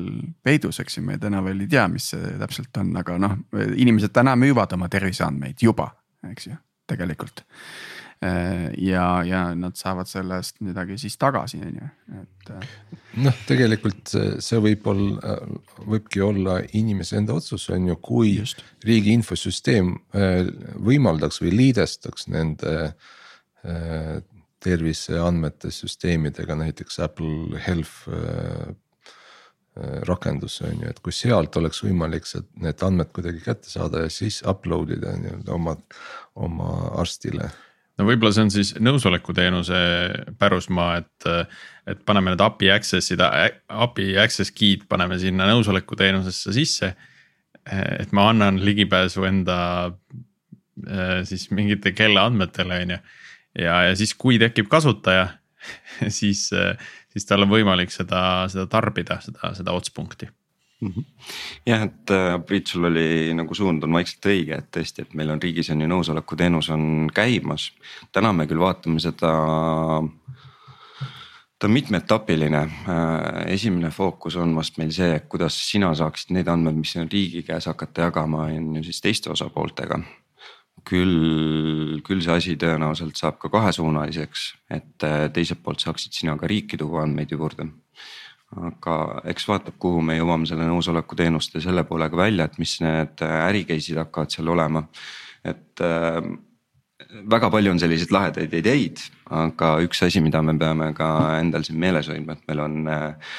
peidus, 0.46 0.82
eks 0.84 1.00
ju, 1.00 1.06
me 1.06 1.18
täna 1.22 1.42
veel 1.46 1.64
ei 1.66 1.72
tea, 1.72 1.88
mis 1.92 2.12
see 2.14 2.34
täpselt 2.42 2.82
on, 2.82 2.92
aga 3.00 3.18
noh, 3.22 3.38
inimesed 3.76 4.14
täna 4.16 4.36
müüvad 4.40 4.76
oma 4.78 4.90
terviseandmeid 4.92 5.66
juba, 5.66 5.90
eks 6.30 6.50
ju, 6.52 6.60
tegelikult. 6.90 7.44
Äh, 8.26 8.74
ja, 8.78 9.24
ja 9.24 9.46
nad 9.56 9.78
saavad 9.80 10.08
selle 10.12 10.42
eest 10.42 10.58
midagi 10.60 10.98
siis 11.00 11.14
tagasi, 11.16 11.62
on 11.64 11.78
ju, 11.78 11.86
et. 12.20 12.50
Äh. 12.52 12.66
noh, 13.24 13.38
tegelikult 13.48 14.12
see 14.44 14.60
võib 14.60 14.90
olla, 14.92 15.38
võibki 15.88 16.20
olla 16.26 16.58
inimese 16.76 17.16
enda 17.22 17.38
otsus, 17.40 17.70
on 17.72 17.88
ju, 17.88 17.96
kui 18.04 18.34
Just. 18.42 18.60
riigi 18.84 19.14
infosüsteem 19.16 19.94
äh, 20.20 20.50
võimaldaks 20.76 21.40
või 21.46 21.54
liidestaks 21.62 22.28
nende 22.34 22.76
terviseandmete 24.64 25.68
süsteemidega, 25.76 26.56
näiteks 26.56 27.02
Apple 27.04 27.60
Health 27.60 28.08
rakendus 30.08 30.62
on 30.64 30.80
ju, 30.80 30.92
et 30.92 31.02
kui 31.04 31.12
sealt 31.16 31.56
oleks 31.60 31.82
võimalik 31.84 32.28
need 32.64 32.84
andmed 32.88 33.12
kuidagi 33.16 33.44
kätte 33.44 33.72
saada 33.72 34.06
ja 34.06 34.12
siis 34.12 34.40
upload 34.48 34.96
ida 34.96 35.12
nii-öelda 35.20 35.56
oma, 35.56 35.76
oma 36.40 36.70
arstile 37.04 37.50
no 38.00 38.08
võib-olla 38.08 38.32
see 38.36 38.46
on 38.48 38.54
siis 38.54 38.72
nõusolekuteenuse 38.80 39.80
pärusmaa, 40.40 41.02
et, 41.02 41.30
et 41.92 42.02
paneme 42.08 42.34
need 42.34 42.44
API 42.44 42.72
access'id, 42.78 43.22
API 43.24 44.14
access 44.24 44.54
key'd 44.56 44.88
paneme 44.90 45.20
sinna 45.22 45.50
nõusolekuteenusesse 45.52 46.56
sisse. 46.56 46.94
et 47.70 48.14
ma 48.16 48.30
annan 48.32 48.58
ligipääsu 48.66 49.26
enda 49.28 49.60
siis 51.28 51.50
mingite 51.52 51.92
kellaandmetele, 51.92 52.82
on 52.86 52.96
ju. 52.96 53.00
ja, 53.66 53.82
ja 53.90 53.96
siis, 54.00 54.14
kui 54.16 54.40
tekib 54.40 54.70
kasutaja, 54.72 55.28
siis, 56.20 56.48
siis 57.12 57.28
tal 57.28 57.44
on 57.44 57.52
võimalik 57.52 57.92
seda, 57.92 58.48
seda 58.52 58.66
tarbida, 58.72 59.20
seda, 59.26 59.54
seda 59.60 59.76
otspunkti. 59.76 60.30
Jah, 61.68 61.84
et 61.84 62.12
äh, 62.16 62.38
Priit, 62.48 62.68
sul 62.72 62.88
oli 62.88 63.34
nagu 63.36 63.56
suund 63.56 63.84
on 63.84 63.98
vaikselt 63.98 64.30
õige, 64.32 64.60
et 64.62 64.70
tõesti, 64.78 65.04
et 65.04 65.16
meil 65.18 65.32
on 65.34 65.42
riigis 65.42 65.72
on 65.74 65.84
ju 65.84 65.90
nõusolekuteenus 65.92 66.72
on 66.76 66.84
käimas. 67.14 67.72
täna 68.16 68.32
me 68.34 68.48
küll 68.48 68.62
vaatame 68.64 69.02
seda, 69.04 69.34
ta 71.60 71.68
on 71.68 71.76
mitmeetapiline. 71.76 72.64
Äh, 72.64 73.44
esimene 73.56 73.92
fookus 73.92 74.40
on 74.40 74.56
vast 74.56 74.80
meil 74.80 74.94
see, 74.96 75.20
kuidas 75.28 75.58
sina 75.68 75.92
saaksid 75.96 76.32
neid 76.36 76.48
andmeid, 76.48 76.80
mis 76.80 76.96
on 76.96 77.12
riigi 77.12 77.44
käes 77.44 77.68
hakata 77.68 78.08
jagama, 78.08 78.48
on 78.48 78.80
ju 78.80 78.88
siis 78.88 79.04
teiste 79.04 79.32
osapooltega 79.36 80.00
küll, 80.88 82.00
küll 82.08 82.24
see 82.24 82.34
asi 82.34 82.56
tõenäoliselt 82.58 83.20
saab 83.20 83.36
ka 83.42 83.52
kahesuunaliseks, 83.52 84.46
et 84.72 85.06
äh, 85.06 85.28
teiselt 85.36 85.60
poolt 85.64 85.84
saaksid 85.84 86.16
sina 86.16 86.38
ka 86.40 86.48
riiki 86.48 86.80
tuua 86.80 87.04
andmeid 87.04 87.36
juurde 87.36 87.68
aga 88.58 88.96
eks 89.30 89.46
vaatab, 89.50 89.78
kuhu 89.82 90.02
me 90.06 90.18
jõuame 90.18 90.50
selle 90.50 90.66
nõusoleku 90.66 91.18
teenuste 91.18 91.62
selle 91.62 91.84
poolega 91.88 92.18
välja, 92.18 92.48
et 92.50 92.58
mis 92.62 92.80
need 92.82 93.22
äh, 93.26 93.36
äri 93.46 93.66
case'id 93.70 94.00
hakkavad 94.02 94.34
seal 94.34 94.50
olema. 94.56 94.84
et 95.46 95.82
äh, 95.86 96.20
väga 97.30 97.50
palju 97.50 97.72
on 97.72 97.80
selliseid 97.80 98.12
lahedaid 98.12 98.54
ideid, 98.54 99.00
aga 99.30 99.78
üks 99.86 100.04
asi, 100.04 100.22
mida 100.22 100.42
me 100.42 100.58
peame 100.58 100.92
ka 100.98 101.40
endal 101.40 101.64
siin 101.64 101.80
meeles 101.80 102.10
hoidma, 102.10 102.36
et 102.36 102.50
meil 102.50 102.66
on 102.66 102.88
äh, 102.90 103.36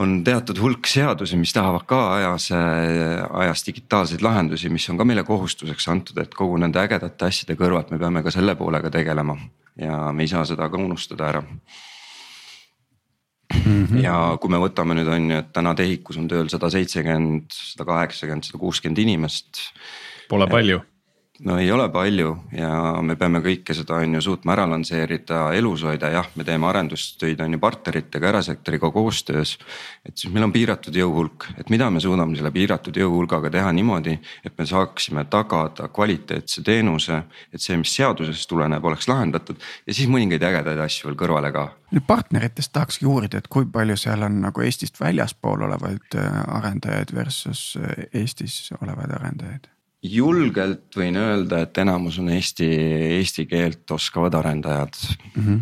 on 0.00 0.16
teatud 0.26 0.58
hulk 0.58 0.88
seadusi, 0.90 1.36
mis 1.38 1.52
tahavad 1.54 1.84
ka 1.86 1.98
ajas, 2.16 2.48
ajas 2.50 3.60
digitaalseid 3.62 4.24
lahendusi, 4.26 4.66
mis 4.66 4.88
on 4.90 4.98
ka 4.98 5.06
meile 5.06 5.22
kohustuseks 5.22 5.86
antud, 5.92 6.18
et 6.18 6.34
kogu 6.34 6.56
nende 6.58 6.80
ägedate 6.82 7.28
asjade 7.28 7.54
kõrvalt 7.60 7.92
me 7.94 8.00
peame 8.02 8.24
ka 8.26 8.32
selle 8.34 8.56
poolega 8.58 8.90
tegelema 8.90 9.36
ja 9.78 10.08
me 10.10 10.26
ei 10.26 10.32
saa 10.32 10.42
seda 10.48 10.66
ka 10.66 10.80
unustada 10.82 11.28
ära 11.28 11.44
Mm 13.64 13.84
-hmm. 13.86 14.02
ja 14.02 14.36
kui 14.40 14.50
me 14.50 14.58
võtame 14.60 14.94
nüüd 14.98 15.08
on 15.08 15.30
ju, 15.30 15.36
et 15.38 15.52
täna 15.52 15.74
TEHIK-us 15.74 16.16
on 16.16 16.28
tööl 16.28 16.48
sada 16.48 16.70
seitsekümmend, 16.70 17.46
sada 17.52 17.84
kaheksakümmend, 17.84 18.44
sada 18.44 18.58
kuuskümmend 18.58 18.98
inimest. 18.98 19.70
Pole 20.28 20.46
palju 20.46 20.80
no 21.40 21.56
ei 21.58 21.72
ole 21.72 21.88
palju 21.90 22.30
ja 22.54 22.70
me 23.02 23.16
peame 23.18 23.40
kõike 23.42 23.74
seda 23.74 23.98
on 23.98 24.14
ju 24.14 24.20
suutma 24.22 24.54
ära 24.54 24.66
lansseerida, 24.70 25.48
elus 25.58 25.82
hoida, 25.82 26.12
jah, 26.14 26.28
me 26.38 26.46
teeme 26.46 26.68
arendustöid 26.68 27.40
on 27.42 27.56
ju 27.56 27.58
partneritega, 27.58 28.28
erasektoriga 28.28 28.90
koostöös. 28.94 29.56
et 30.06 30.16
siis 30.16 30.32
meil 30.32 30.46
on 30.46 30.52
piiratud 30.52 30.94
jõuhulk, 30.94 31.48
et 31.58 31.70
mida 31.74 31.90
me 31.90 32.00
suudame 32.00 32.36
selle 32.36 32.52
piiratud 32.54 32.94
jõuhulgaga 32.96 33.50
teha 33.50 33.72
niimoodi, 33.72 34.18
et 34.44 34.58
me 34.58 34.66
saaksime 34.66 35.24
tagada 35.24 35.88
kvaliteetse 35.88 36.62
teenuse. 36.62 37.22
et 37.52 37.60
see, 37.60 37.76
mis 37.76 37.96
seadusest 37.96 38.48
tuleneb, 38.48 38.84
oleks 38.84 39.08
lahendatud 39.08 39.58
ja 39.86 39.94
siis 39.94 40.08
mõningaid 40.08 40.42
ägedaid 40.42 40.78
asju 40.86 41.10
veel 41.10 41.18
kõrvale 41.18 41.52
ka. 41.52 41.68
nüüd 41.90 42.06
partneritest 42.06 42.72
tahakski 42.72 43.06
uurida, 43.10 43.42
et 43.42 43.48
kui 43.48 43.66
palju 43.66 43.96
seal 43.96 44.22
on 44.22 44.40
nagu 44.46 44.62
Eestist 44.62 45.00
väljaspool 45.00 45.66
olevaid 45.66 46.14
äh, 46.14 46.42
arendajaid 46.62 47.14
versus 47.14 47.74
äh, 47.80 48.06
Eestis 48.22 48.70
olevaid 48.80 49.10
arendajaid 49.18 49.73
julgelt 50.04 50.92
võin 50.98 51.16
öelda, 51.16 51.62
et 51.64 51.78
enamus 51.80 52.18
on 52.20 52.28
eesti, 52.34 52.66
eesti 53.18 53.46
keelt 53.48 53.90
oskavad 53.94 54.34
arendajad 54.36 54.98
mm. 55.34 55.42
-hmm. 55.42 55.60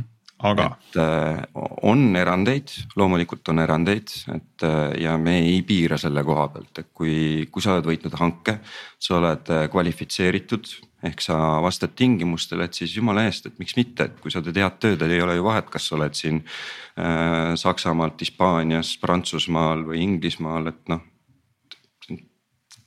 aga. 0.50 0.64
et 0.66 0.96
äh, 0.98 1.42
on 1.82 2.16
erandeid, 2.16 2.72
loomulikult 2.96 3.48
on 3.48 3.62
erandeid, 3.62 4.08
et 4.34 4.64
äh, 4.66 5.02
ja 5.02 5.16
me 5.18 5.38
ei 5.38 5.62
piira 5.62 5.98
selle 5.98 6.24
koha 6.24 6.48
pealt, 6.48 6.78
et 6.78 6.88
kui, 6.92 7.46
kui 7.50 7.62
sa 7.62 7.76
oled 7.76 7.86
võitnud 7.86 8.16
hanke, 8.18 8.58
sa 8.98 9.18
oled 9.20 9.50
äh, 9.50 9.68
kvalifitseeritud 9.70 10.72
ehk 11.02 11.20
sa 11.20 11.36
vastad 11.62 11.94
tingimustele, 11.98 12.64
et 12.64 12.74
siis 12.74 12.96
jumala 12.96 13.24
eest, 13.26 13.46
et 13.46 13.58
miks 13.58 13.74
mitte, 13.76 14.04
et 14.04 14.20
kui 14.22 14.30
sa 14.30 14.42
teed 14.42 14.58
head 14.58 14.78
tööd, 14.78 15.02
ei 15.02 15.22
ole 15.22 15.34
ju 15.34 15.44
vahet, 15.44 15.70
kas 15.70 15.88
sa 15.88 15.96
oled 15.96 16.14
siin 16.14 16.42
äh, 16.98 17.54
Saksamaalt, 17.58 18.20
Hispaanias, 18.22 18.96
Prantsusmaal 19.02 19.86
või 19.86 20.02
Inglismaal, 20.02 20.66
et 20.74 20.82
noh. 20.90 21.06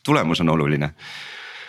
tulemus 0.03 0.39
on 0.43 0.49
oluline 0.49 0.93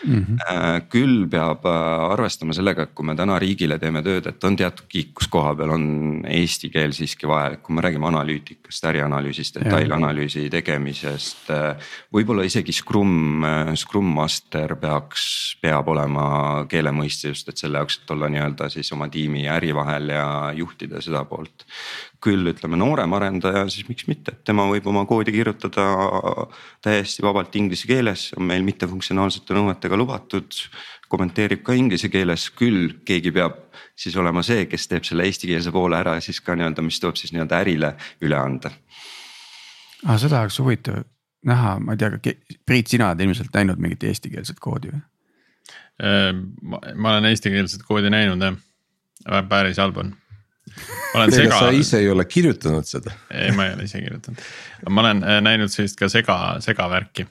Mm 0.07 0.25
-hmm. 0.25 0.83
küll 0.89 1.27
peab 1.31 1.65
äh, 1.67 2.13
arvestama 2.13 2.53
sellega, 2.55 2.83
et 2.83 2.95
kui 2.95 3.07
me 3.07 3.17
täna 3.17 3.39
riigile 3.39 3.79
teeme 3.79 4.03
tööd, 4.03 4.27
et 4.27 4.45
on 4.45 4.57
teatud 4.57 4.87
kiik, 4.89 5.15
kus 5.15 5.29
koha 5.29 5.55
peal 5.55 5.71
on 5.75 5.87
eesti 6.31 6.71
keel 6.71 6.93
siiski 6.93 7.27
vajalik, 7.27 7.63
kui 7.63 7.75
me 7.75 7.83
räägime 7.83 8.07
analüütikast, 8.07 8.85
ärianalüüsist, 8.85 9.59
detailanalüüsi 9.61 10.49
tegemisest. 10.51 11.51
Äh, 11.51 11.77
võib-olla 12.15 12.45
isegi 12.47 12.73
Scrum, 12.73 13.43
Scrum 13.75 14.13
master 14.15 14.77
peaks, 14.77 15.57
peab 15.61 15.89
olema 15.89 16.67
keele 16.69 16.93
mõiste 16.93 17.29
just, 17.35 17.49
et 17.49 17.59
selle 17.59 17.79
jaoks, 17.79 18.01
et 18.03 18.11
olla 18.11 18.29
nii-öelda 18.29 18.69
siis 18.71 18.93
oma 18.93 19.09
tiimi 19.09 19.45
ja 19.45 19.57
äri 19.59 19.75
vahel 19.75 20.09
ja 20.15 20.53
juhtida 20.55 21.01
seda 21.01 21.25
poolt 21.25 21.67
küll 22.23 22.49
ütleme 22.51 22.79
noorem 22.81 23.13
arendaja, 23.17 23.67
siis 23.73 23.87
miks 23.89 24.07
mitte, 24.11 24.37
tema 24.47 24.67
võib 24.71 24.87
oma 24.91 25.05
koodi 25.09 25.35
kirjutada 25.35 25.87
täiesti 26.85 27.25
vabalt 27.25 27.55
inglise 27.59 27.89
keeles, 27.89 28.31
on 28.37 28.47
meil 28.49 28.65
mittefunktsionaalsete 28.67 29.57
nõuetega 29.57 29.99
lubatud. 29.99 30.63
kommenteerib 31.09 31.63
ka 31.63 31.75
inglise 31.79 32.09
keeles, 32.11 32.49
küll 32.51 32.97
keegi 33.07 33.31
peab 33.31 33.61
siis 33.95 34.17
olema 34.17 34.43
see, 34.43 34.65
kes 34.67 34.89
teeb 34.89 35.05
selle 35.07 35.23
eestikeelse 35.29 35.71
poole 35.73 35.99
ära 35.99 36.17
siis 36.21 36.41
ka 36.41 36.57
nii-öelda, 36.57 36.83
mis 36.83 36.99
tuleb 37.01 37.17
siis 37.17 37.33
nii-öelda 37.33 37.61
ärile 37.63 37.93
üle 38.21 38.37
anda. 38.37 38.73
aga 40.05 40.19
seda 40.19 40.41
oleks 40.41 40.59
huvitav 40.59 41.05
näha, 41.47 41.79
ma 41.79 41.95
ei 41.95 42.01
tea, 42.01 42.35
Priit, 42.67 42.91
sina 42.91 43.13
oled 43.13 43.23
ilmselt 43.23 43.55
näinud 43.55 43.79
mingit 43.79 44.03
eestikeelset 44.09 44.59
koodi 44.61 44.91
või? 44.91 45.03
Ehm, 46.03 46.43
ma 46.95 47.15
olen 47.15 47.31
eestikeelset 47.31 47.87
koodi 47.87 48.11
näinud 48.11 48.43
jah, 48.43 48.59
päris 49.49 49.79
halb 49.79 50.03
on 50.03 50.15
olen 51.15 51.33
sega. 51.33 51.59
sa 51.59 51.71
ise 51.75 52.01
ei 52.03 52.11
ole 52.11 52.25
kirjutanud 52.29 52.89
seda. 52.89 53.15
ei, 53.31 53.53
ma 53.57 53.69
ei 53.69 53.77
ole 53.77 53.87
ise 53.87 54.01
kirjutanud, 54.03 54.43
ma 54.89 55.05
olen 55.05 55.23
äh, 55.25 55.39
näinud 55.45 55.73
sellist 55.73 55.99
ka 55.99 56.09
sega, 56.13 56.39
segavärki. 56.65 57.27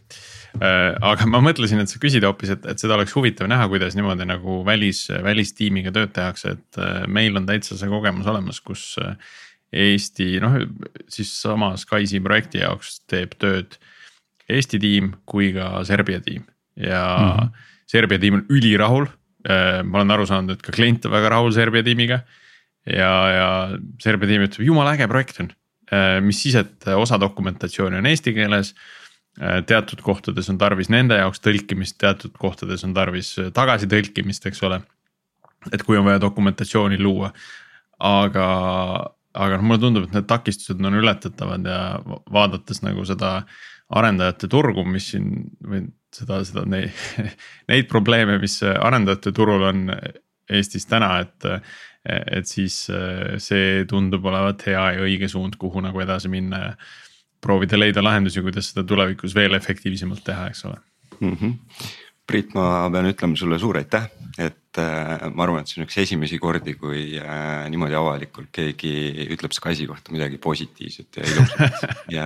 Äh, 0.55 0.95
aga 1.03 1.27
ma 1.29 1.41
mõtlesin, 1.43 1.81
et 1.83 1.91
sa 1.91 1.99
küsid 2.01 2.25
hoopis, 2.25 2.53
et, 2.55 2.67
et 2.71 2.81
seda 2.81 2.97
oleks 2.97 3.15
huvitav 3.17 3.49
näha, 3.51 3.67
kuidas 3.71 3.97
niimoodi 3.97 4.27
nagu 4.29 4.61
välis, 4.67 5.05
välistiimiga 5.23 5.93
tööd 5.95 6.13
tehakse, 6.15 6.55
et 6.55 6.81
äh, 6.81 7.03
meil 7.11 7.35
on 7.37 7.47
täitsa 7.49 7.79
see 7.79 7.91
kogemus 7.91 8.29
olemas, 8.31 8.61
kus. 8.63 8.93
Eesti 9.75 10.37
noh, 10.39 10.53
siis 11.11 11.31
sama 11.41 11.71
SKYC 11.75 12.21
projekti 12.23 12.61
jaoks 12.61 12.99
teeb 13.11 13.33
tööd 13.41 13.73
Eesti 14.47 14.77
tiim 14.79 15.09
kui 15.27 15.49
ka 15.55 15.81
Serbia 15.83 16.21
tiim 16.23 16.45
ja 16.79 17.01
mm 17.03 17.31
-hmm. 17.33 17.65
Serbia 17.89 18.19
tiim 18.21 18.37
on 18.37 18.45
ülirahul. 18.47 19.07
ma 19.83 19.97
olen 19.97 20.11
aru 20.11 20.25
saanud, 20.25 20.51
et 20.53 20.61
ka 20.61 20.71
klient 20.71 21.05
on 21.05 21.11
väga 21.11 21.29
rahul 21.29 21.51
Serbia 21.51 21.83
tiimiga 21.83 22.21
ja, 22.85 23.11
ja 23.31 23.47
Serbia 24.01 24.29
tiim 24.29 24.45
ütleb, 24.45 24.65
jumala 24.67 24.95
äge 24.95 25.07
projekt 25.11 25.41
on. 25.43 25.51
Äh, 25.93 26.19
mis 26.25 26.41
siis, 26.41 26.57
et 26.57 26.87
osa 26.95 27.19
dokumentatsiooni 27.21 27.99
on 27.99 28.09
eesti 28.09 28.33
keeles. 28.35 28.73
Äh, 29.41 29.61
teatud 29.67 30.01
kohtades 30.05 30.49
on 30.49 30.59
tarvis 30.61 30.89
nende 30.93 31.17
jaoks 31.19 31.43
tõlkimist, 31.43 31.97
teatud 32.01 32.35
kohtades 32.39 32.85
on 32.87 32.95
tarvis 32.95 33.35
tagasitõlkimist, 33.53 34.47
eks 34.49 34.63
ole. 34.67 34.81
et 35.73 35.81
kui 35.81 35.97
on 35.97 36.05
vaja 36.05 36.21
dokumentatsiooni 36.21 36.99
luua, 37.01 37.31
aga, 37.97 38.47
aga 39.33 39.55
noh, 39.57 39.63
mulle 39.65 39.81
tundub, 39.81 40.03
et 40.05 40.13
need 40.13 40.27
takistused 40.29 40.77
on 40.77 40.93
ületatavad 40.99 41.65
ja 41.65 41.79
vaadates 42.05 42.83
nagu 42.85 43.01
seda 43.09 43.39
arendajate 43.89 44.49
turgu, 44.49 44.83
mis 44.85 45.07
siin 45.09 45.31
või 45.65 45.81
seda, 46.13 46.43
seda 46.45 46.67
neid, 46.69 46.93
neid 47.71 47.89
probleeme, 47.89 48.37
mis 48.41 48.59
arendajate 48.61 49.33
turul 49.33 49.65
on 49.71 49.89
Eestis 50.49 50.85
täna, 50.85 51.19
et 51.25 51.49
et 52.05 52.45
siis 52.45 52.83
äh, 52.93 53.39
see 53.41 53.85
tundub 53.89 54.25
olevat 54.29 54.61
hea 54.67 54.83
ja 54.93 55.05
õige 55.07 55.25
suund, 55.31 55.55
kuhu 55.57 55.81
nagu 55.81 56.03
edasi 56.03 56.29
minna 56.29 56.59
ja 56.61 56.73
proovida 57.41 57.79
leida 57.79 58.03
lahendusi, 58.03 58.43
kuidas 58.45 58.69
seda 58.71 58.83
tulevikus 58.87 59.33
veel 59.35 59.57
efektiivsemalt 59.57 60.21
teha, 60.25 60.47
eks 60.51 60.65
ole 60.69 60.77
mm. 61.19 61.33
-hmm. 61.33 61.55
Priit, 62.25 62.53
ma 62.57 62.89
pean 62.93 63.09
ütlema 63.09 63.37
sulle 63.37 63.59
suur 63.61 63.77
aitäh, 63.77 64.05
et 64.37 64.57
äh, 64.81 65.25
ma 65.33 65.45
arvan, 65.45 65.63
et 65.63 65.69
see 65.71 65.79
on 65.79 65.85
üks 65.85 65.97
esimesi 66.01 66.39
kordi, 66.41 66.75
kui 66.79 67.17
äh, 67.21 67.65
niimoodi 67.71 67.95
avalikult 67.97 68.49
keegi 68.55 68.91
ütleb 69.33 69.55
Skype'i 69.55 69.87
kohta 69.89 70.13
midagi 70.15 70.39
positiivset 70.41 71.19
ja 71.19 71.27
ilusat. 71.31 71.85
ja 72.17 72.25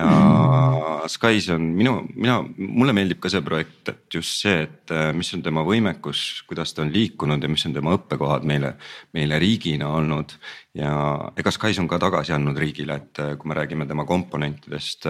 Skype 1.10 1.54
on 1.54 1.68
minu, 1.78 1.94
mina, 2.14 2.40
mulle 2.58 2.94
meeldib 2.96 3.20
ka 3.22 3.32
see 3.32 3.44
projekt, 3.46 3.92
et 3.92 4.18
just 4.18 4.42
see, 4.42 4.64
et 4.66 4.94
äh, 4.94 5.10
mis 5.16 5.30
on 5.36 5.44
tema 5.46 5.64
võimekus, 5.66 6.42
kuidas 6.48 6.74
ta 6.74 6.82
on 6.84 6.90
liikunud 6.94 7.42
ja 7.42 7.52
mis 7.52 7.66
on 7.68 7.76
tema 7.76 7.94
õppekohad 7.98 8.48
meile, 8.48 8.74
meile 9.16 9.38
riigina 9.42 9.92
olnud 10.00 10.34
ja 10.76 10.92
ega 11.38 11.50
Skype 11.54 11.80
on 11.82 11.88
ka 11.90 11.98
tagasi 12.02 12.34
andnud 12.34 12.58
riigile, 12.60 12.98
et 13.00 13.22
kui 13.38 13.50
me 13.50 13.56
räägime 13.58 13.88
tema 13.90 14.04
komponentidest, 14.06 15.08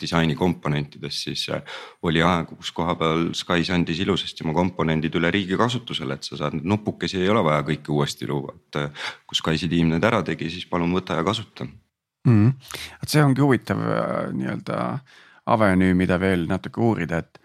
disaini 0.00 0.36
komponentidest, 0.38 1.26
siis 1.28 1.48
oli 2.08 2.22
aegu, 2.24 2.56
kus 2.60 2.72
koha 2.76 2.96
peal 3.00 3.26
Skype 3.36 3.74
andis 3.74 4.00
ilusasti 4.00 4.46
oma 4.46 4.56
komponendid 4.56 5.14
üle 5.20 5.32
riigi 5.34 5.58
kasutusele, 5.60 6.16
et 6.16 6.28
sa 6.28 6.40
saad 6.40 6.56
neid 6.56 6.73
nupukesi, 6.74 7.22
ei 7.22 7.30
ole 7.32 7.44
vaja 7.46 7.64
kõike 7.70 7.94
uuesti 7.94 8.28
luua, 8.28 8.54
et 8.58 8.80
kui 9.26 9.38
Skype'i 9.38 9.70
tiim 9.70 9.94
need 9.94 10.04
ära 10.04 10.22
tegi, 10.26 10.50
siis 10.52 10.68
palun 10.70 10.92
võta 10.94 11.18
ja 11.20 11.26
kasuta 11.26 11.64
mm. 11.64 12.34
-hmm. 12.34 12.52
et 13.02 13.08
see 13.08 13.24
ongi 13.24 13.44
huvitav 13.44 13.80
nii-öelda 14.34 14.80
avenüü, 15.46 15.94
mida 15.94 16.20
veel 16.20 16.46
natuke 16.50 16.80
uurida, 16.80 17.22
et 17.22 17.40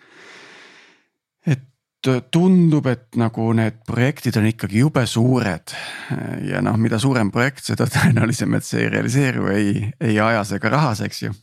et 1.49 2.31
tundub, 2.31 2.85
et 2.87 3.17
nagu 3.19 3.49
need 3.53 3.81
projektid 3.87 4.37
on 4.39 4.47
ikkagi 4.47 4.79
jube 4.79 5.03
suured. 5.07 5.73
ja 6.47 6.61
noh, 6.61 6.77
mida 6.79 6.99
suurem 6.99 7.31
projekt, 7.31 7.65
seda 7.65 7.87
tõenäolisem, 7.91 8.55
et 8.55 8.63
see 8.63 8.85
ei 8.85 8.89
realiseeru, 8.93 9.47
ei, 9.51 9.91
ei 9.99 10.19
ajas 10.19 10.53
ega 10.55 10.69
rahas, 10.69 11.01
eks 11.03 11.23
ju. 11.23 11.33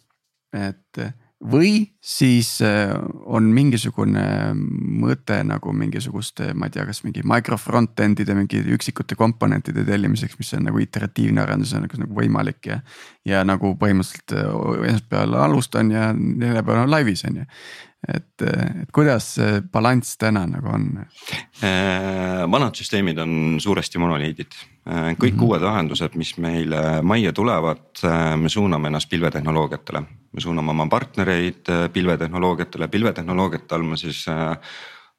et 0.57 1.03
või 1.45 1.93
siis 2.01 2.63
äh, 2.65 2.95
on 3.29 3.51
mingisugune 3.53 4.25
mõte 4.57 5.37
nagu 5.45 5.73
mingisuguste, 5.77 6.53
ma 6.57 6.69
ei 6.69 6.73
tea, 6.73 6.87
kas 6.89 7.03
mingi 7.05 7.25
micro 7.29 7.59
front-end'ide 7.61 8.35
mingi 8.39 8.63
üksikute 8.73 9.19
komponentide 9.21 9.85
tellimiseks, 9.85 10.39
mis 10.41 10.55
on 10.57 10.65
nagu 10.71 10.81
iteratiivne 10.81 11.43
arendus 11.45 11.75
on 11.77 11.85
nagu, 11.85 12.09
võimalik 12.17 12.71
ja. 12.71 12.81
ja 13.29 13.45
nagu 13.45 13.75
põhimõtteliselt 13.77 14.33
äh, 14.33 14.89
esmaspäeval 14.89 15.37
alustan 15.45 15.93
ja 15.93 16.09
neljapäeval 16.17 16.87
on 16.87 16.95
laivis 16.97 17.27
on 17.29 17.43
ju 17.43 17.51
et, 18.09 18.43
et 18.43 18.91
kuidas 18.95 19.27
see 19.37 19.61
balanss 19.73 20.19
täna 20.21 20.45
nagu 20.49 20.71
on? 20.73 20.87
Äh, 21.65 22.45
vanad 22.51 22.77
süsteemid 22.79 23.19
on 23.23 23.57
suuresti 23.63 24.01
monoliidid, 24.03 24.57
äh, 24.87 25.15
kõik 25.17 25.35
mm 25.35 25.41
-hmm. 25.41 25.47
uued 25.49 25.63
lahendused, 25.63 26.15
mis 26.15 26.37
meile 26.39 27.03
majja 27.03 27.33
tulevad, 27.33 27.87
äh, 28.05 28.37
me 28.37 28.49
suuname 28.49 28.89
ennast 28.89 29.11
pilvetehnoloogiatele. 29.11 30.03
me 30.33 30.41
suuname 30.41 30.71
oma 30.71 30.87
partnereid 30.87 31.65
pilvetehnoloogiatele, 31.93 32.89
pilvetehnoloogiate 32.89 33.75
all 33.75 33.83
ma 33.83 33.97
siis 33.97 34.27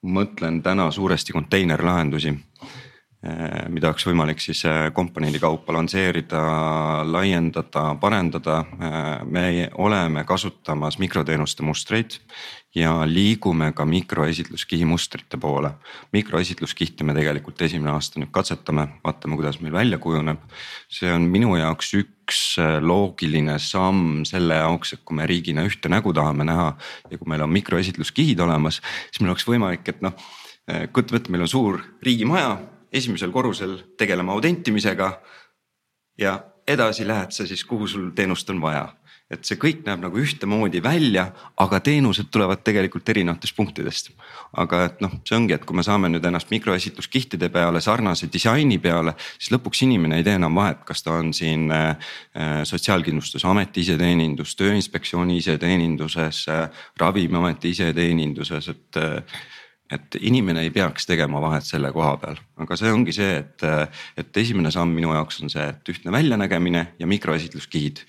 mõtlen 0.06 0.62
täna 0.62 0.92
suuresti 0.92 1.34
konteinerlahendusi 1.34 2.38
mida 3.74 3.90
oleks 3.90 4.06
võimalik 4.06 4.42
siis 4.42 4.60
komponendi 4.94 5.40
kaupa 5.42 5.74
lansseerida, 5.74 6.42
laiendada, 7.10 7.96
parendada. 8.00 8.60
me 9.26 9.70
oleme 9.74 10.24
kasutamas 10.24 11.00
mikroteenuste 11.02 11.66
mustreid 11.66 12.20
ja 12.78 12.92
liigume 13.10 13.72
ka 13.74 13.86
mikroesitluskihi 13.86 14.86
mustrite 14.86 15.38
poole. 15.38 15.72
mikroesitluskihti 16.14 17.04
me 17.04 17.14
tegelikult 17.18 17.62
esimene 17.62 17.92
aasta 17.92 18.22
nüüd 18.22 18.32
katsetame, 18.32 18.88
vaatame, 19.04 19.36
kuidas 19.36 19.60
meil 19.62 19.74
välja 19.74 19.98
kujuneb. 19.98 20.38
see 20.88 21.12
on 21.12 21.26
minu 21.26 21.56
jaoks 21.58 21.94
üks 21.98 22.58
loogiline 22.82 23.58
samm 23.60 24.26
selle 24.26 24.62
jaoks, 24.62 24.94
et 24.94 25.02
kui 25.04 25.18
me 25.18 25.26
riigina 25.26 25.66
ühte 25.66 25.90
nägu 25.90 26.14
tahame 26.14 26.46
näha 26.46 26.76
ja 27.10 27.18
kui 27.18 27.28
meil 27.28 27.42
on 27.42 27.50
mikroesitluskihid 27.50 28.40
olemas, 28.40 28.82
siis 29.10 29.22
meil 29.22 29.34
oleks 29.34 29.48
võimalik, 29.48 29.90
et 29.90 30.02
noh 30.06 30.14
kujuta 30.68 31.16
ette, 31.16 31.32
meil 31.32 31.46
on 31.46 31.48
suur 31.48 31.80
riigimaja, 32.04 32.58
esimesel 32.92 33.32
korrusel 33.32 33.78
tegeleme 33.98 34.32
autentimisega. 34.32 35.22
ja 36.18 36.40
edasi 36.68 37.08
lähed 37.08 37.32
sa 37.32 37.46
siis, 37.48 37.66
kuhu 37.66 37.88
sul 37.88 38.10
teenust 38.16 38.50
on 38.50 38.62
vaja 38.62 38.88
et 39.28 39.44
see 39.44 39.58
kõik 39.60 39.82
näeb 39.84 40.00
nagu 40.06 40.20
ühtemoodi 40.22 40.80
välja, 40.84 41.26
aga 41.60 41.82
teenused 41.84 42.30
tulevad 42.32 42.62
tegelikult 42.64 43.10
erinevatest 43.12 43.56
punktidest. 43.58 44.12
aga 44.58 44.86
et 44.88 45.02
noh, 45.04 45.12
see 45.28 45.36
ongi, 45.36 45.54
et 45.54 45.66
kui 45.68 45.76
me 45.76 45.84
saame 45.84 46.08
nüüd 46.08 46.24
ennast 46.26 46.50
mikroesitluskihtide 46.54 47.50
peale 47.52 47.82
sarnase 47.84 48.30
disaini 48.32 48.78
peale, 48.80 49.14
siis 49.36 49.52
lõpuks 49.52 49.84
inimene 49.84 50.22
ei 50.22 50.24
tee 50.24 50.38
enam 50.40 50.56
vahet, 50.56 50.86
kas 50.88 51.04
ta 51.04 51.18
on 51.20 51.34
siin 51.36 51.68
äh, 51.76 52.14
sotsiaalkindlustusameti 52.64 53.84
iseteenindus, 53.84 54.56
tööinspektsiooni 54.56 55.38
iseteeninduses 55.44 56.46
äh,, 56.48 56.84
ravimiameti 57.00 57.76
iseteeninduses, 57.76 58.72
et 58.72 59.02
äh, 59.04 59.44
et 59.92 60.18
inimene 60.20 60.66
ei 60.66 60.72
peaks 60.74 61.08
tegema 61.08 61.42
vahet 61.42 61.66
selle 61.66 61.92
koha 61.96 62.16
peal, 62.22 62.40
aga 62.60 62.78
see 62.80 62.92
ongi 62.92 63.14
see, 63.16 63.38
et, 63.40 63.66
et 64.20 64.40
esimene 64.44 64.72
samm 64.74 64.92
minu 64.96 65.14
jaoks 65.16 65.42
on 65.44 65.52
see, 65.54 65.64
et 65.72 65.94
ühtne 65.94 66.12
väljanägemine 66.16 66.84
ja 67.00 67.08
mikroesitluskihid. 67.08 68.04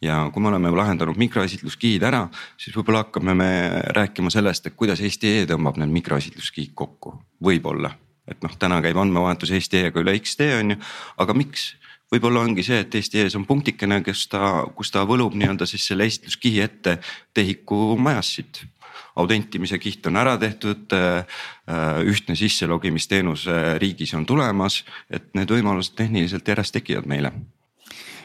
Ja 0.00 0.22
kui 0.32 0.42
me 0.42 0.48
oleme 0.48 0.70
lahendanud 0.72 1.18
mikroesitluskihid 1.20 2.06
ära, 2.08 2.22
siis 2.58 2.72
võib-olla 2.76 3.04
hakkame 3.04 3.34
me 3.36 3.50
rääkima 3.96 4.32
sellest, 4.32 4.66
et 4.66 4.76
kuidas 4.78 5.02
Eesti.ee 5.04 5.44
tõmbab 5.50 5.76
need 5.80 5.92
mikroesitluskihid 5.98 6.72
kokku, 6.74 7.18
võib-olla. 7.44 7.92
et 8.30 8.42
noh, 8.46 8.52
täna 8.58 8.78
käib 8.80 8.96
andmevahetus 9.02 9.50
Eesti.ee-ga 9.58 10.00
üle 10.00 10.14
X-tee 10.20 10.56
on 10.60 10.74
ju, 10.74 10.80
aga 11.18 11.36
miks? 11.36 11.74
võib-olla 12.10 12.42
ongi 12.42 12.64
see, 12.66 12.80
et 12.82 12.94
Eesti.ee-s 12.94 13.36
on 13.38 13.46
punktikene, 13.46 14.00
kes 14.02 14.24
ta, 14.32 14.64
kus 14.74 14.90
ta 14.90 15.04
võlub 15.06 15.36
nii-öelda 15.38 15.68
siis 15.68 15.84
selle 15.86 16.08
esitluskihi 16.10 16.62
ette 16.64 16.96
TEHIK-u 17.34 17.94
majast 18.02 18.64
autentimise 19.16 19.78
kiht 19.78 20.06
on 20.06 20.16
ära 20.16 20.36
tehtud, 20.38 20.92
ühtne 22.10 22.36
sisselogimisteenus 22.38 23.46
riigis 23.82 24.14
on 24.14 24.26
tulemas, 24.26 24.84
et 25.10 25.32
need 25.34 25.50
võimalused 25.50 25.96
tehniliselt 25.98 26.48
järjest 26.48 26.78
tekivad 26.78 27.08
meile 27.10 27.32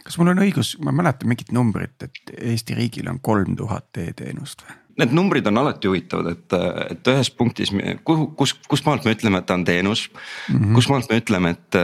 kas 0.05 0.19
mul 0.21 0.29
on 0.35 0.41
õigus, 0.45 0.75
ma 0.85 0.93
mäletan 0.95 1.29
mingit 1.31 1.51
numbrit, 1.55 1.97
et 2.05 2.33
Eesti 2.37 2.77
riigil 2.77 3.09
on 3.09 3.21
kolm 3.25 3.55
tuhat 3.57 3.97
e-teenust 4.01 4.65
või? 4.65 4.81
Need 4.95 5.11
numbrid 5.11 5.47
on 5.49 5.59
alati 5.59 5.89
huvitavad, 5.89 6.29
et, 6.31 6.53
et 6.93 7.09
ühes 7.11 7.29
punktis, 7.35 7.73
kuhu, 8.07 8.29
kus, 8.39 8.53
kus 8.69 8.83
maalt 8.85 9.03
me 9.03 9.11
ütleme, 9.11 9.41
et 9.41 9.47
ta 9.49 9.57
on 9.57 9.65
teenus 9.67 10.05
mm. 10.07 10.53
-hmm. 10.55 10.75
kus 10.77 10.87
maalt 10.87 11.09
me 11.11 11.17
ütleme, 11.19 11.51
et, 11.57 11.79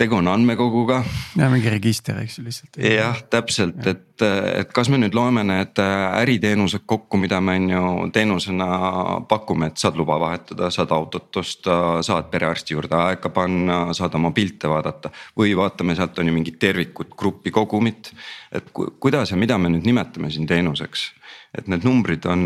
tegu 0.00 0.16
on 0.16 0.30
andmekoguga. 0.32 1.02
ja 1.36 1.50
mingi 1.52 1.70
register, 1.70 2.22
eks 2.22 2.38
ju 2.38 2.46
lihtsalt. 2.46 2.80
jah, 2.80 3.20
täpselt, 3.30 3.86
et, 3.86 4.05
et 4.22 4.72
kas 4.74 4.88
me 4.92 4.98
nüüd 5.00 5.14
loeme 5.16 5.42
need 5.46 5.80
äriteenused 5.80 6.86
kokku, 6.86 7.18
mida 7.20 7.40
me 7.40 7.56
on 7.60 7.70
ju 7.70 7.82
teenusena 8.14 8.68
pakume, 9.28 9.70
et 9.70 9.82
saad 9.82 9.98
luba 9.98 10.18
vahetada, 10.20 10.70
saad 10.74 10.94
autot 10.96 11.40
osta, 11.42 11.76
saad 12.06 12.30
perearsti 12.32 12.74
juurde 12.74 12.96
aega 12.98 13.30
panna, 13.34 13.80
saad 13.96 14.14
oma 14.18 14.32
pilte 14.36 14.70
vaadata. 14.70 15.10
või 15.38 15.56
vaatame, 15.56 15.94
sealt 15.94 16.18
on 16.18 16.28
ju 16.28 16.34
mingit 16.34 16.58
tervikut, 16.58 17.14
gruppi, 17.16 17.50
kogumit. 17.50 18.12
et 18.52 18.70
ku, 18.72 18.90
kuidas 19.00 19.30
ja 19.30 19.36
mida 19.36 19.58
me 19.58 19.68
nüüd 19.68 19.84
nimetame 19.84 20.30
siin 20.30 20.46
teenuseks 20.46 21.10
et 21.56 21.68
need 21.70 21.84
numbrid 21.86 22.26
on 22.28 22.42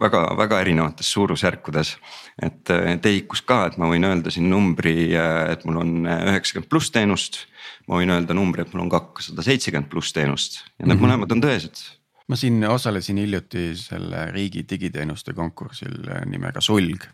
väga-väga 0.00 0.60
erinevates 0.64 1.12
suurusjärkudes. 1.14 1.96
et 2.42 2.72
TEHIK-us 3.02 3.42
ka, 3.42 3.64
et 3.66 3.78
ma 3.78 3.88
võin 3.90 4.04
öelda 4.04 4.30
siin 4.30 4.48
numbri, 4.50 5.14
et 5.14 5.64
mul 5.64 5.80
on 5.82 5.94
üheksakümmend 6.06 6.68
pluss 6.70 6.92
teenust. 6.94 7.46
Ma 7.88 8.00
võin 8.00 8.14
öelda 8.14 8.36
numbri, 8.36 8.62
et 8.62 8.74
mul 8.74 8.86
on 8.86 8.92
kakssada 8.92 9.44
seitsekümmend 9.46 9.90
pluss 9.92 10.12
teenust 10.12 10.60
ja 10.60 10.86
need 10.86 10.94
mm 10.94 10.98
-hmm. 10.98 11.06
mõlemad 11.06 11.32
on 11.36 11.44
tõesed 11.44 11.84
ma 12.28 12.36
siin 12.36 12.64
osalesin 12.68 13.16
hiljuti 13.16 13.70
selle 13.76 14.30
riigi 14.30 14.64
digiteenuste 14.70 15.32
konkursil 15.32 15.96
nimega 16.26 16.60
Sulg 16.60 17.04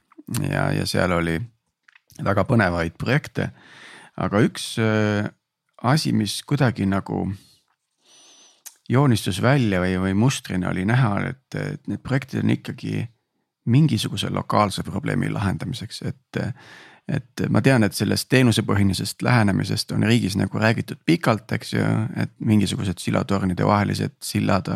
ja, 0.51 0.73
ja 0.73 0.87
seal 0.87 1.13
oli 1.13 1.39
väga 2.25 2.45
põnevaid 2.45 2.99
projekte. 2.99 3.51
aga 4.17 4.41
üks 4.47 4.77
äh, 4.79 5.27
asi, 5.83 6.13
mis 6.13 6.43
kuidagi 6.43 6.87
nagu 6.87 7.27
joonistus 8.89 9.41
välja 9.43 9.81
või, 9.81 9.97
või 10.01 10.15
mustrina 10.15 10.71
oli 10.71 10.85
näha, 10.85 11.17
et, 11.31 11.57
et 11.59 11.87
need 11.89 12.03
projektid 12.05 12.45
on 12.45 12.55
ikkagi 12.55 13.05
mingisuguse 13.65 14.29
lokaalse 14.31 14.85
probleemi 14.85 15.31
lahendamiseks, 15.33 16.03
et. 16.03 16.43
Et 17.09 17.43
ma 17.53 17.61
tean, 17.61 17.85
et 17.85 17.93
sellest 17.93 18.31
teenusepõhinisest 18.33 19.23
lähenemisest 19.23 19.93
on 19.93 20.07
riigis 20.09 20.39
nagu 20.41 20.61
räägitud 20.61 21.03
pikalt, 21.05 21.51
eks 21.53 21.75
ju, 21.75 21.89
et 22.21 22.33
mingisugused 22.41 23.03
silotornide 23.03 23.67
vahelised 23.69 24.15
sillad, 24.25 24.71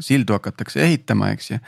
sildu 0.00 0.36
hakatakse 0.38 0.84
ehitama, 0.84 1.32
eks 1.34 1.50
ju. 1.50 1.58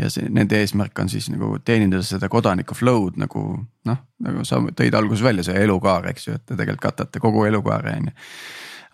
ja 0.00 0.08
see, 0.10 0.30
nende 0.32 0.56
eesmärk 0.62 0.98
on 1.02 1.12
siis 1.12 1.28
nagu 1.32 1.58
teenindada 1.64 2.06
seda 2.06 2.30
kodaniku 2.32 2.76
flow'd 2.78 3.20
nagu 3.20 3.44
noh, 3.90 4.00
nagu 4.24 4.46
sa 4.48 4.62
tõid 4.72 4.96
alguses 4.96 5.26
välja, 5.26 5.44
see 5.50 5.60
elukaar, 5.66 6.08
eks 6.14 6.30
ju, 6.30 6.38
et 6.38 6.46
te 6.46 6.56
tegelikult 6.56 6.86
katate 6.88 7.20
kogu 7.20 7.44
elukaare 7.50 7.98
on 7.98 8.10
ju 8.12 8.16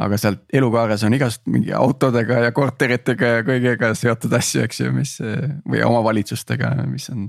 aga 0.03 0.19
sealt 0.19 0.41
elukaares 0.53 1.05
on 1.07 1.15
igast 1.15 1.45
mingi 1.47 1.71
autodega 1.77 2.41
ja 2.49 2.53
korteritega 2.55 3.29
ja 3.37 3.43
kõigega 3.47 3.93
seotud 3.95 4.33
asju, 4.35 4.65
eks 4.67 4.81
ju, 4.81 4.91
mis 4.95 5.13
või 5.71 5.85
omavalitsustega, 5.87 6.75
mis 6.91 7.07
on, 7.13 7.29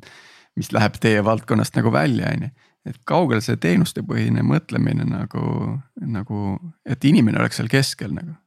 mis 0.57 0.71
läheb 0.73 0.97
teie 1.01 1.21
valdkonnast 1.25 1.77
nagu 1.77 1.93
välja, 1.93 2.31
on 2.33 2.47
ju. 2.47 2.55
Et 2.85 2.97
kaugel 3.07 3.41
see 3.43 3.57
teenustepõhine 3.61 4.43
mõtlemine 4.45 5.07
nagu, 5.09 5.75
nagu, 6.01 6.45
et 6.85 7.05
inimene 7.07 7.41
oleks 7.41 7.61
seal 7.61 7.71
keskel 7.71 8.13
nagu, 8.15 8.37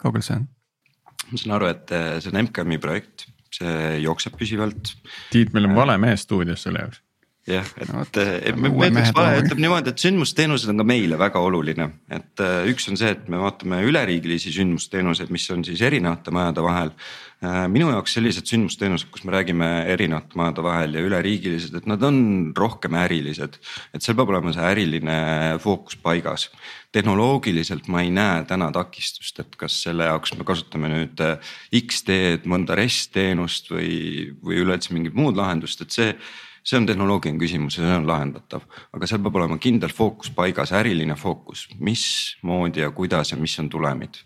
kaugel 0.00 0.24
see 0.24 0.38
on? 0.40 0.48
ma 1.30 1.40
saan 1.40 1.56
aru, 1.56 1.70
et 1.72 1.94
eh, 1.96 2.10
see 2.20 2.32
on 2.32 2.42
MKM-i 2.44 2.80
projekt, 2.82 3.26
see 3.54 3.98
jookseb 4.02 4.34
püsivalt. 4.36 4.92
Tiit, 5.32 5.54
meil 5.54 5.70
on 5.70 5.76
vale 5.78 5.96
mees 6.02 6.26
stuudios 6.26 6.66
selle 6.66 6.84
jaoks 6.84 7.00
jah, 7.48 7.66
et 7.76 7.90
no, 7.92 8.00
me, 8.56 8.70
me 8.72 8.88
ütleks 8.88 9.12
vale, 9.16 9.40
ütleb 9.42 9.60
niimoodi, 9.60 9.92
et 9.92 10.00
sündmusteenused 10.00 10.70
on 10.72 10.80
ka 10.80 10.86
meile 10.88 11.18
väga 11.20 11.42
oluline, 11.44 11.90
et 12.12 12.42
üks 12.70 12.88
on 12.88 12.96
see, 13.00 13.12
et 13.12 13.26
me 13.32 13.40
vaatame 13.42 13.82
üleriigilisi 13.84 14.52
sündmusteenuseid, 14.54 15.32
mis 15.34 15.44
on 15.52 15.64
siis 15.66 15.82
erinevate 15.84 16.32
majade 16.34 16.64
vahel. 16.64 16.94
Äh, 17.44 17.64
minu 17.68 17.90
jaoks 17.90 18.14
sellised 18.16 18.46
sündmusteenused, 18.48 19.10
kus 19.12 19.24
me 19.26 19.34
räägime 19.34 19.66
erinevate 19.90 20.38
majade 20.38 20.62
vahel 20.64 20.94
ja 20.96 21.02
üleriigilised, 21.04 21.74
et 21.76 21.88
nad 21.90 22.02
on 22.06 22.16
rohkem 22.56 22.94
ärilised. 22.96 23.58
et 23.92 24.04
seal 24.04 24.16
peab 24.16 24.30
olema 24.32 24.52
see 24.54 24.64
äriline 24.64 25.16
fookus 25.60 25.98
paigas. 26.00 26.48
tehnoloogiliselt 26.94 27.88
ma 27.88 28.04
ei 28.04 28.10
näe 28.14 28.44
täna 28.48 28.70
takistust, 28.72 29.40
et 29.40 29.56
kas 29.60 29.82
selle 29.82 30.06
jaoks 30.08 30.36
me 30.38 30.46
kasutame 30.46 30.88
nüüd 30.92 31.20
äh, 31.20 31.52
X-teed, 31.82 32.46
mõnda 32.48 32.78
REST 32.78 33.12
teenust 33.18 33.68
või, 33.70 34.32
või 34.40 34.62
üleüldse 34.62 34.94
mingit 34.94 35.14
muud 35.14 35.36
lahendust, 35.36 35.82
et 35.82 35.90
see 35.90 36.12
see 36.64 36.78
on 36.80 36.86
tehnoloogiline 36.88 37.42
küsimus 37.42 37.76
ja 37.76 37.84
see 37.84 37.96
on 37.98 38.06
lahendatav, 38.08 38.62
aga 38.94 39.08
seal 39.10 39.20
peab 39.20 39.36
olema 39.36 39.58
kindel 39.60 39.92
fookus 39.92 40.30
paigas, 40.32 40.72
äriline 40.72 41.16
fookus, 41.18 41.66
mismoodi 41.76 42.80
ja 42.80 42.88
kuidas 42.90 43.34
ja 43.34 43.36
mis 43.36 43.58
on 43.60 43.68
tulemid. 43.68 44.22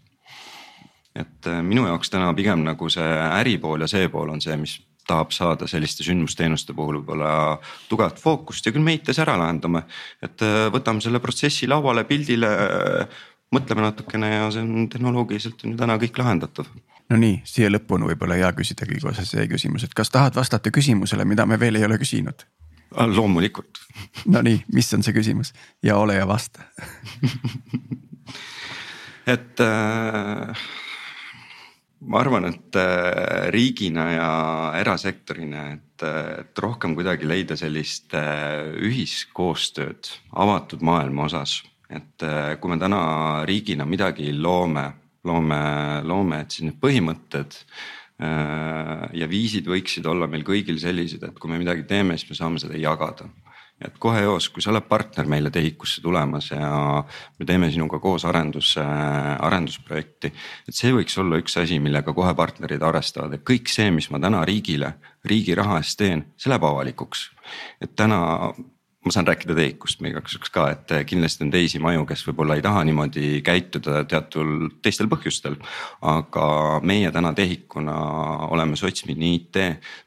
Et 1.18 1.50
äh, 1.50 1.62
minu 1.64 1.86
jaoks 1.86 2.12
täna 2.12 2.30
pigem 2.36 2.62
nagu 2.66 2.90
see 2.92 3.08
äripool 3.40 3.84
ja 3.84 3.90
see 3.90 4.08
pool 4.12 4.34
on 4.34 4.42
see, 4.44 4.56
mis 4.60 4.78
tahab 5.08 5.32
saada 5.32 5.66
selliste 5.70 6.04
sündmusteenuste 6.04 6.74
puhul 6.76 7.00
võib-olla 7.00 7.30
tugevat 7.88 8.20
fookust 8.20 8.66
ja 8.66 8.74
küll 8.74 8.84
me 8.84 8.98
IT-s 8.98 9.22
ära 9.24 9.38
lahendame. 9.40 9.86
et 10.22 10.44
äh, 10.44 10.66
võtame 10.74 11.04
selle 11.04 11.22
protsessi 11.24 11.70
lauale, 11.70 12.04
pildile, 12.08 12.50
mõtleme 13.54 13.86
natukene 13.86 14.34
ja 14.34 14.52
see 14.52 14.64
on 14.64 14.88
tehnoloogiliselt 14.92 15.64
on 15.64 15.74
ju 15.74 15.80
täna 15.80 15.96
kõik 16.00 16.20
lahendatav 16.20 16.68
no 17.08 17.18
nii, 17.20 17.40
siia 17.48 17.70
lõppu 17.72 17.96
on 17.96 18.06
võib-olla 18.10 18.36
hea 18.38 18.50
küsida 18.56 18.88
kõige 18.88 19.08
osas 19.10 19.32
see 19.32 19.46
küsimus, 19.50 19.86
et 19.86 19.94
kas 19.96 20.12
tahad 20.12 20.36
vastata 20.36 20.72
küsimusele, 20.74 21.24
mida 21.28 21.46
me 21.48 21.56
veel 21.60 21.80
ei 21.80 21.86
ole 21.88 21.98
küsinud? 22.00 22.44
Loomulikult. 22.88 23.82
Nonii, 24.32 24.62
mis 24.72 24.88
on 24.96 25.02
see 25.04 25.16
küsimus 25.16 25.52
ja 25.84 25.98
ole 26.00 26.16
ja 26.16 26.26
vasta 26.28 26.64
et 29.34 29.60
äh, 29.60 30.66
ma 32.00 32.20
arvan, 32.20 32.46
et 32.50 32.76
äh, 32.78 33.48
riigina 33.54 34.04
ja 34.12 34.30
erasektorina, 34.78 35.64
et, 35.74 36.04
et 36.04 36.62
rohkem 36.62 36.94
kuidagi 36.98 37.26
leida 37.26 37.56
sellist 37.58 38.14
äh, 38.14 38.68
ühiskoostööd 38.86 40.12
avatud 40.38 40.84
maailma 40.86 41.26
osas. 41.26 41.62
et 41.88 42.22
äh, 42.22 42.54
kui 42.60 42.70
me 42.70 42.78
täna 42.78 43.44
riigina 43.48 43.86
midagi 43.88 44.32
loome 44.32 44.92
loome, 45.28 45.60
loome, 46.06 46.42
et 46.42 46.54
siis 46.54 46.66
need 46.68 46.78
põhimõtted 46.82 47.56
äh, 47.58 49.04
ja 49.18 49.28
viisid 49.30 49.68
võiksid 49.70 50.06
olla 50.10 50.28
meil 50.30 50.44
kõigil 50.46 50.80
sellised, 50.82 51.24
et 51.24 51.38
kui 51.38 51.50
me 51.50 51.60
midagi 51.60 51.86
teeme, 51.88 52.18
siis 52.18 52.32
me 52.32 52.38
saame 52.38 52.62
seda 52.62 52.78
jagada. 52.78 53.28
Et 53.84 53.98
kohe 53.98 54.22
eos, 54.26 54.48
kui 54.50 54.62
sa 54.62 54.72
oled 54.72 54.86
partner 54.88 55.28
meile 55.30 55.52
TEHIK-usse 55.54 56.02
tulemas 56.02 56.50
ja 56.50 56.70
me 57.38 57.46
teeme 57.46 57.70
sinuga 57.70 58.00
koos 58.02 58.24
arendus, 58.28 58.74
arendusprojekti. 58.78 60.32
et 60.68 60.74
see 60.74 60.94
võiks 60.94 61.18
olla 61.22 61.38
üks 61.38 61.58
asi, 61.62 61.78
millega 61.82 62.14
kohe 62.14 62.34
partnerid 62.34 62.82
arvestavad, 62.82 63.38
et 63.38 63.46
kõik 63.46 63.70
see, 63.70 63.90
mis 63.94 64.10
ma 64.10 64.20
täna 64.22 64.44
riigile, 64.48 64.94
riigi 65.24 65.54
raha 65.58 65.78
eest 65.82 65.98
teen, 65.98 66.26
see 66.36 66.50
läheb 66.50 66.66
avalikuks. 66.66 67.30
et 67.80 67.94
täna 67.96 68.52
ma 69.04 69.12
saan 69.14 69.26
rääkida 69.26 69.54
TEHIK-ust 69.54 70.02
igaks 70.04 70.34
juhuks 70.34 70.50
ka, 70.50 70.64
et 70.74 70.92
kindlasti 71.06 71.44
on 71.46 71.52
teisi 71.54 71.78
maju, 71.82 72.02
kes 72.08 72.24
võib-olla 72.26 72.56
ei 72.58 72.64
taha 72.64 72.82
niimoodi 72.84 73.38
käituda 73.46 74.02
teatud 74.10 74.80
teistel 74.82 75.06
põhjustel. 75.10 75.56
aga 76.02 76.48
meie 76.82 77.12
täna 77.14 77.32
TEHIK-una 77.34 77.96
oleme 78.50 78.76
Sotsmini 78.76 79.34
IT, 79.36 79.60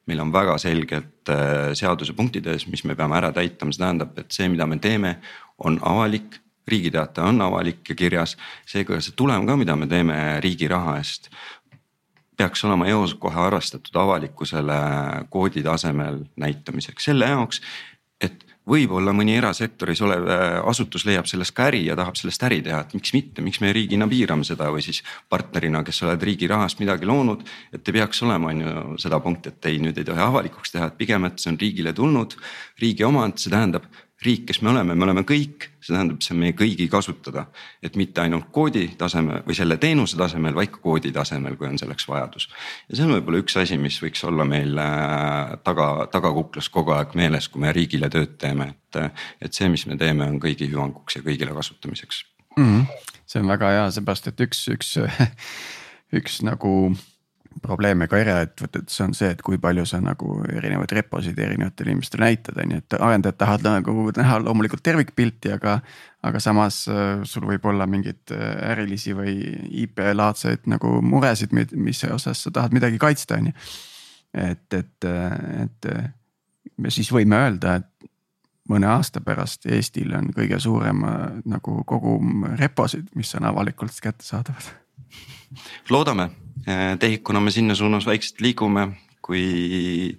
meil 0.07 0.19
on 0.19 0.33
väga 0.33 0.57
selgelt 0.57 1.31
äh, 1.31 1.71
seadusepunktid 1.73 2.51
ees, 2.51 2.67
mis 2.67 2.83
me 2.83 2.95
peame 2.95 3.17
ära 3.17 3.31
täitma, 3.31 3.71
see 3.71 3.83
tähendab, 3.83 4.17
et 4.19 4.31
see, 4.31 4.49
mida 4.51 4.67
me 4.67 4.77
teeme, 4.77 5.17
on 5.57 5.79
avalik 5.81 6.41
riigi 6.67 6.91
teate 6.93 7.23
on 7.25 7.41
avalik 7.41 7.89
ja 7.89 7.95
kirjas, 7.97 8.35
seega 8.69 8.99
see 9.01 9.15
tulem 9.17 9.47
ka, 9.47 9.55
mida 9.59 9.75
me 9.75 9.87
teeme 9.89 10.15
riigi 10.43 10.69
raha 10.71 10.99
eest 10.99 11.31
peaks 12.37 12.63
olema 12.65 12.87
eos 12.89 13.13
kohe 13.21 13.37
arvestatud 13.37 13.95
avalikkusele 14.01 14.77
koodi 15.29 15.61
tasemel 15.63 16.23
näitamiseks. 16.41 17.05
Selle 17.05 17.27
jaoks, 17.29 17.61
et 18.21 18.45
võib-olla 18.69 19.13
mõni 19.15 19.33
erasektoris 19.39 20.01
olev 20.05 20.27
äh, 20.29 20.43
asutus 20.69 21.05
leiab 21.07 21.27
sellest 21.29 21.55
ka 21.57 21.69
äri 21.71 21.81
ja 21.87 21.95
tahab 21.97 22.17
sellest 22.19 22.43
äri 22.45 22.61
teha, 22.65 22.83
et 22.85 22.93
miks 22.97 23.13
mitte, 23.15 23.41
miks 23.45 23.61
me 23.63 23.71
riigina 23.73 24.07
piirame 24.09 24.45
seda 24.47 24.69
või 24.73 24.83
siis 24.85 25.01
partnerina, 25.29 25.83
kes 25.87 26.03
oled 26.05 26.21
riigi 26.27 26.49
rahast 26.51 26.81
midagi 26.83 27.09
loonud. 27.09 27.43
et 27.73 27.87
ei 27.87 27.97
peaks 27.97 28.21
olema, 28.27 28.53
on 28.53 28.61
ju 28.61 29.01
seda 29.01 29.19
punkti, 29.19 29.49
et 29.49 29.71
ei, 29.71 29.81
nüüd 29.81 29.97
ei 29.97 30.07
tohi 30.07 30.21
avalikuks 30.21 30.75
teha, 30.75 30.91
et 30.91 30.97
pigem, 30.97 31.25
et 31.25 31.41
see 31.41 31.51
on 31.53 31.59
riigile 31.61 31.93
tulnud, 31.93 32.37
riigi 32.81 33.07
omand, 33.07 33.41
see 33.41 33.53
tähendab 33.53 33.89
riik, 34.25 34.45
kes 34.49 34.61
me 34.61 34.69
oleme, 34.69 34.95
me 34.95 35.05
oleme 35.07 35.23
kõik, 35.27 35.67
see 35.81 35.95
tähendab, 35.95 36.21
see 36.21 36.35
on 36.35 36.41
meie 36.43 36.53
kõigi 36.57 36.87
kasutada. 36.91 37.45
et 37.81 37.95
mitte 37.97 38.21
ainult 38.21 38.51
koodi 38.53 38.87
tasemel 38.97 39.41
või 39.47 39.55
selle 39.57 39.77
teenuse 39.81 40.17
tasemel, 40.17 40.53
vaid 40.55 40.71
ka 40.71 40.81
koodi 40.83 41.11
tasemel, 41.11 41.55
kui 41.57 41.67
on 41.67 41.79
selleks 41.81 42.07
vajadus. 42.07 42.49
ja 42.89 42.95
see 42.95 43.05
on 43.05 43.15
võib-olla 43.15 43.41
üks 43.41 43.57
asi, 43.57 43.77
mis 43.81 43.97
võiks 44.03 44.23
olla 44.27 44.45
meil 44.45 44.77
äh, 44.77 45.55
taga, 45.63 46.07
tagakuklas 46.11 46.69
kogu 46.69 46.93
aeg 46.97 47.15
meeles, 47.15 47.49
kui 47.49 47.61
me 47.61 47.73
riigile 47.73 48.09
tööd 48.09 48.37
teeme, 48.37 48.73
et. 48.75 49.15
et 49.41 49.53
see, 49.53 49.69
mis 49.69 49.85
me 49.87 49.97
teeme, 49.97 50.27
on 50.27 50.39
kõigi 50.41 50.69
hüvanguks 50.69 51.17
ja 51.17 51.25
kõigile 51.25 51.55
kasutamiseks 51.57 52.25
mm. 52.57 52.65
-hmm. 52.65 52.85
see 53.25 53.41
on 53.41 53.47
väga 53.47 53.71
hea, 53.75 53.87
seepärast 53.91 54.27
et 54.27 54.45
üks, 54.47 54.67
üks, 54.75 54.97
üks 56.19 56.41
nagu 56.45 56.93
probleeme 57.61 58.07
ka 58.09 58.19
eraettevõtetes 58.21 59.01
on 59.05 59.15
see, 59.17 59.31
et 59.33 59.41
kui 59.45 59.59
palju 59.61 59.85
sa 59.89 59.99
nagu 60.03 60.39
erinevaid 60.49 60.93
reposid 60.97 61.39
erinevatele 61.39 61.93
inimestele 61.93 62.27
näitad, 62.27 62.57
on 62.63 62.75
ju, 62.75 62.81
et 62.81 62.97
arendajad 62.97 63.39
tahavad 63.39 63.67
nagu 63.69 64.07
näha 64.17 64.39
loomulikult 64.45 64.83
tervikpilti, 64.85 65.53
aga. 65.57 65.79
aga 66.21 66.39
samas 66.39 66.83
äh, 66.89 67.23
sul 67.25 67.47
võib 67.49 67.65
olla 67.65 67.87
mingeid 67.89 68.33
äh, 68.35 68.73
ärilisi 68.73 69.15
või 69.17 69.37
IP 69.83 70.03
laadseid 70.13 70.67
nagu 70.69 70.99
muresid, 71.01 71.53
mis 71.73 72.03
osas 72.05 72.43
sa 72.45 72.51
tahad 72.53 72.73
midagi 72.77 73.01
kaitsta, 73.01 73.39
on 73.41 73.49
ju. 73.49 73.53
et, 74.33 74.73
et, 74.73 75.09
et 75.65 75.91
me 76.77 76.93
siis 76.93 77.09
võime 77.13 77.39
öelda, 77.41 77.79
et 77.81 78.11
mõne 78.71 78.89
aasta 78.91 79.21
pärast 79.25 79.65
Eestil 79.69 80.13
on 80.17 80.29
kõige 80.35 80.59
suurem 80.61 81.03
äh, 81.07 81.25
nagu 81.49 81.81
kogum 81.87 82.45
reposid, 82.59 83.09
mis 83.15 83.33
on 83.39 83.49
avalikult 83.49 83.97
kättesaadavad. 84.03 84.71
Loodame 85.89 86.29
Äh, 86.67 86.97
TEHIK-una 86.99 87.39
me 87.41 87.51
sinna 87.51 87.75
suunas 87.75 88.05
vaikselt 88.05 88.41
liigume, 88.41 88.85
kui, 89.25 90.17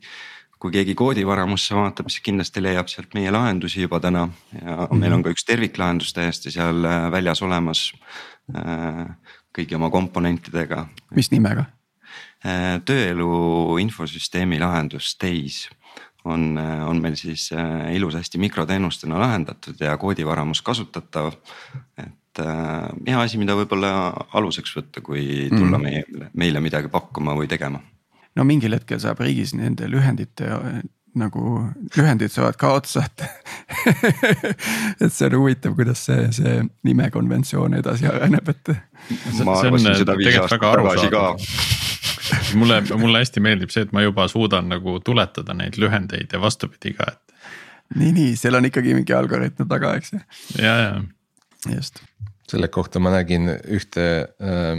kui 0.58 0.72
keegi 0.74 0.94
koodivaramusse 0.98 1.76
vaatab, 1.78 2.08
siis 2.10 2.24
kindlasti 2.26 2.62
leiab 2.64 2.88
sealt 2.90 3.14
meie 3.14 3.30
lahendusi 3.30 3.84
juba 3.84 4.00
täna 4.00 4.26
ja 4.52 4.64
mm 4.64 4.86
-hmm. 4.86 4.98
meil 4.98 5.12
on 5.12 5.22
ka 5.22 5.30
üks 5.30 5.44
terviklahendus 5.46 6.12
täiesti 6.12 6.50
seal 6.50 6.84
äh, 6.84 7.10
väljas 7.10 7.42
olemas. 7.42 7.92
Äh, 8.56 9.06
kõigi 9.58 9.74
oma 9.74 9.90
komponentidega. 9.90 10.88
mis 11.14 11.30
nimega? 11.30 11.64
tööelu 12.84 13.78
infosüsteemi 13.78 14.58
lahendus 14.58 15.16
TEIS 15.16 15.68
on, 16.24 16.58
on 16.58 17.00
meil 17.02 17.14
siis 17.14 17.50
ilusasti 17.94 18.38
mikroteenustena 18.38 19.20
lahendatud 19.20 19.80
ja 19.80 19.96
koodivaramus 19.96 20.62
kasutatav. 20.62 21.32
et 21.98 22.21
hea 22.40 23.20
asi, 23.20 23.38
mida 23.40 23.56
võib-olla 23.58 23.92
aluseks 24.38 24.76
võtta, 24.78 25.02
kui 25.04 25.50
tulla 25.52 25.78
mm. 25.78 25.84
meile, 25.84 26.30
meile 26.38 26.64
midagi 26.64 26.88
pakkuma 26.92 27.36
või 27.36 27.50
tegema. 27.50 27.82
no 28.36 28.48
mingil 28.48 28.78
hetkel 28.78 29.00
saab 29.02 29.20
riigis 29.20 29.54
nende 29.58 29.90
lühendite 29.90 30.48
nagu 31.18 31.58
lühendid 31.96 32.32
saavad 32.32 32.56
ka 32.60 32.72
otsa, 32.78 33.04
et 33.04 33.24
et 35.04 35.12
see 35.12 35.28
on 35.28 35.36
huvitav, 35.42 35.74
kuidas 35.76 36.06
see, 36.08 36.28
see 36.32 36.62
nimekonventsioon 36.88 37.76
edasi 37.80 38.08
areneb, 38.08 38.48
et. 38.48 38.72
ma 39.44 39.58
arvasin 39.60 40.00
seda 40.00 40.16
viis 40.16 40.38
aastat 40.40 40.64
tagasi 40.64 41.12
ka 41.12 41.24
mulle, 42.56 42.80
mulle 42.96 43.20
hästi 43.20 43.42
meeldib 43.44 43.72
see, 43.74 43.84
et 43.86 43.92
ma 43.92 44.04
juba 44.04 44.28
suudan 44.32 44.70
nagu 44.72 44.98
tuletada 45.04 45.56
neid 45.56 45.76
lühendeid 45.80 46.32
ja 46.32 46.40
vastupidi 46.40 46.94
ka, 46.96 47.12
et. 47.12 47.36
nii, 47.96 48.12
nii, 48.16 48.36
seal 48.40 48.56
on 48.56 48.70
ikkagi 48.70 48.96
mingi 48.96 49.16
algoritm 49.16 49.68
taga, 49.68 49.96
eks 50.00 50.16
ju. 50.16 50.22
ja, 50.62 50.76
ja. 50.86 50.94
Just 51.70 52.02
selle 52.52 52.68
kohta 52.68 53.00
ma 53.00 53.12
nägin 53.14 53.48
ühte 53.52 54.06
äh, 54.42 54.72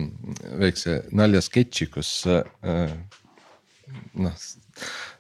väikse 0.62 1.00
naljasketši, 1.16 1.88
kus 1.94 2.12
äh, 2.30 2.92
noh. 4.20 4.44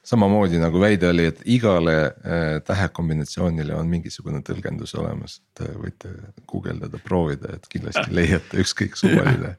samamoodi 0.03 0.59
nagu 0.59 0.81
väide 0.81 1.07
oli, 1.09 1.29
et 1.31 1.39
igale 1.49 1.95
äh, 2.03 2.57
tähekombinatsioonile 2.67 3.75
on 3.77 3.89
mingisugune 3.89 4.43
tõlgendus 4.45 4.93
olemas, 4.99 5.39
et 5.39 5.63
võite 5.79 6.11
guugeldada, 6.49 6.99
proovida, 7.05 7.55
et 7.57 7.69
kindlasti 7.71 8.13
leiate 8.19 8.61
ükskõik 8.65 8.99
suvaline 8.99 9.55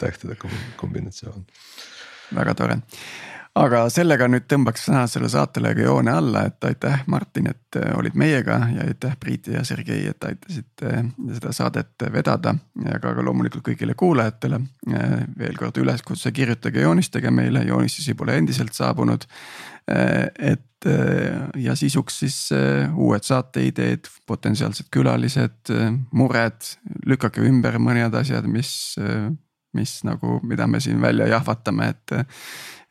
tähtede 0.00 0.38
kombinatsioon. 0.80 1.46
väga 2.34 2.56
tore 2.58 2.80
aga 3.58 3.84
sellega 3.92 4.26
nüüd 4.30 4.46
tõmbaks 4.50 4.88
tänasele 4.88 5.28
saatele 5.30 5.70
ka 5.76 5.84
joone 5.86 6.10
alla, 6.10 6.44
et 6.48 6.66
aitäh, 6.66 7.04
Martin, 7.10 7.48
et 7.52 7.78
äh, 7.78 7.92
olid 7.98 8.16
meiega 8.18 8.58
ja 8.74 8.86
aitäh, 8.88 9.14
Priit 9.20 9.46
ja 9.52 9.62
Sergei, 9.66 10.08
et 10.10 10.26
aitasite 10.26 10.90
äh, 10.90 11.04
seda 11.36 11.52
saadet 11.54 12.06
vedada 12.12 12.56
ja 12.84 12.98
ka, 13.02 13.14
ka 13.14 13.24
loomulikult 13.24 13.64
kõigile 13.68 13.94
kuulajatele. 13.98 14.60
Äh, 14.90 15.14
veel 15.38 15.58
kord 15.60 15.78
üleskutse, 15.82 16.34
kirjutage, 16.34 16.82
joonistage 16.82 17.30
meile, 17.34 17.62
joonistusi 17.68 18.16
pole 18.18 18.38
endiselt 18.40 18.74
saabunud. 18.74 19.26
et 19.84 20.86
ja 21.60 21.74
sisuks 21.76 22.18
siis 22.22 22.36
uued 22.96 23.24
saateideed, 23.24 24.08
potentsiaalsed 24.26 24.86
külalised, 24.92 25.72
mured, 26.12 26.70
lükake 27.04 27.44
ümber 27.44 27.76
mõned 27.76 28.16
asjad, 28.16 28.48
mis, 28.48 28.94
mis 29.74 29.98
nagu, 30.06 30.38
mida 30.42 30.66
me 30.66 30.80
siin 30.80 31.00
välja 31.02 31.28
jahvatame, 31.28 31.88
et 31.94 32.30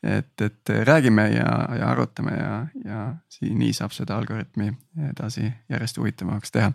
et, 0.04 0.40
et 0.40 0.68
räägime 0.84 1.28
ja, 1.32 1.68
ja 1.78 1.88
arutame 1.88 2.36
ja, 2.36 2.66
ja 2.84 3.14
siin 3.28 3.58
nii 3.58 3.72
saab 3.72 3.92
seda 3.96 4.18
algoritmi 4.20 4.72
edasi 5.10 5.48
järjest 5.68 5.96
huvitavamaks 5.98 6.52
teha. 6.52 6.72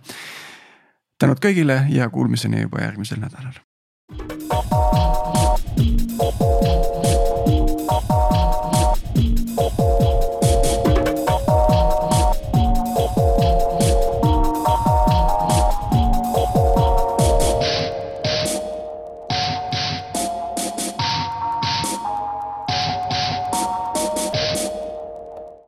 tänud 1.20 1.38
kõigile 1.44 1.84
ja 1.94 2.10
kuulmiseni 2.10 2.62
juba 2.62 2.82
järgmisel 2.82 3.22
nädalal. 3.22 3.62